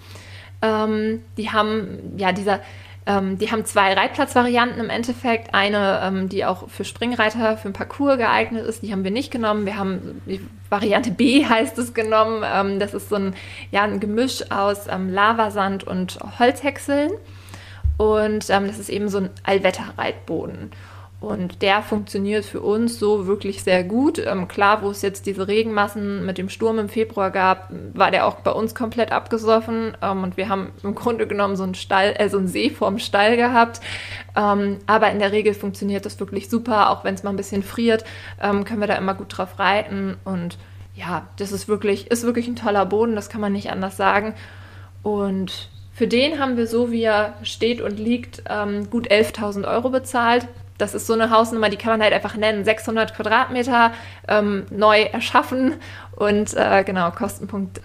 Ähm, 0.62 1.22
die 1.36 1.52
haben, 1.52 2.16
ja, 2.18 2.32
dieser 2.32 2.62
Ähm, 3.08 3.38
die 3.38 3.52
haben 3.52 3.66
zwei 3.66 3.94
Reitplatzvarianten 3.94 4.80
im 4.80 4.90
Endeffekt. 4.90 5.54
Eine, 5.54 6.02
ähm, 6.04 6.30
die 6.30 6.44
auch 6.44 6.70
für 6.70 6.84
Springreiter, 6.84 7.58
für 7.58 7.70
ein 7.70 7.74
Parcours 7.74 8.18
geeignet 8.18 8.66
ist, 8.66 8.82
die 8.82 8.92
haben 8.92 9.04
wir 9.04 9.12
nicht 9.12 9.32
genommen. 9.32 9.66
Wir 9.66 9.78
haben 9.78 10.22
die 10.26 10.42
Variante 10.70 11.12
B 11.12 11.46
heißt 11.50 11.78
es 11.78 11.94
genommen. 11.94 12.44
Ähm, 12.46 12.80
das 12.80 12.94
ist 12.94 13.10
so 13.10 13.16
ein, 13.16 13.36
ja, 13.72 13.84
ein 13.84 14.00
Gemisch 14.00 14.52
aus 14.52 14.88
ähm, 14.88 15.14
Lavasand 15.14 15.84
und 15.84 16.18
Holzhäckseln. 16.40 17.12
Und 17.98 18.50
ähm, 18.50 18.68
das 18.68 18.80
ist 18.80 18.90
eben 18.90 19.08
so 19.08 19.20
ein 19.20 19.30
Allwetterreitboden. 19.44 20.72
Und 21.26 21.64
der 21.64 21.82
funktioniert 21.82 22.46
für 22.46 22.62
uns 22.62 23.00
so 23.00 23.26
wirklich 23.26 23.64
sehr 23.64 23.84
gut. 23.84 24.20
Ähm, 24.20 24.48
klar, 24.48 24.84
wo 24.84 24.92
es 24.92 25.02
jetzt 25.02 25.26
diese 25.26 25.48
Regenmassen 25.48 26.24
mit 26.24 26.38
dem 26.38 26.50
Sturm 26.50 26.78
im 26.78 26.88
Februar 26.88 27.32
gab, 27.32 27.72
war 27.96 28.12
der 28.12 28.28
auch 28.28 28.36
bei 28.42 28.52
uns 28.52 28.76
komplett 28.76 29.12
abgesoffen. 29.12 29.98
Ähm, 30.04 30.22
und 30.22 30.38
wir 30.38 30.50
haben 30.50 30.72
im 30.84 30.94
Grunde 30.94 31.26
genommen 31.26 31.56
so 31.56 31.64
einen 31.64 31.74
Stall, 31.74 32.14
äh, 32.20 32.30
so 32.30 32.38
einen 32.38 32.48
See 32.48 32.70
vorm 32.70 33.00
Stall 33.00 33.38
gehabt. 33.38 33.82
Ähm, 34.36 34.78
aber 34.86 35.10
in 35.10 35.18
der 35.18 35.32
Regel 35.32 35.56
funktioniert 35.56 36.06
das 36.06 36.20
wirklich 36.20 36.48
super. 36.48 36.92
Auch 36.92 37.04
wenn 37.04 37.16
es 37.16 37.24
mal 37.24 37.32
ein 37.32 37.38
bisschen 37.38 37.64
friert, 37.64 38.06
ähm, 38.40 38.64
können 38.64 38.82
wir 38.82 38.88
da 38.88 38.96
immer 38.96 39.16
gut 39.16 39.36
drauf 39.36 39.58
reiten. 39.58 40.18
Und 40.26 40.60
ja, 40.94 41.28
das 41.38 41.52
ist 41.52 41.68
wirklich, 41.68 42.12
ist 42.12 42.22
wirklich 42.22 42.48
ein 42.48 42.56
toller 42.56 42.86
Boden, 42.86 43.16
das 43.16 43.30
kann 43.30 43.42
man 43.42 43.52
nicht 43.52 43.72
anders 43.72 43.98
sagen. 43.98 44.36
Und 45.02 45.70
für 45.92 46.08
den 46.08 46.38
haben 46.40 46.56
wir 46.56 46.68
so, 46.68 46.92
wie 46.92 47.02
er 47.02 47.34
steht 47.42 47.82
und 47.82 48.00
liegt, 48.00 48.44
ähm, 48.48 48.92
gut 48.92 49.10
11.000 49.10 49.68
Euro 49.68 49.90
bezahlt 49.90 50.48
das 50.78 50.94
ist 50.94 51.08
so 51.08 51.14
eine 51.14 51.30
Hausnummer, 51.30 51.70
die 51.70 51.78
kann 51.78 51.94
man 51.94 52.02
halt 52.02 52.14
einfach 52.14 52.36
nennen. 52.36 52.66
600 52.66 53.16
Quadratmeter 53.16 53.94
ähm, 54.28 54.66
neu 54.70 55.04
erschaffen 55.04 55.76
und 56.16 56.54
äh, 56.56 56.84
genau, 56.84 57.12
Kostenpunkt 57.12 57.82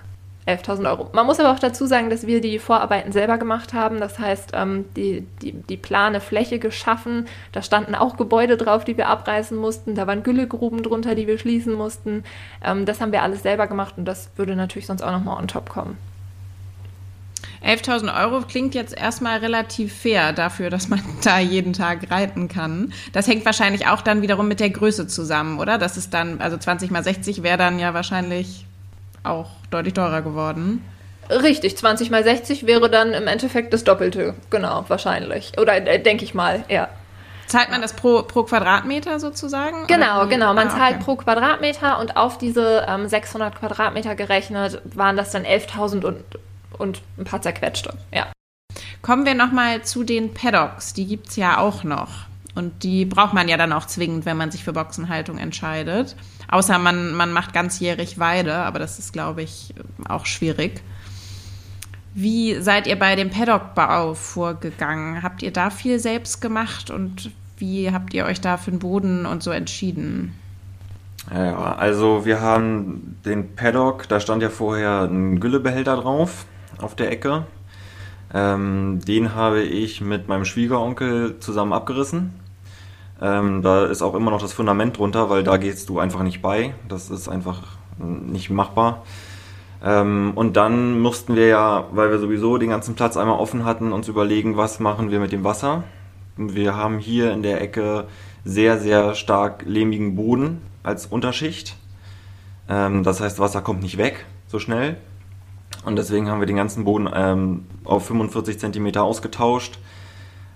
11.000 0.47 0.88
Euro. 0.88 1.11
Man 1.12 1.26
muss 1.26 1.38
aber 1.38 1.53
auch 1.53 1.59
dazu 1.59 1.86
sagen, 1.86 2.11
dass 2.11 2.26
wir 2.26 2.41
die 2.41 2.59
Vorarbeiten 2.59 3.12
selber 3.12 3.38
gemacht 3.38 3.72
haben. 3.72 4.01
Das 4.01 4.18
heißt, 4.18 4.53
ähm, 4.55 4.86
die, 4.97 5.26
die, 5.43 5.53
die 5.53 5.76
plane 5.76 6.20
Fläche 6.20 6.59
geschaffen. 6.59 7.26
Da 7.53 7.62
standen 7.62 7.95
auch 7.95 8.16
Gebäude 8.16 8.57
drauf, 8.57 8.84
die 8.84 8.97
wir 8.97 9.09
abreißen 9.09 9.57
mussten. 9.57 9.95
Da 9.95 10.07
waren 10.07 10.22
Güllegruben 10.22 10.82
drunter, 10.82 11.14
die 11.14 11.26
wir 11.26 11.38
schließen 11.38 11.74
mussten. 11.74 12.24
Ähm, 12.64 12.86
das 12.86 13.01
haben 13.01 13.12
wir 13.12 13.22
alles 13.22 13.43
selber 13.43 13.66
gemacht 13.66 13.95
und 13.97 14.07
das 14.07 14.30
würde 14.36 14.57
natürlich 14.57 14.86
sonst 14.86 15.03
auch 15.03 15.12
nochmal 15.12 15.38
on 15.38 15.49
top 15.49 15.68
kommen. 15.68 16.10
11.000 17.65 18.23
Euro 18.23 18.41
klingt 18.43 18.75
jetzt 18.75 18.97
erstmal 18.97 19.39
relativ 19.39 19.95
fair 19.95 20.33
dafür, 20.33 20.71
dass 20.71 20.89
man 20.89 21.03
da 21.25 21.39
jeden 21.39 21.73
Tag 21.73 22.11
reiten 22.11 22.49
kann. 22.49 22.93
Das 23.13 23.27
hängt 23.27 23.45
wahrscheinlich 23.45 23.87
auch 23.87 24.01
dann 24.01 24.23
wiederum 24.23 24.49
mit 24.49 24.61
der 24.61 24.71
Größe 24.71 25.07
zusammen, 25.07 25.59
oder? 25.59 25.79
Das 25.79 25.97
ist 25.97 26.15
dann, 26.15 26.41
also 26.41 26.57
20 26.57 26.91
mal 26.91 27.05
60 27.05 27.43
wäre 27.43 27.59
dann 27.59 27.79
ja 27.79 27.95
wahrscheinlich 27.95 28.67
auch 29.23 29.51
deutlich 29.71 29.95
teurer 29.95 30.23
geworden. 30.23 30.83
Richtig, 31.29 31.77
20 31.77 32.11
mal 32.11 32.25
60 32.25 32.67
wäre 32.67 32.91
dann 32.91 33.13
im 33.13 33.29
Endeffekt 33.29 33.73
das 33.73 33.85
Doppelte, 33.85 34.35
genau, 34.49 34.85
wahrscheinlich. 34.89 35.53
Oder 35.59 35.87
äh, 35.87 36.03
denke 36.03 36.25
ich 36.25 36.35
mal, 36.35 36.65
ja. 36.69 36.89
Zahlt 37.47 37.71
man 37.71 37.83
das 37.83 37.95
pro, 37.95 38.23
pro 38.23 38.45
Quadratmeter 38.45 39.19
sozusagen? 39.19 39.87
Genau, 39.89 40.27
genau. 40.29 40.55
Man 40.55 40.69
ah, 40.69 40.71
zahlt 40.71 40.97
okay. 40.97 41.05
pro 41.05 41.17
Quadratmeter 41.17 41.99
und 41.99 42.17
auf 42.17 42.39
diese 42.39 42.87
ähm, 42.89 43.09
600 43.09 43.57
Quadratmeter 43.57 44.15
gerechnet 44.15 44.81
waren 44.85 45.17
das 45.17 45.33
dann 45.33 45.45
11.000 45.45 46.05
und 46.05 46.23
und 46.79 47.03
ein 47.18 47.25
paar 47.25 47.43
zerquetschte, 47.43 47.95
ja. 48.12 48.27
Kommen 49.03 49.25
wir 49.25 49.35
nochmal 49.35 49.83
zu 49.83 50.05
den 50.05 50.35
Paddocks. 50.35 50.93
Die 50.93 51.07
gibt 51.07 51.29
es 51.29 51.37
ja 51.37 51.59
auch 51.59 51.85
noch. 51.85 52.27
Und 52.55 52.83
die 52.83 53.05
braucht 53.05 53.33
man 53.33 53.49
ja 53.49 53.57
dann 53.57 53.73
auch 53.73 53.87
zwingend, 53.87 54.27
wenn 54.27 54.37
man 54.37 54.51
sich 54.51 54.64
für 54.64 54.73
Boxenhaltung 54.73 55.39
entscheidet. 55.39 56.16
Außer 56.49 56.79
man, 56.79 57.14
man 57.14 57.33
macht 57.33 57.53
ganzjährig 57.53 58.18
Weide, 58.18 58.55
aber 58.55 58.79
das 58.79 58.99
ist, 58.99 59.12
glaube 59.12 59.43
ich, 59.43 59.75
auch 60.09 60.27
schwierig. 60.27 60.83
Wie 62.12 62.61
seid 62.61 62.89
ihr 62.89 62.99
bei 62.99 63.14
dem 63.14 63.31
Paddockbau 63.31 64.14
vorgegangen? 64.14 65.23
Habt 65.23 65.43
ihr 65.43 65.53
da 65.53 65.71
viel 65.71 66.01
selbst 66.01 66.41
gemacht 66.41 66.91
und 66.91 67.31
wie 67.57 67.93
habt 67.93 68.12
ihr 68.14 68.25
euch 68.27 68.41
da 68.41 68.57
für 68.57 68.73
den 68.73 68.81
Boden 68.81 69.27
und 69.27 69.43
so 69.43 69.53
entschieden? 69.53 70.35
Ja, 71.33 71.77
also 71.77 72.25
wir 72.25 72.41
haben 72.41 73.16
den 73.25 73.55
Paddock, 73.55 74.09
da 74.09 74.18
stand 74.18 74.43
ja 74.43 74.51
vorher 74.51 75.03
ein 75.03 75.39
Güllebehälter 75.39 75.97
drauf 75.97 76.47
auf 76.83 76.95
der 76.95 77.11
Ecke. 77.11 77.47
Ähm, 78.33 79.01
den 79.07 79.35
habe 79.35 79.62
ich 79.62 80.01
mit 80.01 80.28
meinem 80.28 80.45
Schwiegeronkel 80.45 81.39
zusammen 81.41 81.72
abgerissen. 81.72 82.35
Ähm, 83.20 83.62
da 83.62 83.87
ist 83.87 84.03
auch 84.03 84.14
immer 84.14 84.31
noch 84.31 84.41
das 84.41 84.53
Fundament 84.53 84.99
drunter, 84.99 85.28
weil 85.28 85.43
da 85.43 85.57
gehst 85.57 85.89
du 85.89 85.99
einfach 85.99 86.22
nicht 86.22 86.41
bei. 86.41 86.74
Das 86.89 87.11
ist 87.11 87.28
einfach 87.28 87.62
nicht 87.99 88.51
machbar. 88.51 89.03
Ähm, 89.83 90.33
und 90.35 90.57
dann 90.57 91.01
mussten 91.01 91.37
wir 91.37 91.47
ja, 91.47 91.87
weil 91.93 92.11
wir 92.11 92.18
sowieso 92.18 92.59
den 92.59 92.70
ganzen 92.70 92.95
Platz 92.95 93.16
einmal 93.16 93.39
offen 93.39 93.64
hatten, 93.64 93.93
uns 93.93 94.09
überlegen, 94.09 94.57
was 94.57 94.81
machen 94.81 95.11
wir 95.11 95.20
mit 95.20 95.33
dem 95.33 95.45
Wasser. 95.45 95.85
Wir 96.37 96.76
haben 96.76 96.99
hier 96.99 97.33
in 97.33 97.43
der 97.43 97.61
Ecke 97.61 98.07
sehr, 98.45 98.78
sehr 98.78 99.14
stark 99.14 99.64
lehmigen 99.66 100.16
Boden 100.16 100.62
als 100.83 101.07
Unterschicht. 101.07 101.76
Ähm, 102.68 103.03
das 103.03 103.20
heißt, 103.20 103.39
Wasser 103.39 103.61
kommt 103.61 103.83
nicht 103.83 103.99
weg 103.99 104.24
so 104.47 104.59
schnell. 104.59 104.97
Und 105.85 105.97
deswegen 105.97 106.28
haben 106.28 106.41
wir 106.41 106.47
den 106.47 106.57
ganzen 106.57 106.85
Boden 106.85 107.09
ähm, 107.12 107.64
auf 107.85 108.07
45 108.07 108.59
cm 108.59 108.97
ausgetauscht, 108.97 109.78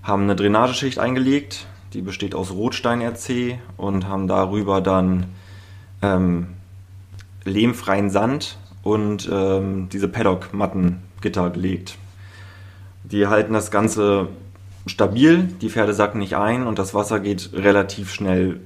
haben 0.03 0.25
eine 0.25 0.37
Drainageschicht 0.37 0.99
eingelegt, 0.99 1.67
die 1.95 2.03
besteht 2.03 2.35
aus 2.35 2.51
Rotstein-RC 2.53 3.59
und 3.77 4.07
haben 4.07 4.29
darüber 4.29 4.81
dann 4.81 5.27
ähm, 6.03 6.49
lehmfreien 7.45 8.11
Sand 8.11 8.59
und 8.83 9.29
ähm, 9.33 9.89
diese 9.91 10.09
Paddock-Mattengitter 10.09 11.51
gelegt. 11.51 11.97
Die 13.05 13.27
halten 13.27 13.53
das 13.53 13.71
Ganze 13.71 14.29
stabil, 14.87 15.49
die 15.61 15.71
Pferde 15.71 15.95
sacken 15.95 16.19
nicht 16.19 16.37
ein 16.37 16.67
und 16.67 16.79
das 16.79 16.95
Wasser 16.95 17.21
geht 17.21 17.51
relativ 17.55 18.13
schnell 18.13 18.61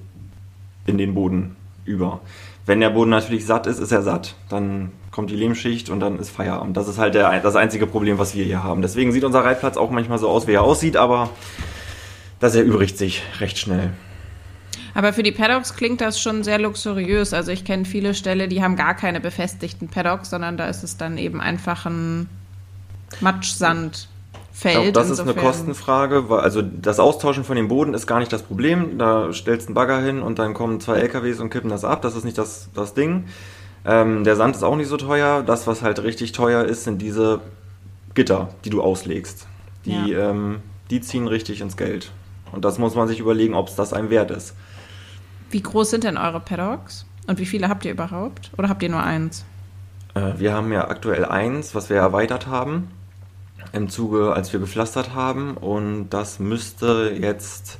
in 0.87 0.99
den 0.99 1.15
Boden 1.15 1.57
über. 1.85 2.21
Wenn 2.69 2.81
der 2.81 2.91
Boden 2.91 3.09
natürlich 3.09 3.47
satt 3.47 3.67
ist, 3.67 3.79
ist 3.79 3.93
er 3.93 4.03
satt. 4.03 4.35
Dann 4.51 4.93
kommt 5.11 5.31
die 5.31 5.37
Lehmschicht 5.37 5.89
und 5.89 6.01
dann 6.01 6.19
ist 6.19 6.29
Feierabend. 6.29 6.77
Das 6.77 6.87
ist 6.87 6.99
halt 6.99 7.15
der, 7.15 7.41
das 7.41 7.57
einzige 7.57 7.87
Problem, 7.87 8.19
was 8.19 8.35
wir 8.35 8.45
hier 8.45 8.63
haben. 8.63 8.83
Deswegen 8.83 9.11
sieht 9.11 9.25
unser 9.25 9.43
Reitplatz 9.43 9.79
auch 9.79 9.91
manchmal 9.91 10.19
so 10.19 10.29
aus, 10.29 10.47
wie 10.47 10.53
er 10.53 10.63
aussieht, 10.65 10.95
aber 10.95 11.31
das 12.41 12.55
erübrigt 12.55 12.99
sich 12.99 13.23
recht 13.41 13.57
schnell. 13.57 13.95
Aber 14.93 15.15
für 15.15 15.23
die 15.23 15.33
Paddocks 15.33 15.77
klingt 15.77 16.03
das 16.03 16.21
schon 16.21 16.45
sehr 16.45 16.59
luxuriös. 16.59 17.33
Also 17.33 17.53
ich 17.53 17.65
kenne 17.65 17.87
viele 17.87 18.13
Ställe, 18.13 18.49
die 18.49 18.63
haben 18.63 18.77
gar 18.77 18.95
keine 18.95 19.21
befestigten 19.23 19.89
Paddocks, 19.89 20.29
sondern 20.29 20.59
da 20.59 20.69
ist 20.69 20.85
es 20.85 20.99
dann 20.99 21.17
eben 21.17 21.41
einfach 21.41 21.87
ein 21.87 22.29
Matschsand. 23.21 24.11
Feld. 24.59 24.89
Auch 24.89 24.93
das 24.93 25.09
ist 25.09 25.21
eine 25.21 25.35
Kostenfrage, 25.35 26.29
weil 26.29 26.41
also 26.41 26.63
das 26.63 26.99
Austauschen 26.99 27.45
von 27.45 27.55
dem 27.55 27.69
Boden 27.69 27.95
ist 27.95 28.09
gar 28.09 28.19
nicht 28.19 28.33
das 28.33 28.43
Problem. 28.43 28.99
Da 28.99 29.33
stellst 29.33 29.67
du 29.67 29.69
einen 29.69 29.75
Bagger 29.77 30.01
hin 30.01 30.21
und 30.21 30.41
dann 30.41 30.53
kommen 30.53 30.81
zwei 30.81 30.97
LKWs 30.97 31.39
und 31.39 31.51
kippen 31.51 31.71
das 31.71 31.85
ab. 31.85 32.03
Das 32.03 32.17
ist 32.17 32.25
nicht 32.25 32.39
das, 32.39 32.69
das 32.75 32.93
Ding. 32.93 33.27
Ähm, 33.85 34.25
der 34.25 34.35
Sand 34.35 34.57
ist 34.57 34.65
auch 34.65 34.75
nicht 34.75 34.89
so 34.89 34.97
teuer. 34.97 35.45
Das, 35.47 35.69
was 35.69 35.83
halt 35.83 36.03
richtig 36.03 36.33
teuer 36.33 36.65
ist, 36.65 36.83
sind 36.83 37.01
diese 37.01 37.41
Gitter, 38.15 38.49
die 38.65 38.71
du 38.71 38.83
auslegst. 38.83 39.47
Die, 39.85 40.11
ja. 40.11 40.31
ähm, 40.31 40.59
die 40.91 41.03
ziehen 41.03 41.29
richtig 41.29 41.61
ins 41.61 41.77
Geld. 41.77 42.11
Und 42.51 42.65
das 42.65 42.79
muss 42.79 42.97
man 42.97 43.07
sich 43.07 43.21
überlegen, 43.21 43.55
ob 43.55 43.69
es 43.69 43.77
das 43.77 43.93
einem 43.93 44.11
wert 44.11 44.33
ist. 44.33 44.57
Wie 45.51 45.63
groß 45.63 45.89
sind 45.91 46.03
denn 46.03 46.19
eure 46.19 46.41
Paddocks? 46.41 47.07
Und 47.29 47.39
wie 47.39 47.47
viele 47.47 47.69
habt 47.69 47.85
ihr 47.85 47.93
überhaupt? 47.93 48.51
Oder 48.59 48.69
habt 48.69 48.83
ihr 48.83 48.89
nur 48.89 49.05
eins? 49.05 49.45
Äh, 50.15 50.33
wir 50.39 50.53
haben 50.53 50.73
ja 50.73 50.89
aktuell 50.89 51.27
eins, 51.27 51.77
was 51.77 51.91
wir 51.91 51.99
erweitert 51.99 52.49
haben 52.49 52.89
im 53.73 53.89
Zuge, 53.89 54.33
als 54.33 54.53
wir 54.53 54.61
gepflastert 54.61 55.15
haben. 55.15 55.57
Und 55.57 56.11
das 56.11 56.39
müsste 56.39 57.15
jetzt 57.21 57.79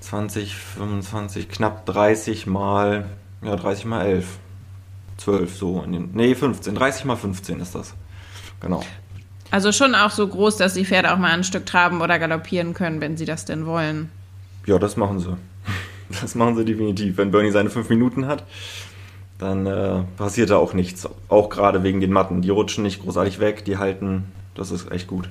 20, 0.00 0.54
25, 0.54 1.48
knapp 1.48 1.86
30 1.86 2.46
mal, 2.46 3.06
ja, 3.42 3.56
30 3.56 3.84
mal 3.84 4.06
11. 4.06 4.26
12 5.18 5.56
so 5.56 5.82
in 5.82 5.92
den, 5.92 6.10
nee, 6.14 6.34
15, 6.34 6.74
30 6.74 7.04
mal 7.04 7.16
15 7.16 7.60
ist 7.60 7.74
das. 7.74 7.94
Genau. 8.60 8.82
Also 9.50 9.72
schon 9.72 9.94
auch 9.94 10.10
so 10.10 10.26
groß, 10.26 10.56
dass 10.56 10.74
die 10.74 10.84
Pferde 10.84 11.12
auch 11.12 11.18
mal 11.18 11.32
ein 11.32 11.44
Stück 11.44 11.66
traben 11.66 12.02
oder 12.02 12.18
galoppieren 12.18 12.74
können, 12.74 13.00
wenn 13.00 13.16
sie 13.16 13.24
das 13.24 13.44
denn 13.44 13.66
wollen. 13.66 14.10
Ja, 14.66 14.78
das 14.78 14.96
machen 14.96 15.18
sie. 15.18 15.36
Das 16.22 16.34
machen 16.34 16.56
sie 16.56 16.64
definitiv. 16.64 17.18
Wenn 17.18 17.32
Bernie 17.32 17.50
seine 17.50 17.68
fünf 17.68 17.90
Minuten 17.90 18.26
hat, 18.26 18.44
dann 19.36 19.66
äh, 19.66 20.04
passiert 20.16 20.48
da 20.48 20.56
auch 20.56 20.72
nichts. 20.72 21.06
Auch 21.28 21.50
gerade 21.50 21.82
wegen 21.82 22.00
den 22.00 22.12
Matten. 22.12 22.40
Die 22.40 22.48
rutschen 22.48 22.82
nicht 22.82 23.02
großartig 23.02 23.40
weg, 23.40 23.66
die 23.66 23.76
halten 23.76 24.24
das 24.58 24.70
ist 24.70 24.90
echt 24.90 25.06
gut. 25.06 25.28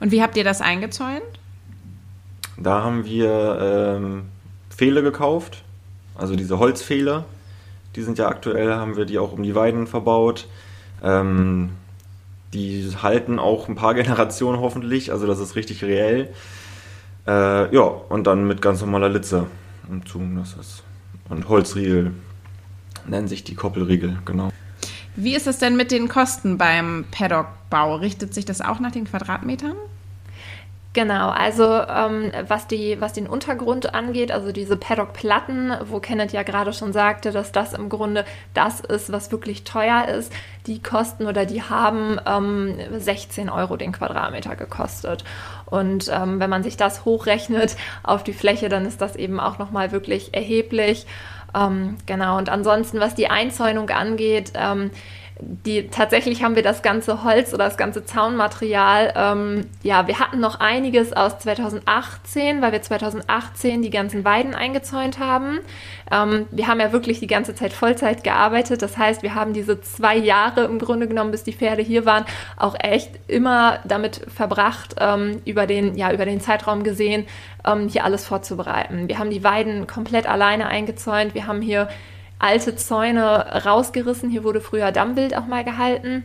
Und 0.00 0.12
wie 0.12 0.22
habt 0.22 0.36
ihr 0.36 0.44
das 0.44 0.60
eingezäunt? 0.60 1.22
Da 2.58 2.82
haben 2.82 3.04
wir 3.04 3.58
ähm, 3.60 4.22
Pfähle 4.70 5.02
gekauft, 5.02 5.62
also 6.14 6.36
diese 6.36 6.58
Holzpfähle. 6.58 7.24
Die 7.94 8.02
sind 8.02 8.18
ja 8.18 8.28
aktuell, 8.28 8.74
haben 8.74 8.96
wir 8.96 9.04
die 9.04 9.18
auch 9.18 9.32
um 9.32 9.42
die 9.42 9.54
Weiden 9.54 9.86
verbaut. 9.86 10.46
Ähm, 11.02 11.70
die 12.52 12.90
halten 13.02 13.38
auch 13.38 13.68
ein 13.68 13.74
paar 13.74 13.94
Generationen 14.02 14.60
hoffentlich, 14.60 15.12
also 15.12 15.26
das 15.26 15.38
ist 15.38 15.56
richtig 15.56 15.84
reell. 15.84 16.30
Äh, 17.26 17.74
ja, 17.74 17.82
und 17.82 18.26
dann 18.26 18.46
mit 18.46 18.62
ganz 18.62 18.80
normaler 18.80 19.08
Litze 19.08 19.46
im 19.90 20.04
Zug, 20.06 20.22
das 20.36 20.54
ist. 20.54 20.82
Und 21.28 21.48
Holzriegel 21.48 22.12
nennen 23.06 23.28
sich 23.28 23.44
die 23.44 23.54
Koppelriegel, 23.54 24.18
genau. 24.24 24.50
Wie 25.16 25.34
ist 25.34 25.46
es 25.46 25.58
denn 25.58 25.76
mit 25.76 25.90
den 25.90 26.08
Kosten 26.08 26.58
beim 26.58 27.06
Paddock-Bau? 27.10 27.96
Richtet 27.96 28.34
sich 28.34 28.44
das 28.44 28.60
auch 28.60 28.80
nach 28.80 28.92
den 28.92 29.06
Quadratmetern? 29.06 29.76
Genau, 30.92 31.28
also 31.28 31.64
ähm, 31.64 32.32
was, 32.48 32.68
die, 32.68 32.98
was 33.00 33.12
den 33.12 33.26
Untergrund 33.26 33.94
angeht, 33.94 34.32
also 34.32 34.50
diese 34.50 34.78
Paddock-Platten, 34.78 35.72
wo 35.88 36.00
Kenneth 36.00 36.32
ja 36.32 36.42
gerade 36.42 36.72
schon 36.72 36.94
sagte, 36.94 37.32
dass 37.32 37.52
das 37.52 37.74
im 37.74 37.90
Grunde 37.90 38.24
das 38.54 38.80
ist, 38.80 39.12
was 39.12 39.30
wirklich 39.30 39.64
teuer 39.64 40.08
ist, 40.08 40.32
die 40.66 40.82
kosten 40.82 41.26
oder 41.26 41.44
die 41.44 41.62
haben 41.62 42.18
ähm, 42.26 42.78
16 42.96 43.50
Euro 43.50 43.76
den 43.76 43.92
Quadratmeter 43.92 44.56
gekostet. 44.56 45.22
Und 45.66 46.10
ähm, 46.10 46.40
wenn 46.40 46.48
man 46.48 46.62
sich 46.62 46.78
das 46.78 47.04
hochrechnet 47.04 47.76
auf 48.02 48.24
die 48.24 48.32
Fläche, 48.32 48.70
dann 48.70 48.86
ist 48.86 49.02
das 49.02 49.16
eben 49.16 49.38
auch 49.38 49.58
nochmal 49.58 49.92
wirklich 49.92 50.32
erheblich. 50.32 51.06
Ähm, 51.56 51.96
genau, 52.06 52.36
und 52.38 52.48
ansonsten, 52.50 53.00
was 53.00 53.14
die 53.14 53.28
Einzäunung 53.28 53.88
angeht, 53.90 54.52
ähm, 54.54 54.90
die 55.38 55.88
tatsächlich 55.88 56.42
haben 56.42 56.56
wir 56.56 56.62
das 56.62 56.82
ganze 56.82 57.22
Holz 57.22 57.52
oder 57.52 57.64
das 57.66 57.76
ganze 57.76 58.04
Zaunmaterial. 58.04 59.12
Ähm, 59.14 59.66
ja, 59.82 60.06
wir 60.06 60.18
hatten 60.18 60.40
noch 60.40 60.60
einiges 60.60 61.12
aus 61.12 61.38
2018, 61.38 62.62
weil 62.62 62.72
wir 62.72 62.80
2018 62.80 63.82
die 63.82 63.90
ganzen 63.90 64.24
Weiden 64.24 64.54
eingezäunt 64.54 65.18
haben. 65.18 65.58
Ähm, 66.10 66.46
wir 66.50 66.68
haben 66.68 66.80
ja 66.80 66.92
wirklich 66.92 67.20
die 67.20 67.26
ganze 67.26 67.54
Zeit 67.54 67.74
Vollzeit 67.74 68.24
gearbeitet. 68.24 68.80
Das 68.80 68.96
heißt, 68.96 69.22
wir 69.22 69.34
haben 69.34 69.52
diese 69.52 69.80
zwei 69.82 70.16
Jahre 70.16 70.64
im 70.64 70.78
Grunde 70.78 71.06
genommen, 71.06 71.32
bis 71.32 71.44
die 71.44 71.52
Pferde 71.52 71.82
hier 71.82 72.06
waren, 72.06 72.24
auch 72.56 72.74
echt 72.78 73.10
immer 73.28 73.80
damit 73.84 74.22
verbracht, 74.34 74.96
ähm, 74.98 75.42
über 75.44 75.66
den 75.66 75.96
ja 75.96 76.12
über 76.12 76.24
den 76.24 76.40
Zeitraum 76.40 76.82
gesehen, 76.82 77.26
ähm, 77.66 77.88
hier 77.88 78.04
alles 78.04 78.24
vorzubereiten. 78.24 79.08
Wir 79.08 79.18
haben 79.18 79.30
die 79.30 79.44
Weiden 79.44 79.86
komplett 79.86 80.26
alleine 80.26 80.66
eingezäunt. 80.68 81.34
Wir 81.34 81.46
haben 81.46 81.60
hier 81.60 81.88
alte 82.38 82.76
Zäune 82.76 83.64
rausgerissen. 83.64 84.30
Hier 84.30 84.44
wurde 84.44 84.60
früher 84.60 84.92
Dammwild 84.92 85.36
auch 85.36 85.46
mal 85.46 85.64
gehalten. 85.64 86.24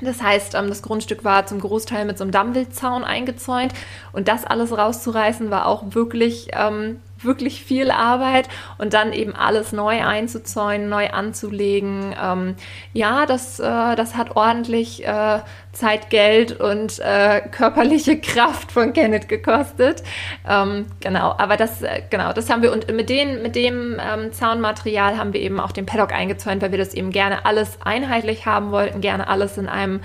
Das 0.00 0.22
heißt, 0.22 0.54
ähm, 0.54 0.68
das 0.68 0.82
Grundstück 0.82 1.24
war 1.24 1.46
zum 1.46 1.60
Großteil 1.60 2.04
mit 2.04 2.18
so 2.18 2.24
einem 2.24 2.32
Dammwildzaun 2.32 3.04
eingezäunt 3.04 3.72
und 4.12 4.28
das 4.28 4.44
alles 4.44 4.76
rauszureißen 4.76 5.50
war 5.50 5.66
auch 5.66 5.94
wirklich 5.94 6.48
ähm, 6.52 7.00
wirklich 7.22 7.64
viel 7.64 7.90
Arbeit 7.90 8.48
und 8.78 8.92
dann 8.92 9.12
eben 9.12 9.34
alles 9.34 9.72
neu 9.72 10.04
einzuzäunen, 10.04 10.88
neu 10.88 11.08
anzulegen. 11.10 12.14
Ähm, 12.22 12.56
ja, 12.92 13.26
das, 13.26 13.58
äh, 13.58 13.96
das 13.96 14.16
hat 14.16 14.36
ordentlich 14.36 15.06
äh, 15.06 15.40
Zeit, 15.72 16.10
Geld 16.10 16.58
und 16.58 16.98
äh, 17.00 17.40
körperliche 17.50 18.20
Kraft 18.20 18.72
von 18.72 18.92
Kenneth 18.92 19.28
gekostet. 19.28 20.02
Ähm, 20.48 20.86
genau, 21.00 21.34
aber 21.38 21.56
das, 21.56 21.82
äh, 21.82 22.02
genau, 22.10 22.32
das 22.32 22.50
haben 22.50 22.62
wir 22.62 22.72
und 22.72 22.90
mit, 22.92 23.08
den, 23.08 23.42
mit 23.42 23.56
dem 23.56 23.98
ähm, 24.00 24.32
Zaunmaterial 24.32 25.18
haben 25.18 25.32
wir 25.32 25.40
eben 25.40 25.60
auch 25.60 25.72
den 25.72 25.86
Paddock 25.86 26.12
eingezäunt, 26.12 26.62
weil 26.62 26.70
wir 26.70 26.78
das 26.78 26.94
eben 26.94 27.10
gerne 27.10 27.44
alles 27.44 27.78
einheitlich 27.84 28.46
haben 28.46 28.70
wollten, 28.70 29.00
gerne 29.00 29.28
alles 29.28 29.58
in 29.58 29.68
einem, 29.68 30.00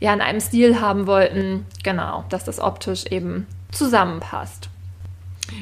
ja, 0.00 0.12
in 0.12 0.20
einem 0.20 0.40
Stil 0.40 0.80
haben 0.80 1.06
wollten. 1.06 1.66
Genau, 1.82 2.24
dass 2.28 2.44
das 2.44 2.60
optisch 2.60 3.06
eben 3.06 3.46
zusammenpasst. 3.70 4.70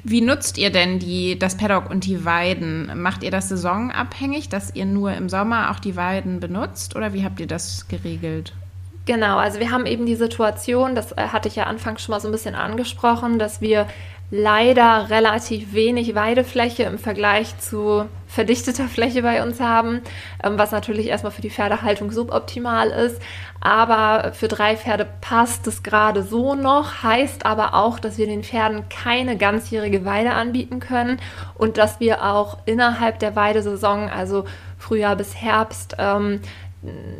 Wie 0.04 0.20
nutzt 0.20 0.58
ihr 0.58 0.70
denn 0.70 0.98
die, 0.98 1.38
das 1.38 1.56
Paddock 1.56 1.90
und 1.90 2.06
die 2.06 2.24
Weiden? 2.24 2.90
Macht 3.00 3.22
ihr 3.22 3.30
das 3.30 3.48
saisonabhängig, 3.48 4.48
dass 4.48 4.74
ihr 4.74 4.84
nur 4.84 5.12
im 5.14 5.28
Sommer 5.28 5.70
auch 5.70 5.78
die 5.78 5.96
Weiden 5.96 6.40
benutzt 6.40 6.96
oder 6.96 7.12
wie 7.12 7.24
habt 7.24 7.40
ihr 7.40 7.46
das 7.46 7.88
geregelt? 7.88 8.52
Genau, 9.04 9.38
also 9.38 9.58
wir 9.58 9.72
haben 9.72 9.86
eben 9.86 10.06
die 10.06 10.14
Situation, 10.14 10.94
das 10.94 11.10
äh, 11.12 11.28
hatte 11.28 11.48
ich 11.48 11.56
ja 11.56 11.64
anfangs 11.64 12.02
schon 12.02 12.12
mal 12.12 12.20
so 12.20 12.28
ein 12.28 12.32
bisschen 12.32 12.54
angesprochen, 12.54 13.38
dass 13.40 13.60
wir 13.60 13.88
leider 14.34 15.10
relativ 15.10 15.74
wenig 15.74 16.14
Weidefläche 16.14 16.84
im 16.84 16.98
Vergleich 16.98 17.58
zu 17.58 18.06
verdichteter 18.26 18.88
Fläche 18.88 19.20
bei 19.20 19.42
uns 19.42 19.60
haben, 19.60 20.00
ähm, 20.42 20.56
was 20.56 20.72
natürlich 20.72 21.08
erstmal 21.08 21.32
für 21.32 21.42
die 21.42 21.50
Pferdehaltung 21.50 22.10
suboptimal 22.10 22.88
ist. 22.88 23.20
Aber 23.60 24.32
für 24.32 24.48
drei 24.48 24.78
Pferde 24.78 25.06
passt 25.20 25.66
es 25.66 25.82
gerade 25.82 26.22
so 26.22 26.54
noch, 26.54 27.02
heißt 27.02 27.44
aber 27.44 27.74
auch, 27.74 27.98
dass 27.98 28.16
wir 28.16 28.26
den 28.26 28.42
Pferden 28.42 28.88
keine 28.88 29.36
ganzjährige 29.36 30.06
Weide 30.06 30.32
anbieten 30.32 30.80
können 30.80 31.20
und 31.54 31.76
dass 31.76 32.00
wir 32.00 32.24
auch 32.24 32.56
innerhalb 32.64 33.18
der 33.18 33.36
Weidesaison, 33.36 34.08
also 34.08 34.46
Frühjahr 34.78 35.14
bis 35.14 35.36
Herbst, 35.36 35.96
ähm, 35.98 36.40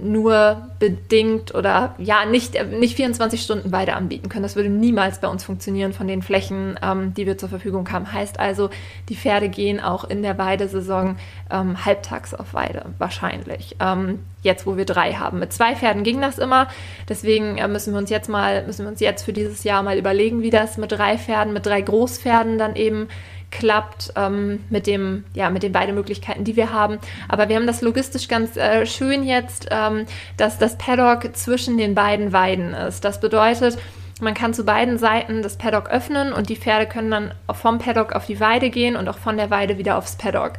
nur 0.03 0.71
bedingt 0.81 1.55
oder 1.55 1.95
ja 1.99 2.25
nicht, 2.25 2.57
nicht 2.73 2.97
24 2.97 3.41
Stunden 3.41 3.71
Weide 3.71 3.95
anbieten 3.95 4.29
können. 4.29 4.43
Das 4.43 4.57
würde 4.57 4.69
niemals 4.69 5.21
bei 5.21 5.29
uns 5.29 5.45
funktionieren 5.45 5.93
von 5.93 6.09
den 6.09 6.23
Flächen, 6.23 6.79
ähm, 6.83 7.15
die 7.15 7.27
wir 7.27 7.39
zur 7.39 7.49
Verfügung 7.49 7.91
haben. 7.93 8.13
Heißt 8.13 8.41
also, 8.41 8.71
die 9.09 9.15
Pferde 9.15 9.49
gehen 9.49 9.79
auch 9.79 10.03
in 10.03 10.23
der 10.23 10.37
Weidesaison 10.37 11.17
ähm, 11.51 11.85
halbtags 11.85 12.35
auf 12.35 12.55
Weide, 12.55 12.87
wahrscheinlich. 12.99 13.77
Ähm, 13.79 14.19
jetzt, 14.43 14.67
wo 14.67 14.77
wir 14.77 14.85
drei 14.85 15.13
haben. 15.13 15.39
Mit 15.39 15.53
zwei 15.53 15.77
Pferden 15.77 16.03
ging 16.03 16.21
das 16.21 16.39
immer. 16.39 16.67
Deswegen 17.09 17.59
äh, 17.59 17.69
müssen 17.69 17.95
wir 17.95 17.99
uns 17.99 18.11
jetzt 18.11 18.29
mal, 18.29 18.67
müssen 18.67 18.85
wir 18.85 18.91
uns 18.91 18.99
jetzt 18.99 19.23
für 19.23 19.33
dieses 19.33 19.63
Jahr 19.63 19.85
mal 19.85 19.97
überlegen, 19.97 20.43
wie 20.43 20.51
das 20.51 20.77
mit 20.77 20.91
drei 20.91 21.17
Pferden, 21.19 21.53
mit 21.53 21.67
drei 21.67 21.83
Großpferden 21.83 22.59
dann 22.59 22.75
eben 22.75 23.07
klappt 23.53 24.13
ähm, 24.17 24.65
mit 24.71 24.89
dem, 24.89 25.25
ja, 25.35 25.51
mit 25.51 25.63
den 25.63 25.71
beiden 25.71 25.95
Möglichkeiten, 25.95 26.43
die 26.43 26.57
wir 26.57 26.73
haben. 26.73 26.99
Aber 27.29 27.49
wir 27.49 27.55
haben 27.55 27.67
das 27.69 27.83
logistisch 27.83 28.27
ganz 28.27 28.57
äh, 28.57 28.85
schön 28.87 29.23
jetzt, 29.23 29.69
ähm, 29.71 30.07
dass 30.37 30.59
das 30.59 30.77
Paddock 30.77 31.37
zwischen 31.37 31.79
den 31.79 31.95
beiden 31.95 32.33
Weiden 32.33 32.75
ist. 32.75 33.05
Das 33.05 33.21
bedeutet, 33.21 33.79
man 34.21 34.35
kann 34.35 34.55
zu 34.55 34.65
beiden 34.65 34.99
Seiten 34.99 35.43
das 35.43 35.57
Paddock 35.57 35.91
öffnen 35.91 36.33
und 36.33 36.49
die 36.49 36.57
Pferde 36.57 36.87
können 36.87 37.11
dann 37.11 37.35
vom 37.53 37.79
Paddock 37.79 38.13
auf 38.13 38.27
die 38.27 38.41
Weide 38.41 38.71
gehen 38.71 38.97
und 38.97 39.09
auch 39.09 39.19
von 39.19 39.37
der 39.37 39.51
Weide 39.51 39.79
wieder 39.79 39.97
aufs 39.97 40.17
Paddock. 40.17 40.53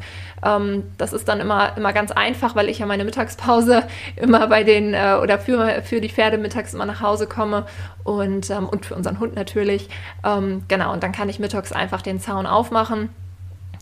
Ähm, 0.44 0.84
das 0.98 1.12
ist 1.12 1.28
dann 1.28 1.40
immer, 1.40 1.76
immer 1.76 1.92
ganz 1.92 2.10
einfach, 2.10 2.54
weil 2.54 2.68
ich 2.68 2.80
ja 2.80 2.86
meine 2.86 3.04
Mittagspause 3.04 3.84
immer 4.16 4.46
bei 4.48 4.64
den 4.64 4.94
äh, 4.94 5.18
oder 5.22 5.38
für, 5.38 5.82
für 5.82 6.00
die 6.00 6.10
Pferde 6.10 6.38
mittags 6.38 6.74
immer 6.74 6.86
nach 6.86 7.00
Hause 7.00 7.26
komme 7.26 7.66
und, 8.02 8.50
ähm, 8.50 8.68
und 8.68 8.86
für 8.86 8.94
unseren 8.94 9.20
Hund 9.20 9.34
natürlich. 9.36 9.88
Ähm, 10.24 10.64
genau, 10.68 10.92
und 10.92 11.02
dann 11.02 11.12
kann 11.12 11.28
ich 11.28 11.38
mittags 11.38 11.72
einfach 11.72 12.02
den 12.02 12.20
Zaun 12.20 12.46
aufmachen. 12.46 13.08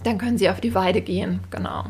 Dann 0.05 0.19
können 0.19 0.39
sie 0.39 0.51
auf 0.51 0.61
die 0.61 0.75
Weide 0.75 1.01
gehen, 1.01 1.41
genau. 1.51 1.85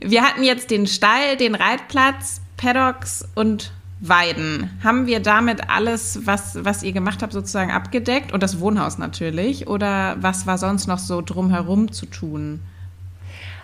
Wir 0.00 0.22
hatten 0.22 0.42
jetzt 0.42 0.70
den 0.70 0.86
Stall, 0.86 1.36
den 1.38 1.54
Reitplatz, 1.54 2.40
Paddocks 2.56 3.28
und 3.34 3.72
Weiden. 4.00 4.78
Haben 4.84 5.06
wir 5.06 5.20
damit 5.20 5.70
alles, 5.70 6.26
was, 6.26 6.64
was 6.64 6.82
ihr 6.82 6.92
gemacht 6.92 7.22
habt, 7.22 7.32
sozusagen 7.32 7.70
abgedeckt? 7.70 8.32
Und 8.32 8.42
das 8.42 8.60
Wohnhaus 8.60 8.98
natürlich? 8.98 9.68
Oder 9.68 10.16
was 10.20 10.46
war 10.46 10.58
sonst 10.58 10.86
noch 10.86 10.98
so 10.98 11.22
drumherum 11.22 11.90
zu 11.92 12.06
tun? 12.06 12.60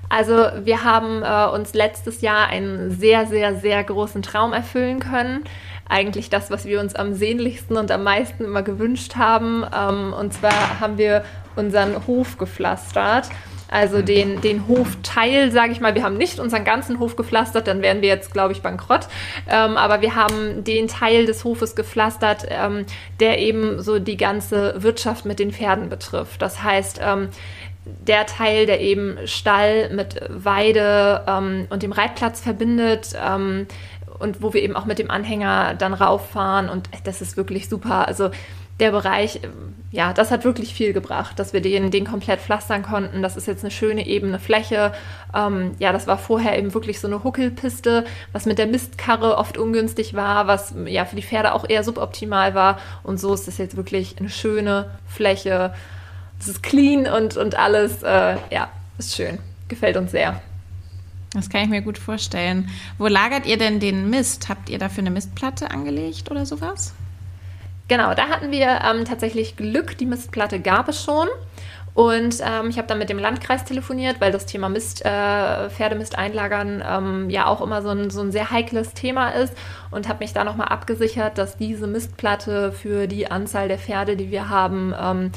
Also 0.08 0.46
wir 0.64 0.84
haben 0.84 1.22
äh, 1.22 1.54
uns 1.54 1.74
letztes 1.74 2.20
Jahr 2.20 2.48
einen 2.48 2.90
sehr, 2.90 3.26
sehr, 3.26 3.58
sehr 3.58 3.82
großen 3.82 4.22
Traum 4.22 4.52
erfüllen 4.52 5.00
können. 5.00 5.44
Eigentlich 5.88 6.30
das, 6.30 6.50
was 6.50 6.64
wir 6.64 6.80
uns 6.80 6.94
am 6.94 7.14
sehnlichsten 7.14 7.76
und 7.76 7.90
am 7.90 8.02
meisten 8.02 8.44
immer 8.44 8.62
gewünscht 8.62 9.16
haben. 9.16 9.64
Ähm, 9.74 10.12
und 10.12 10.32
zwar 10.32 10.80
haben 10.80 10.98
wir 10.98 11.24
unseren 11.56 12.06
Hof 12.06 12.38
gepflastert. 12.38 13.28
Also 13.72 13.98
mhm. 13.98 14.04
den, 14.04 14.40
den 14.40 14.68
Hofteil, 14.68 15.50
sage 15.50 15.72
ich 15.72 15.80
mal, 15.80 15.94
wir 15.94 16.02
haben 16.02 16.16
nicht 16.16 16.38
unseren 16.38 16.64
ganzen 16.64 16.98
Hof 16.98 17.16
gepflastert, 17.16 17.66
dann 17.66 17.82
wären 17.82 18.02
wir 18.02 18.08
jetzt, 18.08 18.32
glaube 18.32 18.52
ich, 18.52 18.62
bankrott. 18.62 19.08
Ähm, 19.48 19.76
aber 19.76 20.02
wir 20.02 20.14
haben 20.14 20.64
den 20.64 20.88
Teil 20.88 21.26
des 21.26 21.44
Hofes 21.44 21.74
gepflastert, 21.74 22.46
ähm, 22.48 22.84
der 23.20 23.38
eben 23.38 23.82
so 23.82 23.98
die 23.98 24.16
ganze 24.16 24.82
Wirtschaft 24.82 25.24
mit 25.24 25.38
den 25.38 25.52
Pferden 25.52 25.88
betrifft. 25.88 26.42
Das 26.42 26.62
heißt, 26.62 27.00
ähm, 27.02 27.28
der 27.84 28.26
Teil, 28.26 28.66
der 28.66 28.80
eben 28.80 29.18
Stall 29.24 29.90
mit 29.90 30.20
Weide 30.28 31.24
ähm, 31.26 31.66
und 31.70 31.82
dem 31.82 31.92
Reitplatz 31.92 32.40
verbindet, 32.40 33.14
ähm, 33.20 33.66
und 34.18 34.40
wo 34.40 34.54
wir 34.54 34.62
eben 34.62 34.76
auch 34.76 34.84
mit 34.84 35.00
dem 35.00 35.10
Anhänger 35.10 35.74
dann 35.74 35.94
rauffahren 35.94 36.68
und 36.68 36.88
das 37.04 37.20
ist 37.20 37.36
wirklich 37.36 37.68
super. 37.68 38.06
Also 38.06 38.30
der 38.82 38.90
Bereich, 38.90 39.40
ähm, 39.42 39.74
ja, 39.92 40.12
das 40.12 40.30
hat 40.30 40.44
wirklich 40.44 40.74
viel 40.74 40.92
gebracht, 40.92 41.38
dass 41.38 41.52
wir 41.52 41.60
den, 41.60 41.90
den 41.90 42.04
komplett 42.04 42.40
pflastern 42.40 42.82
konnten. 42.82 43.22
Das 43.22 43.36
ist 43.36 43.46
jetzt 43.46 43.62
eine 43.62 43.70
schöne 43.70 44.06
ebene 44.06 44.38
Fläche. 44.38 44.92
Ähm, 45.34 45.72
ja, 45.78 45.92
das 45.92 46.06
war 46.06 46.18
vorher 46.18 46.58
eben 46.58 46.74
wirklich 46.74 46.98
so 46.98 47.06
eine 47.06 47.22
Huckelpiste, 47.22 48.04
was 48.32 48.44
mit 48.44 48.58
der 48.58 48.66
Mistkarre 48.66 49.36
oft 49.36 49.56
ungünstig 49.58 50.14
war, 50.14 50.46
was 50.46 50.74
ja 50.86 51.04
für 51.04 51.16
die 51.16 51.22
Pferde 51.22 51.54
auch 51.54 51.68
eher 51.68 51.84
suboptimal 51.84 52.54
war. 52.54 52.78
Und 53.02 53.20
so 53.20 53.32
ist 53.32 53.46
das 53.46 53.58
jetzt 53.58 53.76
wirklich 53.76 54.16
eine 54.18 54.30
schöne 54.30 54.90
Fläche. 55.06 55.74
Es 56.40 56.48
ist 56.48 56.62
clean 56.62 57.06
und, 57.06 57.36
und 57.36 57.54
alles, 57.54 58.02
äh, 58.02 58.36
ja, 58.50 58.68
ist 58.98 59.14
schön. 59.14 59.38
Gefällt 59.68 59.96
uns 59.96 60.10
sehr. 60.10 60.40
Das 61.34 61.48
kann 61.48 61.62
ich 61.62 61.68
mir 61.68 61.82
gut 61.82 61.98
vorstellen. 61.98 62.68
Wo 62.98 63.06
lagert 63.06 63.46
ihr 63.46 63.58
denn 63.58 63.78
den 63.78 64.10
Mist? 64.10 64.48
Habt 64.48 64.68
ihr 64.68 64.78
dafür 64.78 65.02
eine 65.02 65.10
Mistplatte 65.10 65.70
angelegt 65.70 66.30
oder 66.30 66.44
sowas? 66.44 66.94
Genau, 67.88 68.14
da 68.14 68.28
hatten 68.28 68.50
wir 68.50 68.80
ähm, 68.84 69.04
tatsächlich 69.04 69.56
Glück. 69.56 69.98
Die 69.98 70.06
Mistplatte 70.06 70.60
gab 70.60 70.88
es 70.88 71.02
schon. 71.02 71.28
Und 71.94 72.36
ähm, 72.40 72.70
ich 72.70 72.78
habe 72.78 72.88
dann 72.88 72.98
mit 72.98 73.10
dem 73.10 73.18
Landkreis 73.18 73.64
telefoniert, 73.64 74.18
weil 74.18 74.32
das 74.32 74.46
Thema 74.46 74.70
Mist, 74.70 75.04
äh, 75.04 75.68
Pferdemist 75.68 76.16
einlagern 76.16 76.82
ähm, 76.88 77.28
ja 77.28 77.46
auch 77.46 77.60
immer 77.60 77.82
so 77.82 77.90
ein, 77.90 78.08
so 78.08 78.22
ein 78.22 78.32
sehr 78.32 78.50
heikles 78.50 78.94
Thema 78.94 79.28
ist 79.28 79.54
und 79.90 80.08
habe 80.08 80.20
mich 80.20 80.32
da 80.32 80.42
nochmal 80.42 80.68
abgesichert, 80.68 81.36
dass 81.36 81.58
diese 81.58 81.86
Mistplatte 81.86 82.72
für 82.72 83.06
die 83.06 83.30
Anzahl 83.30 83.68
der 83.68 83.78
Pferde, 83.78 84.16
die 84.16 84.30
wir 84.30 84.48
haben, 84.48 84.94
ähm, 84.98 85.32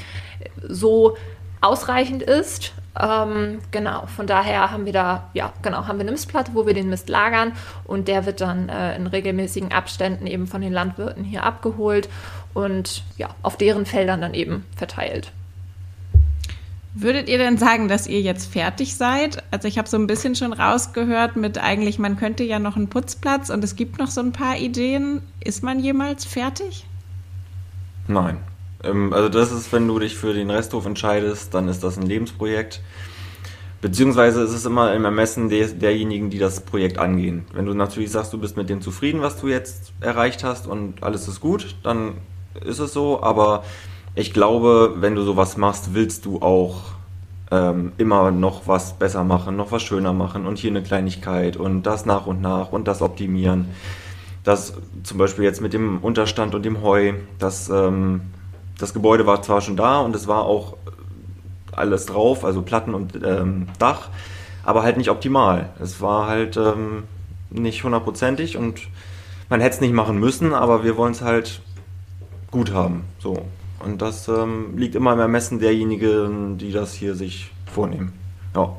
so 0.66 1.18
ausreichend 1.60 2.24
ist. 2.24 2.74
Ähm, 3.00 3.60
genau, 3.72 4.06
von 4.08 4.26
daher 4.26 4.72
haben 4.72 4.86
wir 4.86 4.94
da, 4.94 5.30
ja, 5.34 5.52
genau, 5.62 5.88
haben 5.88 5.98
wir 5.98 6.04
eine 6.04 6.12
Mistplatte, 6.12 6.52
wo 6.54 6.66
wir 6.66 6.74
den 6.74 6.90
Mist 6.90 7.10
lagern 7.10 7.52
und 7.84 8.08
der 8.08 8.26
wird 8.26 8.40
dann 8.40 8.70
äh, 8.70 8.96
in 8.96 9.08
regelmäßigen 9.08 9.74
Abständen 9.74 10.28
eben 10.28 10.48
von 10.48 10.62
den 10.62 10.72
Landwirten 10.72 11.24
hier 11.26 11.44
abgeholt 11.44 12.08
und 12.54 13.04
ja, 13.18 13.30
auf 13.42 13.58
deren 13.58 13.86
Feldern 13.86 14.22
dann 14.22 14.34
eben 14.34 14.66
verteilt. 14.78 15.32
Würdet 16.98 17.28
ihr 17.28 17.38
denn 17.38 17.58
sagen, 17.58 17.90
dass 17.90 18.08
ihr 18.08 18.22
jetzt 18.22 18.54
fertig 18.54 18.96
seid? 18.96 19.44
Also 19.52 19.68
ich 19.68 19.78
habe 19.78 19.90
so 19.90 19.98
ein 19.98 20.08
bisschen 20.08 20.34
schon 20.34 20.54
rausgehört 20.54 21.36
mit 21.36 21.58
eigentlich, 21.58 22.00
man 22.00 22.16
könnte 22.16 22.46
ja 22.46 22.58
noch 22.58 22.78
einen 22.78 22.88
Putzplatz 22.88 23.50
und 23.50 23.62
es 23.66 23.76
gibt 23.76 24.00
noch 24.00 24.08
so 24.08 24.22
ein 24.22 24.32
paar 24.32 24.56
Ideen. 24.56 25.22
Ist 25.44 25.62
man 25.62 25.82
jemals 25.82 26.24
fertig? 26.24 26.86
Nein. 28.08 28.38
Ähm, 28.84 29.14
also 29.14 29.30
das 29.30 29.52
ist, 29.52 29.72
wenn 29.74 29.88
du 29.88 30.00
dich 30.00 30.16
für 30.16 30.34
den 30.34 30.50
Resthof 30.50 30.86
entscheidest, 30.86 31.54
dann 31.54 31.68
ist 31.68 31.84
das 31.84 31.98
ein 31.98 32.06
Lebensprojekt. 32.06 32.82
Beziehungsweise 33.82 34.42
ist 34.42 34.52
es 34.52 34.66
immer 34.66 34.94
im 34.94 35.06
Ermessen 35.06 35.50
der, 35.50 35.68
derjenigen, 35.68 36.30
die 36.30 36.40
das 36.40 36.62
Projekt 36.62 36.98
angehen. 36.98 37.46
Wenn 37.54 37.66
du 37.66 37.74
natürlich 37.74 38.12
sagst, 38.12 38.34
du 38.34 38.40
bist 38.40 38.58
mit 38.58 38.70
dem 38.70 38.82
zufrieden, 38.82 39.22
was 39.22 39.40
du 39.40 39.48
jetzt 39.48 39.94
erreicht 40.02 40.44
hast 40.44 40.66
und 40.66 41.04
alles 41.04 41.28
ist 41.28 41.40
gut, 41.40 41.76
dann 41.84 42.14
ist 42.66 42.80
es 42.80 42.94
so. 42.94 43.22
Aber 43.22 43.64
ich 44.16 44.34
glaube, 44.34 44.96
wenn 44.98 45.14
du 45.14 45.24
sowas 45.24 45.58
machst, 45.58 45.94
willst 45.94 46.26
du 46.26 46.42
auch 46.42 46.96
ähm, 47.52 47.92
immer 47.98 48.32
noch 48.32 48.68
was 48.68 48.98
besser 48.98 49.24
machen, 49.24 49.56
noch 49.56 49.72
was 49.72 49.84
schöner 49.84 50.14
machen 50.14 50.46
und 50.46 50.58
hier 50.58 50.72
eine 50.72 50.82
Kleinigkeit 50.82 51.58
und 51.58 51.84
das 51.84 52.06
nach 52.06 52.26
und 52.26 52.42
nach 52.42 52.72
und 52.72 52.88
das 52.88 53.02
optimieren. 53.02 53.68
Das 54.44 54.74
zum 55.04 55.18
Beispiel 55.18 55.44
jetzt 55.44 55.62
mit 55.62 55.74
dem 55.74 56.00
Unterstand 56.00 56.56
und 56.56 56.64
dem 56.66 56.82
Heu, 56.82 57.14
das, 57.40 57.70
ähm, 57.70 58.22
das 58.78 58.94
Gebäude 58.94 59.26
war 59.26 59.42
zwar 59.42 59.62
schon 59.62 59.78
da 59.78 60.00
und 60.00 60.16
es 60.16 60.28
war 60.28 60.46
auch 60.46 60.76
alles 61.72 62.06
drauf, 62.06 62.46
also 62.46 62.62
Platten 62.62 62.94
und 62.94 63.16
ähm, 63.24 63.68
Dach, 63.80 64.10
aber 64.64 64.84
halt 64.84 64.98
nicht 64.98 65.10
optimal. 65.10 65.70
Es 65.80 66.02
war 66.02 66.28
halt 66.28 66.58
ähm, 66.58 67.04
nicht 67.50 67.84
hundertprozentig 67.84 68.58
und 68.58 68.82
man 69.50 69.62
hätte 69.62 69.76
es 69.76 69.82
nicht 69.82 69.94
machen 69.94 70.20
müssen, 70.20 70.54
aber 70.54 70.84
wir 70.84 70.98
wollen 70.98 71.12
es 71.12 71.22
halt 71.22 71.62
gut 72.52 72.74
haben. 72.74 73.04
So. 73.20 73.46
Und 73.80 74.02
das 74.02 74.28
ähm, 74.28 74.78
liegt 74.78 74.96
immer 74.96 75.14
im 75.14 75.20
Ermessen 75.20 75.60
derjenigen, 75.60 76.58
die 76.58 76.72
das 76.72 76.94
hier 76.94 77.16
sich 77.16 77.52
vornehmen. 77.66 78.14
Ja. 78.56 78.76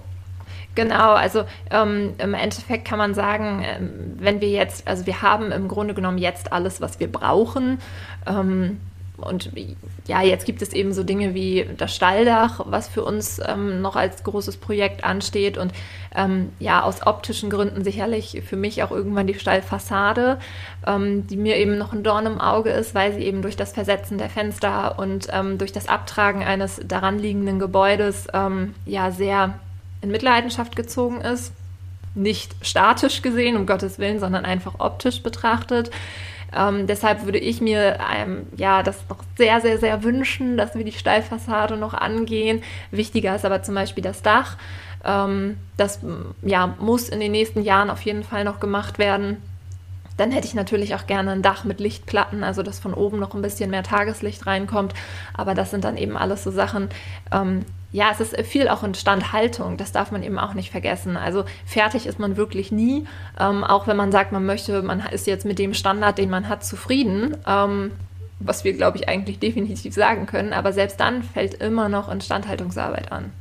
Genau, 0.75 1.13
also 1.15 1.45
ähm, 1.71 2.15
im 2.19 2.35
Endeffekt 2.35 2.87
kann 2.87 2.99
man 2.99 3.15
sagen, 3.15 3.63
ähm, 3.65 3.91
wenn 4.19 4.41
wir 4.41 4.51
jetzt, 4.51 4.87
also 4.87 5.07
wir 5.07 5.23
haben 5.23 5.51
im 5.53 5.69
Grunde 5.69 5.95
genommen 5.95 6.19
jetzt 6.19 6.53
alles, 6.53 6.81
was 6.81 7.01
wir 7.01 7.11
brauchen. 7.11 7.79
Ähm, 8.27 8.79
und 9.19 9.51
ja, 10.07 10.23
jetzt 10.23 10.45
gibt 10.45 10.63
es 10.63 10.73
eben 10.73 10.93
so 10.93 11.03
Dinge 11.03 11.35
wie 11.35 11.67
das 11.77 11.95
Stalldach, 11.95 12.61
was 12.67 12.89
für 12.89 13.03
uns 13.03 13.41
ähm, 13.47 13.81
noch 13.81 13.97
als 13.97 14.23
großes 14.23 14.59
Projekt 14.59 15.05
ansteht. 15.05 15.57
Und 15.57 15.73
ähm, 16.15 16.51
ja, 16.59 16.83
aus 16.83 17.07
optischen 17.07 17.51
Gründen 17.51 17.83
sicherlich 17.83 18.43
für 18.47 18.57
mich 18.57 18.83
auch 18.83 18.91
irgendwann 18.91 19.27
die 19.27 19.39
Stallfassade, 19.39 20.39
ähm, 20.87 21.27
die 21.27 21.37
mir 21.37 21.57
eben 21.57 21.79
noch 21.79 21.93
ein 21.93 22.03
Dorn 22.03 22.27
im 22.27 22.41
Auge 22.41 22.71
ist, 22.71 22.95
weil 22.95 23.15
sie 23.15 23.23
eben 23.23 23.43
durch 23.43 23.57
das 23.57 23.73
Versetzen 23.73 24.19
der 24.19 24.29
Fenster 24.31 24.99
und 24.99 25.29
ähm, 25.33 25.59
durch 25.59 25.73
das 25.73 25.89
Abtragen 25.89 26.43
eines 26.43 26.81
daran 26.87 27.19
liegenden 27.19 27.59
Gebäudes 27.59 28.29
ähm, 28.35 28.75
ja 28.85 29.11
sehr 29.11 29.59
in 30.03 30.11
Mitleidenschaft 30.11 30.77
gezogen 30.77 31.21
ist. 31.23 31.53
Nicht 32.15 32.55
statisch 32.63 33.23
gesehen, 33.23 33.57
um 33.57 33.67
Gottes 33.67 33.99
Willen, 33.99 34.21
sondern 34.21 34.45
einfach 34.45 34.75
optisch 34.79 35.23
betrachtet. 35.23 35.91
Ähm, 36.55 36.87
deshalb 36.87 37.25
würde 37.25 37.39
ich 37.39 37.61
mir 37.61 37.99
ähm, 38.15 38.47
ja 38.57 38.83
das 38.83 38.99
noch 39.09 39.19
sehr, 39.37 39.61
sehr, 39.61 39.79
sehr 39.79 40.03
wünschen, 40.03 40.57
dass 40.57 40.75
wir 40.75 40.85
die 40.85 40.93
Steilfassade 40.93 41.77
noch 41.77 41.95
angehen. 41.95 42.63
Wichtiger 42.91 43.35
ist 43.35 43.45
aber 43.45 43.63
zum 43.63 43.75
Beispiel 43.75 44.03
das 44.03 44.23
Dach. 44.23 44.57
Ähm, 45.05 45.57
das 45.77 46.01
ja, 46.43 46.75
muss 46.79 47.09
in 47.09 47.21
den 47.21 47.33
nächsten 47.33 47.63
Jahren 47.63 47.91
auf 47.91 48.03
jeden 48.03 48.25
Fall 48.25 48.45
noch 48.45 48.61
gemacht 48.61 48.99
werden. 48.99 49.39
Dann 50.17 50.31
hätte 50.31 50.47
ich 50.47 50.55
natürlich 50.55 50.95
auch 50.95 51.07
gerne 51.07 51.33
ein 51.33 51.43
Dach 51.43 51.65
mit 51.65 51.79
Lichtplatten, 51.79 52.43
also 52.43 52.63
dass 52.63 52.79
von 52.79 52.95
oben 52.95 53.19
noch 53.19 53.35
ein 53.35 53.43
bisschen 53.43 53.71
mehr 53.71 53.83
Tageslicht 53.83 54.47
reinkommt. 54.47 54.95
Aber 55.35 55.55
das 55.55 55.71
sind 55.71 55.85
dann 55.85 55.97
eben 55.97 56.17
alles 56.17 56.43
so 56.43 56.51
Sachen, 56.51 56.89
ähm, 57.33 57.67
ja, 57.93 58.11
es 58.13 58.21
ist 58.21 58.39
viel 58.47 58.69
auch 58.69 58.83
Instandhaltung, 58.83 59.77
das 59.77 59.93
darf 59.93 60.11
man 60.11 60.23
eben 60.23 60.39
auch 60.39 60.55
nicht 60.55 60.71
vergessen. 60.71 61.17
Also 61.17 61.45
fertig 61.65 62.07
ist 62.07 62.19
man 62.19 62.37
wirklich 62.37 62.73
nie, 62.73 63.07
ähm, 63.39 63.65
auch 63.65 63.87
wenn 63.87 63.97
man 63.97 64.13
sagt, 64.13 64.33
man 64.33 64.45
möchte, 64.45 64.83
man 64.83 65.01
ist 65.01 65.27
jetzt 65.27 65.47
mit 65.47 65.59
dem 65.59 65.73
Standard, 65.73 66.19
den 66.19 66.31
man 66.31 66.49
hat, 66.49 66.65
zufrieden. 66.65 67.37
Ähm, 67.47 67.93
was 68.39 68.65
wir, 68.65 68.75
glaube 68.75 68.99
ich, 68.99 69.09
eigentlich 69.09 69.39
definitiv 69.39 69.95
sagen 69.95 70.27
können. 70.27 70.53
Aber 70.53 70.73
selbst 70.73 71.01
dann 71.01 71.23
fällt 71.23 71.55
immer 71.55 71.89
noch 71.89 72.11
Instandhaltungsarbeit 72.11 73.11
an. 73.13 73.33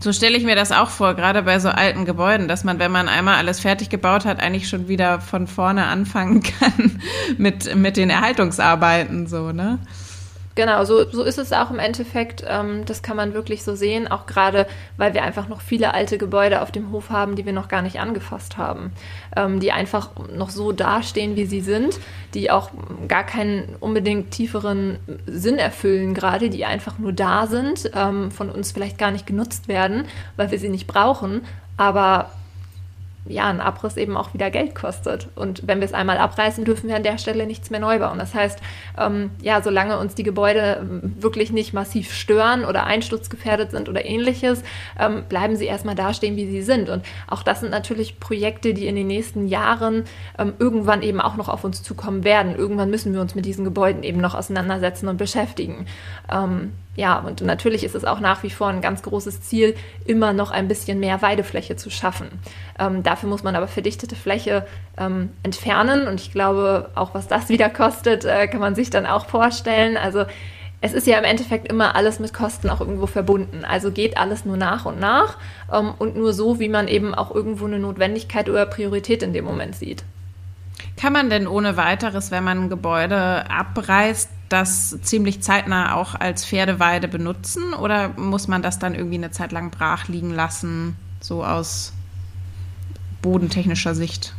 So 0.00 0.12
stelle 0.12 0.36
ich 0.36 0.44
mir 0.44 0.56
das 0.56 0.72
auch 0.72 0.90
vor, 0.90 1.14
gerade 1.14 1.42
bei 1.42 1.58
so 1.58 1.70
alten 1.70 2.04
Gebäuden, 2.04 2.48
dass 2.48 2.64
man, 2.64 2.78
wenn 2.78 2.92
man 2.92 3.08
einmal 3.08 3.36
alles 3.36 3.60
fertig 3.60 3.88
gebaut 3.88 4.26
hat, 4.26 4.40
eigentlich 4.40 4.68
schon 4.68 4.88
wieder 4.88 5.20
von 5.20 5.46
vorne 5.46 5.86
anfangen 5.86 6.42
kann 6.60 7.00
mit, 7.38 7.74
mit 7.74 7.96
den 7.96 8.10
Erhaltungsarbeiten, 8.10 9.26
so, 9.26 9.52
ne? 9.52 9.78
Genau, 10.56 10.84
so, 10.84 11.08
so 11.10 11.22
ist 11.22 11.36
es 11.36 11.52
auch 11.52 11.70
im 11.70 11.78
Endeffekt. 11.78 12.42
Ähm, 12.48 12.86
das 12.86 13.02
kann 13.02 13.16
man 13.16 13.34
wirklich 13.34 13.62
so 13.62 13.76
sehen, 13.76 14.08
auch 14.08 14.24
gerade, 14.24 14.66
weil 14.96 15.12
wir 15.12 15.22
einfach 15.22 15.48
noch 15.48 15.60
viele 15.60 15.92
alte 15.92 16.16
Gebäude 16.16 16.62
auf 16.62 16.72
dem 16.72 16.90
Hof 16.92 17.10
haben, 17.10 17.36
die 17.36 17.44
wir 17.44 17.52
noch 17.52 17.68
gar 17.68 17.82
nicht 17.82 18.00
angefasst 18.00 18.56
haben, 18.56 18.90
ähm, 19.36 19.60
die 19.60 19.70
einfach 19.70 20.10
noch 20.34 20.48
so 20.48 20.72
dastehen, 20.72 21.36
wie 21.36 21.44
sie 21.44 21.60
sind, 21.60 22.00
die 22.32 22.50
auch 22.50 22.70
gar 23.06 23.24
keinen 23.24 23.76
unbedingt 23.80 24.30
tieferen 24.30 24.98
Sinn 25.26 25.58
erfüllen, 25.58 26.14
gerade 26.14 26.48
die 26.48 26.64
einfach 26.64 26.98
nur 26.98 27.12
da 27.12 27.46
sind, 27.46 27.90
ähm, 27.94 28.30
von 28.30 28.48
uns 28.48 28.72
vielleicht 28.72 28.96
gar 28.96 29.10
nicht 29.10 29.26
genutzt 29.26 29.68
werden, 29.68 30.06
weil 30.36 30.50
wir 30.50 30.58
sie 30.58 30.70
nicht 30.70 30.86
brauchen, 30.86 31.42
aber 31.76 32.30
ja, 33.28 33.46
ein 33.48 33.60
Abriss 33.60 33.96
eben 33.96 34.16
auch 34.16 34.34
wieder 34.34 34.50
Geld 34.50 34.74
kostet. 34.74 35.28
Und 35.34 35.66
wenn 35.66 35.80
wir 35.80 35.84
es 35.84 35.94
einmal 35.94 36.18
abreißen, 36.18 36.64
dürfen 36.64 36.88
wir 36.88 36.96
an 36.96 37.02
der 37.02 37.18
Stelle 37.18 37.46
nichts 37.46 37.70
mehr 37.70 37.80
neu 37.80 37.98
bauen. 37.98 38.18
Das 38.18 38.34
heißt, 38.34 38.58
ähm, 38.98 39.30
ja, 39.42 39.62
solange 39.62 39.98
uns 39.98 40.14
die 40.14 40.22
Gebäude 40.22 40.78
ähm, 40.80 41.14
wirklich 41.18 41.52
nicht 41.52 41.72
massiv 41.72 42.12
stören 42.12 42.64
oder 42.64 42.84
einsturzgefährdet 42.84 43.70
sind 43.70 43.88
oder 43.88 44.04
ähnliches, 44.04 44.62
ähm, 44.98 45.24
bleiben 45.28 45.56
sie 45.56 45.66
erstmal 45.66 45.94
dastehen, 45.94 46.36
wie 46.36 46.46
sie 46.46 46.62
sind. 46.62 46.88
Und 46.88 47.04
auch 47.26 47.42
das 47.42 47.60
sind 47.60 47.70
natürlich 47.70 48.20
Projekte, 48.20 48.74
die 48.74 48.86
in 48.86 48.96
den 48.96 49.06
nächsten 49.06 49.46
Jahren 49.46 50.04
ähm, 50.38 50.54
irgendwann 50.58 51.02
eben 51.02 51.20
auch 51.20 51.36
noch 51.36 51.48
auf 51.48 51.64
uns 51.64 51.82
zukommen 51.82 52.24
werden. 52.24 52.54
Irgendwann 52.56 52.90
müssen 52.90 53.12
wir 53.12 53.20
uns 53.20 53.34
mit 53.34 53.44
diesen 53.44 53.64
Gebäuden 53.64 54.02
eben 54.02 54.20
noch 54.20 54.34
auseinandersetzen 54.34 55.08
und 55.08 55.16
beschäftigen. 55.16 55.86
Ja, 56.96 57.18
und 57.18 57.42
natürlich 57.42 57.84
ist 57.84 57.94
es 57.94 58.04
auch 58.04 58.20
nach 58.20 58.42
wie 58.42 58.50
vor 58.50 58.68
ein 58.68 58.80
ganz 58.80 59.02
großes 59.02 59.42
Ziel, 59.42 59.76
immer 60.06 60.32
noch 60.32 60.50
ein 60.50 60.66
bisschen 60.66 60.98
mehr 60.98 61.20
Weidefläche 61.22 61.76
zu 61.76 61.90
schaffen. 61.90 62.28
Ähm, 62.78 63.02
dafür 63.02 63.28
muss 63.28 63.42
man 63.42 63.54
aber 63.54 63.68
verdichtete 63.68 64.16
Fläche 64.16 64.66
ähm, 64.96 65.30
entfernen 65.42 66.08
und 66.08 66.20
ich 66.20 66.32
glaube, 66.32 66.90
auch 66.94 67.14
was 67.14 67.28
das 67.28 67.50
wieder 67.50 67.68
kostet, 67.68 68.24
äh, 68.24 68.48
kann 68.48 68.60
man 68.60 68.74
sich 68.74 68.88
dann 68.88 69.04
auch 69.04 69.26
vorstellen. 69.26 69.98
Also 69.98 70.24
es 70.80 70.92
ist 70.92 71.06
ja 71.06 71.18
im 71.18 71.24
Endeffekt 71.24 71.68
immer 71.68 71.96
alles 71.96 72.18
mit 72.18 72.32
Kosten 72.32 72.70
auch 72.70 72.80
irgendwo 72.80 73.06
verbunden. 73.06 73.64
Also 73.64 73.90
geht 73.90 74.16
alles 74.16 74.44
nur 74.44 74.56
nach 74.56 74.86
und 74.86 74.98
nach 74.98 75.36
ähm, 75.72 75.92
und 75.98 76.16
nur 76.16 76.32
so, 76.32 76.60
wie 76.60 76.68
man 76.68 76.88
eben 76.88 77.14
auch 77.14 77.34
irgendwo 77.34 77.66
eine 77.66 77.78
Notwendigkeit 77.78 78.48
oder 78.48 78.64
Priorität 78.66 79.22
in 79.22 79.34
dem 79.34 79.44
Moment 79.44 79.76
sieht. 79.76 80.04
Kann 80.96 81.12
man 81.12 81.30
denn 81.30 81.46
ohne 81.46 81.76
weiteres, 81.76 82.30
wenn 82.30 82.44
man 82.44 82.64
ein 82.64 82.68
Gebäude 82.70 83.50
abreißt, 83.50 84.30
das 84.48 85.00
ziemlich 85.02 85.42
zeitnah 85.42 85.94
auch 85.96 86.14
als 86.14 86.44
Pferdeweide 86.44 87.08
benutzen 87.08 87.74
oder 87.74 88.10
muss 88.16 88.48
man 88.48 88.62
das 88.62 88.78
dann 88.78 88.94
irgendwie 88.94 89.16
eine 89.16 89.30
Zeit 89.30 89.52
lang 89.52 89.70
brach 89.70 90.08
liegen 90.08 90.30
lassen, 90.30 90.96
so 91.20 91.44
aus 91.44 91.92
bodentechnischer 93.22 93.94
Sicht? 93.94 94.34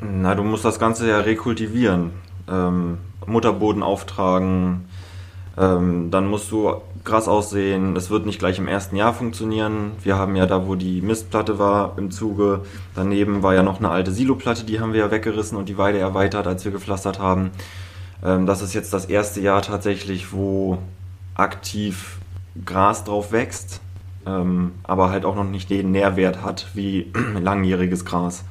Na, 0.00 0.34
du 0.34 0.42
musst 0.42 0.64
das 0.64 0.78
Ganze 0.78 1.08
ja 1.08 1.20
rekultivieren. 1.20 2.10
Ähm, 2.48 2.98
Mutterboden 3.26 3.84
auftragen, 3.84 4.88
ähm, 5.56 6.10
dann 6.10 6.26
musst 6.26 6.50
du 6.50 6.80
Gras 7.04 7.26
aussehen. 7.26 7.96
Es 7.96 8.10
wird 8.10 8.26
nicht 8.26 8.38
gleich 8.38 8.58
im 8.58 8.68
ersten 8.68 8.94
Jahr 8.96 9.12
funktionieren. 9.12 9.92
Wir 10.02 10.16
haben 10.16 10.36
ja 10.36 10.46
da, 10.46 10.66
wo 10.66 10.76
die 10.76 11.00
Mistplatte 11.00 11.58
war, 11.58 11.94
im 11.96 12.10
Zuge. 12.10 12.60
Daneben 12.94 13.42
war 13.42 13.54
ja 13.54 13.62
noch 13.62 13.78
eine 13.78 13.90
alte 13.90 14.12
Siloplatte, 14.12 14.64
die 14.64 14.80
haben 14.80 14.92
wir 14.92 15.00
ja 15.00 15.10
weggerissen 15.10 15.58
und 15.58 15.68
die 15.68 15.78
Weide 15.78 15.98
erweitert, 15.98 16.46
als 16.46 16.64
wir 16.64 16.72
gepflastert 16.72 17.18
haben. 17.18 17.50
Ähm, 18.24 18.46
das 18.46 18.62
ist 18.62 18.72
jetzt 18.74 18.92
das 18.92 19.06
erste 19.06 19.40
Jahr 19.40 19.62
tatsächlich, 19.62 20.32
wo 20.32 20.78
aktiv 21.34 22.18
Gras 22.64 23.04
drauf 23.04 23.32
wächst, 23.32 23.80
ähm, 24.26 24.72
aber 24.84 25.10
halt 25.10 25.24
auch 25.24 25.34
noch 25.34 25.44
nicht 25.44 25.70
den 25.70 25.90
Nährwert 25.90 26.42
hat 26.42 26.68
wie 26.74 27.10
langjähriges 27.40 28.04
Gras. 28.04 28.44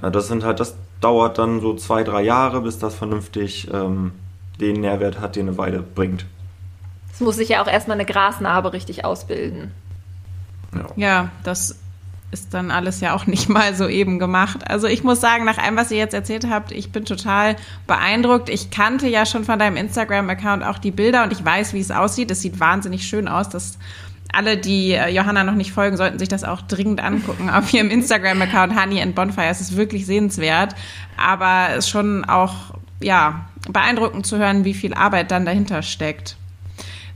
das 0.00 0.28
sind 0.28 0.44
halt, 0.44 0.60
das 0.60 0.76
dauert 1.00 1.38
dann 1.38 1.60
so 1.60 1.74
zwei, 1.74 2.04
drei 2.04 2.22
Jahre, 2.22 2.60
bis 2.60 2.78
das 2.78 2.94
vernünftig 2.94 3.68
ähm, 3.72 4.12
den 4.60 4.80
Nährwert 4.80 5.20
hat, 5.20 5.36
den 5.36 5.48
eine 5.48 5.58
Weide 5.58 5.82
bringt. 5.82 6.26
Es 7.12 7.20
muss 7.20 7.36
sich 7.36 7.50
ja 7.50 7.62
auch 7.62 7.68
erstmal 7.68 7.96
eine 7.96 8.06
Grasnarbe 8.06 8.72
richtig 8.72 9.04
ausbilden. 9.04 9.72
Ja, 10.74 10.86
ja 10.96 11.28
das 11.42 11.76
ist 12.32 12.54
dann 12.54 12.70
alles 12.70 13.00
ja 13.00 13.14
auch 13.14 13.26
nicht 13.26 13.48
mal 13.50 13.74
so 13.74 13.86
eben 13.86 14.18
gemacht. 14.18 14.68
Also 14.68 14.86
ich 14.86 15.04
muss 15.04 15.20
sagen, 15.20 15.44
nach 15.44 15.58
allem, 15.58 15.76
was 15.76 15.90
ihr 15.90 15.98
jetzt 15.98 16.14
erzählt 16.14 16.48
habt, 16.48 16.72
ich 16.72 16.90
bin 16.90 17.04
total 17.04 17.56
beeindruckt. 17.86 18.48
Ich 18.48 18.70
kannte 18.70 19.06
ja 19.06 19.26
schon 19.26 19.44
von 19.44 19.58
deinem 19.58 19.76
Instagram-Account 19.76 20.64
auch 20.64 20.78
die 20.78 20.90
Bilder 20.90 21.22
und 21.24 21.32
ich 21.32 21.44
weiß, 21.44 21.74
wie 21.74 21.80
es 21.80 21.90
aussieht. 21.90 22.30
Es 22.30 22.40
sieht 22.40 22.58
wahnsinnig 22.58 23.06
schön 23.06 23.28
aus. 23.28 23.48
Das 23.50 23.78
alle, 24.32 24.56
die 24.56 24.92
äh, 24.92 25.08
Johanna 25.10 25.44
noch 25.44 25.54
nicht 25.54 25.72
folgen, 25.72 25.98
sollten 25.98 26.18
sich 26.18 26.28
das 26.28 26.42
auch 26.42 26.62
dringend 26.62 27.02
angucken 27.04 27.50
auf 27.50 27.72
ihrem 27.72 27.90
Instagram-Account 27.90 28.80
Honey 28.80 29.02
and 29.02 29.14
Bonfire. 29.14 29.48
Es 29.48 29.60
ist 29.60 29.76
wirklich 29.76 30.06
sehenswert, 30.06 30.74
aber 31.18 31.68
es 31.70 31.84
ist 31.84 31.90
schon 31.90 32.24
auch, 32.24 32.74
ja, 33.00 33.46
beeindruckend 33.68 34.26
zu 34.26 34.38
hören, 34.38 34.64
wie 34.64 34.74
viel 34.74 34.94
Arbeit 34.94 35.30
dann 35.30 35.44
dahinter 35.44 35.82
steckt. 35.82 36.36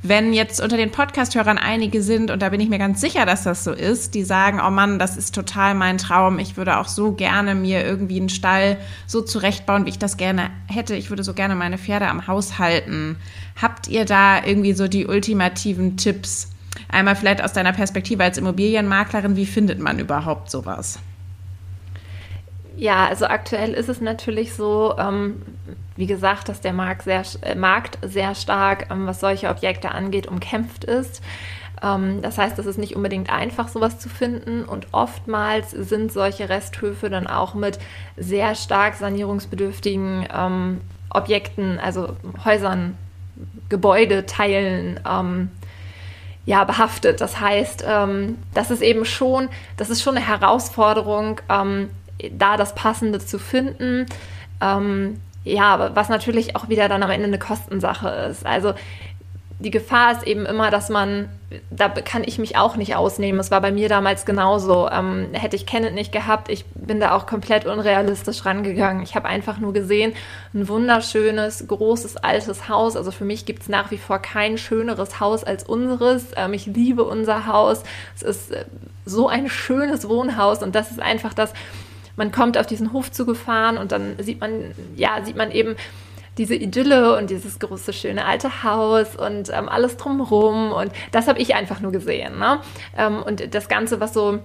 Wenn 0.09 0.33
jetzt 0.33 0.61
unter 0.61 0.77
den 0.77 0.93
Podcast-Hörern 0.93 1.59
einige 1.59 2.01
sind, 2.01 2.31
und 2.31 2.41
da 2.41 2.51
bin 2.51 2.61
ich 2.61 2.69
mir 2.69 2.79
ganz 2.79 3.01
sicher, 3.01 3.27
dass 3.27 3.43
das 3.43 3.65
so 3.65 3.73
ist, 3.73 4.15
die 4.15 4.23
sagen, 4.23 4.61
oh 4.65 4.71
Mann, 4.71 5.01
das 5.01 5.17
ist 5.17 5.35
total 5.35 5.75
mein 5.75 5.99
Traum. 5.99 6.39
Ich 6.39 6.57
würde 6.57 6.77
auch 6.77 6.87
so 6.87 7.13
gerne 7.13 7.57
mir 7.57 7.85
irgendwie 7.85 8.21
einen 8.21 8.29
Stall 8.29 8.79
so 9.09 9.21
zurechtbauen, 9.21 9.85
wie 9.85 9.91
ich 9.91 9.99
das 9.99 10.17
gerne 10.17 10.51
hätte. 10.69 10.95
Ich 10.95 11.11
würde 11.11 11.25
so 11.25 11.35
gerne 11.35 11.57
meine 11.57 11.77
Pferde 11.77 12.07
am 12.07 12.29
Haus 12.29 12.59
halten. 12.59 13.17
Habt 13.61 13.89
ihr 13.89 14.05
da 14.05 14.45
irgendwie 14.45 14.75
so 14.75 14.87
die 14.87 15.07
ultimativen 15.07 15.97
Tipps? 15.97 16.53
Einmal 16.89 17.17
vielleicht 17.17 17.43
aus 17.43 17.53
deiner 17.53 17.73
Perspektive 17.73 18.23
als 18.23 18.39
Immobilienmaklerin, 18.39 19.35
wie 19.35 19.47
findet 19.47 19.81
man 19.81 19.99
überhaupt 19.99 20.51
sowas? 20.51 21.01
Ja, 22.77 23.07
also 23.07 23.27
aktuell 23.27 23.73
ist 23.73 23.89
es 23.89 24.01
natürlich 24.01 24.55
so, 24.55 24.95
ähm, 24.99 25.43
wie 25.97 26.07
gesagt, 26.07 26.49
dass 26.49 26.61
der 26.61 26.73
Markt 26.73 27.03
sehr, 27.03 27.23
äh, 27.43 27.55
Markt 27.55 27.99
sehr 28.03 28.35
stark, 28.35 28.91
ähm, 28.91 29.07
was 29.07 29.21
solche 29.21 29.49
Objekte 29.49 29.91
angeht, 29.91 30.27
umkämpft 30.27 30.85
ist. 30.85 31.23
Ähm, 31.83 32.23
das 32.23 32.39
heißt, 32.39 32.59
es 32.59 32.67
ist 32.67 32.79
nicht 32.79 32.97
unbedingt 32.97 33.31
einfach, 33.31 33.69
sowas 33.69 33.99
zu 33.99 34.09
finden. 34.09 34.65
Und 34.65 34.89
oftmals 34.93 35.71
sind 35.71 36.13
solche 36.13 36.49
Resthöfe 36.49 37.11
dann 37.11 37.27
auch 37.27 37.55
mit 37.55 37.79
sehr 38.17 38.55
stark 38.55 38.95
sanierungsbedürftigen 38.97 40.27
ähm, 40.35 40.81
Objekten, 41.11 41.79
also 41.79 42.17
Häusern, 42.45 42.97
Gebäudeteilen, 43.69 45.01
ähm, 45.09 45.51
ja, 46.45 46.65
behaftet. 46.65 47.21
Das 47.21 47.41
heißt, 47.41 47.85
ähm, 47.87 48.39
das 48.55 48.71
ist 48.71 48.83
eben 48.83 49.05
schon, 49.05 49.49
das 49.77 49.91
ist 49.91 50.03
schon 50.03 50.17
eine 50.17 50.27
Herausforderung, 50.27 51.41
ähm, 51.49 51.91
da 52.31 52.57
das 52.57 52.75
Passende 52.75 53.19
zu 53.19 53.39
finden. 53.39 54.07
Ähm, 54.61 55.21
ja, 55.47 55.95
was 55.95 56.09
natürlich 56.09 56.57
auch 56.57 56.69
wieder 56.69 56.89
dann 56.89 57.03
am 57.03 57.11
Ende 57.11 57.29
eine 57.29 57.39
Kostensache 57.39 58.09
ist. 58.09 58.45
Also 58.45 58.75
die 59.59 59.71
Gefahr 59.71 60.13
ist 60.13 60.27
eben 60.27 60.45
immer, 60.45 60.71
dass 60.71 60.91
man, 60.91 61.31
da 61.71 61.89
kann 61.89 62.25
ich 62.25 62.39
mich 62.39 62.59
auch 62.59 62.77
nicht 62.77 62.95
ausnehmen. 62.95 63.41
Es 63.41 63.51
war 63.51 63.63
bei 63.63 63.73
mir 63.73 63.89
damals 63.89 64.27
genauso. 64.27 64.91
Ähm, 64.91 65.29
hätte 65.33 65.57
ich 65.57 65.65
Kenneth 65.65 65.95
nicht 65.95 66.13
gehabt, 66.13 66.51
ich 66.51 66.67
bin 66.75 67.01
da 67.01 67.15
auch 67.15 67.27
komplett 67.27 67.65
unrealistisch 67.65 68.45
rangegangen. 68.45 69.03
Ich 69.03 69.15
habe 69.15 69.29
einfach 69.29 69.59
nur 69.59 69.73
gesehen, 69.73 70.13
ein 70.53 70.69
wunderschönes, 70.69 71.67
großes, 71.69 72.19
altes 72.19 72.69
Haus. 72.69 72.97
Also 72.97 73.13
für 73.13 73.25
mich 73.25 73.47
gibt 73.47 73.63
es 73.63 73.69
nach 73.69 73.91
wie 73.91 73.99
vor 73.99 74.19
kein 74.19 74.59
schöneres 74.59 75.21
Haus 75.21 75.43
als 75.43 75.65
unseres. 75.65 76.27
Ähm, 76.37 76.53
ich 76.53 76.67
liebe 76.67 77.05
unser 77.05 77.47
Haus. 77.47 77.83
Es 78.15 78.23
ist 78.23 78.53
äh, 78.53 78.67
so 79.07 79.29
ein 79.29 79.49
schönes 79.49 80.07
Wohnhaus 80.07 80.63
und 80.63 80.75
das 80.75 80.91
ist 80.91 81.01
einfach 81.01 81.33
das, 81.33 81.55
man 82.17 82.33
kommt 82.33 82.59
auf 82.59 82.67
diesen 82.67 82.93
Hof 82.93 83.13
zugefahren 83.13 83.79
und 83.79 83.93
dann 83.93 84.17
sieht 84.19 84.41
man, 84.41 84.75
ja, 84.97 85.25
sieht 85.25 85.37
man 85.37 85.51
eben 85.51 85.77
diese 86.39 86.55
Idylle 86.55 87.17
und 87.17 87.31
dieses 87.31 87.59
große, 87.59 87.93
schöne 87.93 88.25
alte 88.27 88.63
Haus 88.63 89.17
und 89.17 89.51
ähm, 89.51 89.69
alles 89.69 89.97
drumherum. 89.97 90.73
Und 90.73 90.93
das 91.13 91.29
habe 91.29 91.39
ich 91.39 91.55
einfach 91.55 91.81
nur 91.81 91.93
gesehen. 91.93 92.39
Ne? 92.39 92.61
Ähm, 92.97 93.23
und 93.23 93.55
das 93.55 93.69
Ganze, 93.69 94.01
was 94.01 94.13
so 94.13 94.41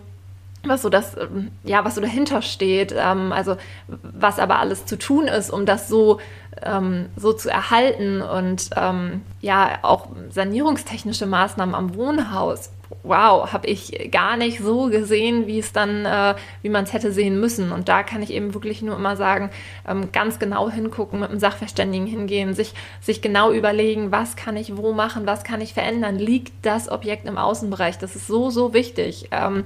was 0.64 0.84
so 0.84 0.90
das, 0.90 1.18
ähm, 1.18 1.52
ja, 1.64 1.84
was 1.86 1.96
so 1.96 2.02
dahinter 2.02 2.42
steht, 2.42 2.94
ähm, 2.96 3.32
also 3.32 3.58
was 3.88 4.38
aber 4.38 4.60
alles 4.60 4.86
zu 4.86 4.98
tun 4.98 5.28
ist, 5.28 5.50
um 5.50 5.66
das 5.66 5.88
so, 5.88 6.20
ähm, 6.62 7.08
so 7.16 7.34
zu 7.34 7.50
erhalten 7.50 8.22
und 8.22 8.70
ähm, 8.76 9.22
ja, 9.42 9.80
auch 9.82 10.10
sanierungstechnische 10.30 11.26
Maßnahmen 11.26 11.74
am 11.74 11.96
Wohnhaus 11.96 12.70
wow, 13.04 13.52
habe 13.52 13.68
ich 13.68 14.10
gar 14.12 14.38
nicht 14.38 14.60
so 14.60 14.90
gesehen, 14.90 15.48
wie 15.48 15.60
es 15.60 15.74
dann, 15.74 16.06
äh, 16.06 16.36
wie 16.62 16.70
man 16.70 16.84
es 16.84 16.94
hätte 16.94 17.12
sehen 17.12 17.40
müssen. 17.40 17.72
Und 17.72 17.90
da 17.90 18.04
kann 18.04 18.22
ich 18.22 18.32
eben 18.32 18.54
wirklich 18.54 18.82
nur 18.82 18.96
immer 18.96 19.16
sagen, 19.16 19.50
ähm, 19.88 20.12
ganz 20.12 20.40
genau 20.40 20.70
hingucken, 20.70 21.20
mit 21.20 21.30
einem 21.30 21.40
Sachverständigen 21.40 22.08
hingehen, 22.08 22.54
sich, 22.54 22.74
sich 23.00 23.22
genau 23.22 23.52
überlegen, 23.52 24.12
was 24.12 24.36
kann 24.36 24.58
ich 24.58 24.78
wo 24.78 24.94
machen, 24.94 25.26
was 25.26 25.44
kann 25.44 25.62
ich 25.62 25.74
verändern, 25.74 26.18
liegt 26.18 26.54
das 26.66 26.90
Objekt 26.90 27.28
im 27.28 27.38
Außenbereich. 27.38 27.98
Das 27.98 28.16
ist 28.16 28.28
so, 28.28 28.50
so 28.50 28.74
wichtig. 28.74 29.30
Ähm, 29.32 29.64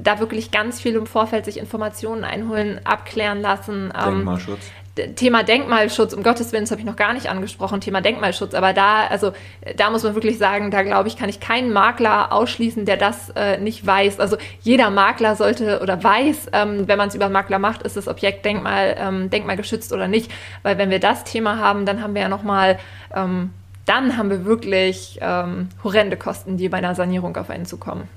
da 0.00 0.18
wirklich 0.20 0.50
ganz 0.50 0.80
viel 0.80 0.94
im 0.94 1.06
Vorfeld 1.06 1.44
sich 1.44 1.58
Informationen 1.58 2.24
einholen, 2.24 2.80
abklären 2.84 3.40
lassen. 3.40 3.92
Ähm, 3.96 4.14
Denkmalschutz. 4.16 4.70
Thema 5.16 5.42
Denkmalschutz, 5.42 6.12
um 6.12 6.22
Gottes 6.22 6.52
Willen, 6.52 6.64
das 6.64 6.70
habe 6.70 6.82
ich 6.82 6.86
noch 6.86 6.96
gar 6.96 7.14
nicht 7.14 7.30
angesprochen, 7.30 7.80
Thema 7.80 8.02
Denkmalschutz, 8.02 8.52
aber 8.52 8.74
da, 8.74 9.06
also 9.06 9.32
da 9.76 9.88
muss 9.88 10.02
man 10.02 10.14
wirklich 10.14 10.36
sagen, 10.36 10.70
da 10.70 10.82
glaube 10.82 11.08
ich, 11.08 11.16
kann 11.16 11.30
ich 11.30 11.40
keinen 11.40 11.72
Makler 11.72 12.30
ausschließen, 12.30 12.84
der 12.84 12.98
das 12.98 13.30
äh, 13.30 13.56
nicht 13.56 13.86
weiß. 13.86 14.20
Also 14.20 14.36
jeder 14.60 14.90
Makler 14.90 15.34
sollte 15.34 15.80
oder 15.80 16.04
weiß, 16.04 16.48
ähm, 16.52 16.88
wenn 16.88 16.98
man 16.98 17.08
es 17.08 17.14
über 17.14 17.30
Makler 17.30 17.58
macht, 17.58 17.82
ist 17.82 17.96
das 17.96 18.06
Objekt 18.06 18.44
Denkmal, 18.44 18.94
ähm, 18.98 19.30
denkmalgeschützt 19.30 19.94
oder 19.94 20.08
nicht. 20.08 20.30
Weil 20.62 20.76
wenn 20.76 20.90
wir 20.90 21.00
das 21.00 21.24
Thema 21.24 21.58
haben, 21.58 21.86
dann 21.86 22.02
haben 22.02 22.14
wir 22.14 22.22
ja 22.22 22.28
nochmal, 22.28 22.78
ähm, 23.14 23.50
dann 23.86 24.18
haben 24.18 24.28
wir 24.28 24.44
wirklich 24.44 25.18
ähm, 25.22 25.70
horrende 25.82 26.18
Kosten, 26.18 26.58
die 26.58 26.68
bei 26.68 26.76
einer 26.76 26.94
Sanierung 26.94 27.34
auf 27.38 27.48
einen 27.48 27.64
zukommen. 27.64 28.08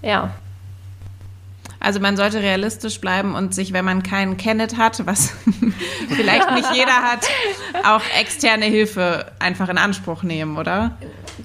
Ja. 0.00 0.30
Also 1.80 1.98
man 1.98 2.16
sollte 2.16 2.40
realistisch 2.40 3.00
bleiben 3.00 3.34
und 3.34 3.54
sich, 3.54 3.72
wenn 3.72 3.86
man 3.86 4.02
keinen 4.02 4.36
Kennet 4.36 4.76
hat, 4.76 5.06
was 5.06 5.32
vielleicht 6.08 6.52
nicht 6.52 6.68
jeder 6.74 7.02
hat, 7.02 7.26
auch 7.84 8.02
externe 8.20 8.66
Hilfe 8.66 9.32
einfach 9.38 9.70
in 9.70 9.78
Anspruch 9.78 10.22
nehmen, 10.22 10.58
oder? 10.58 10.98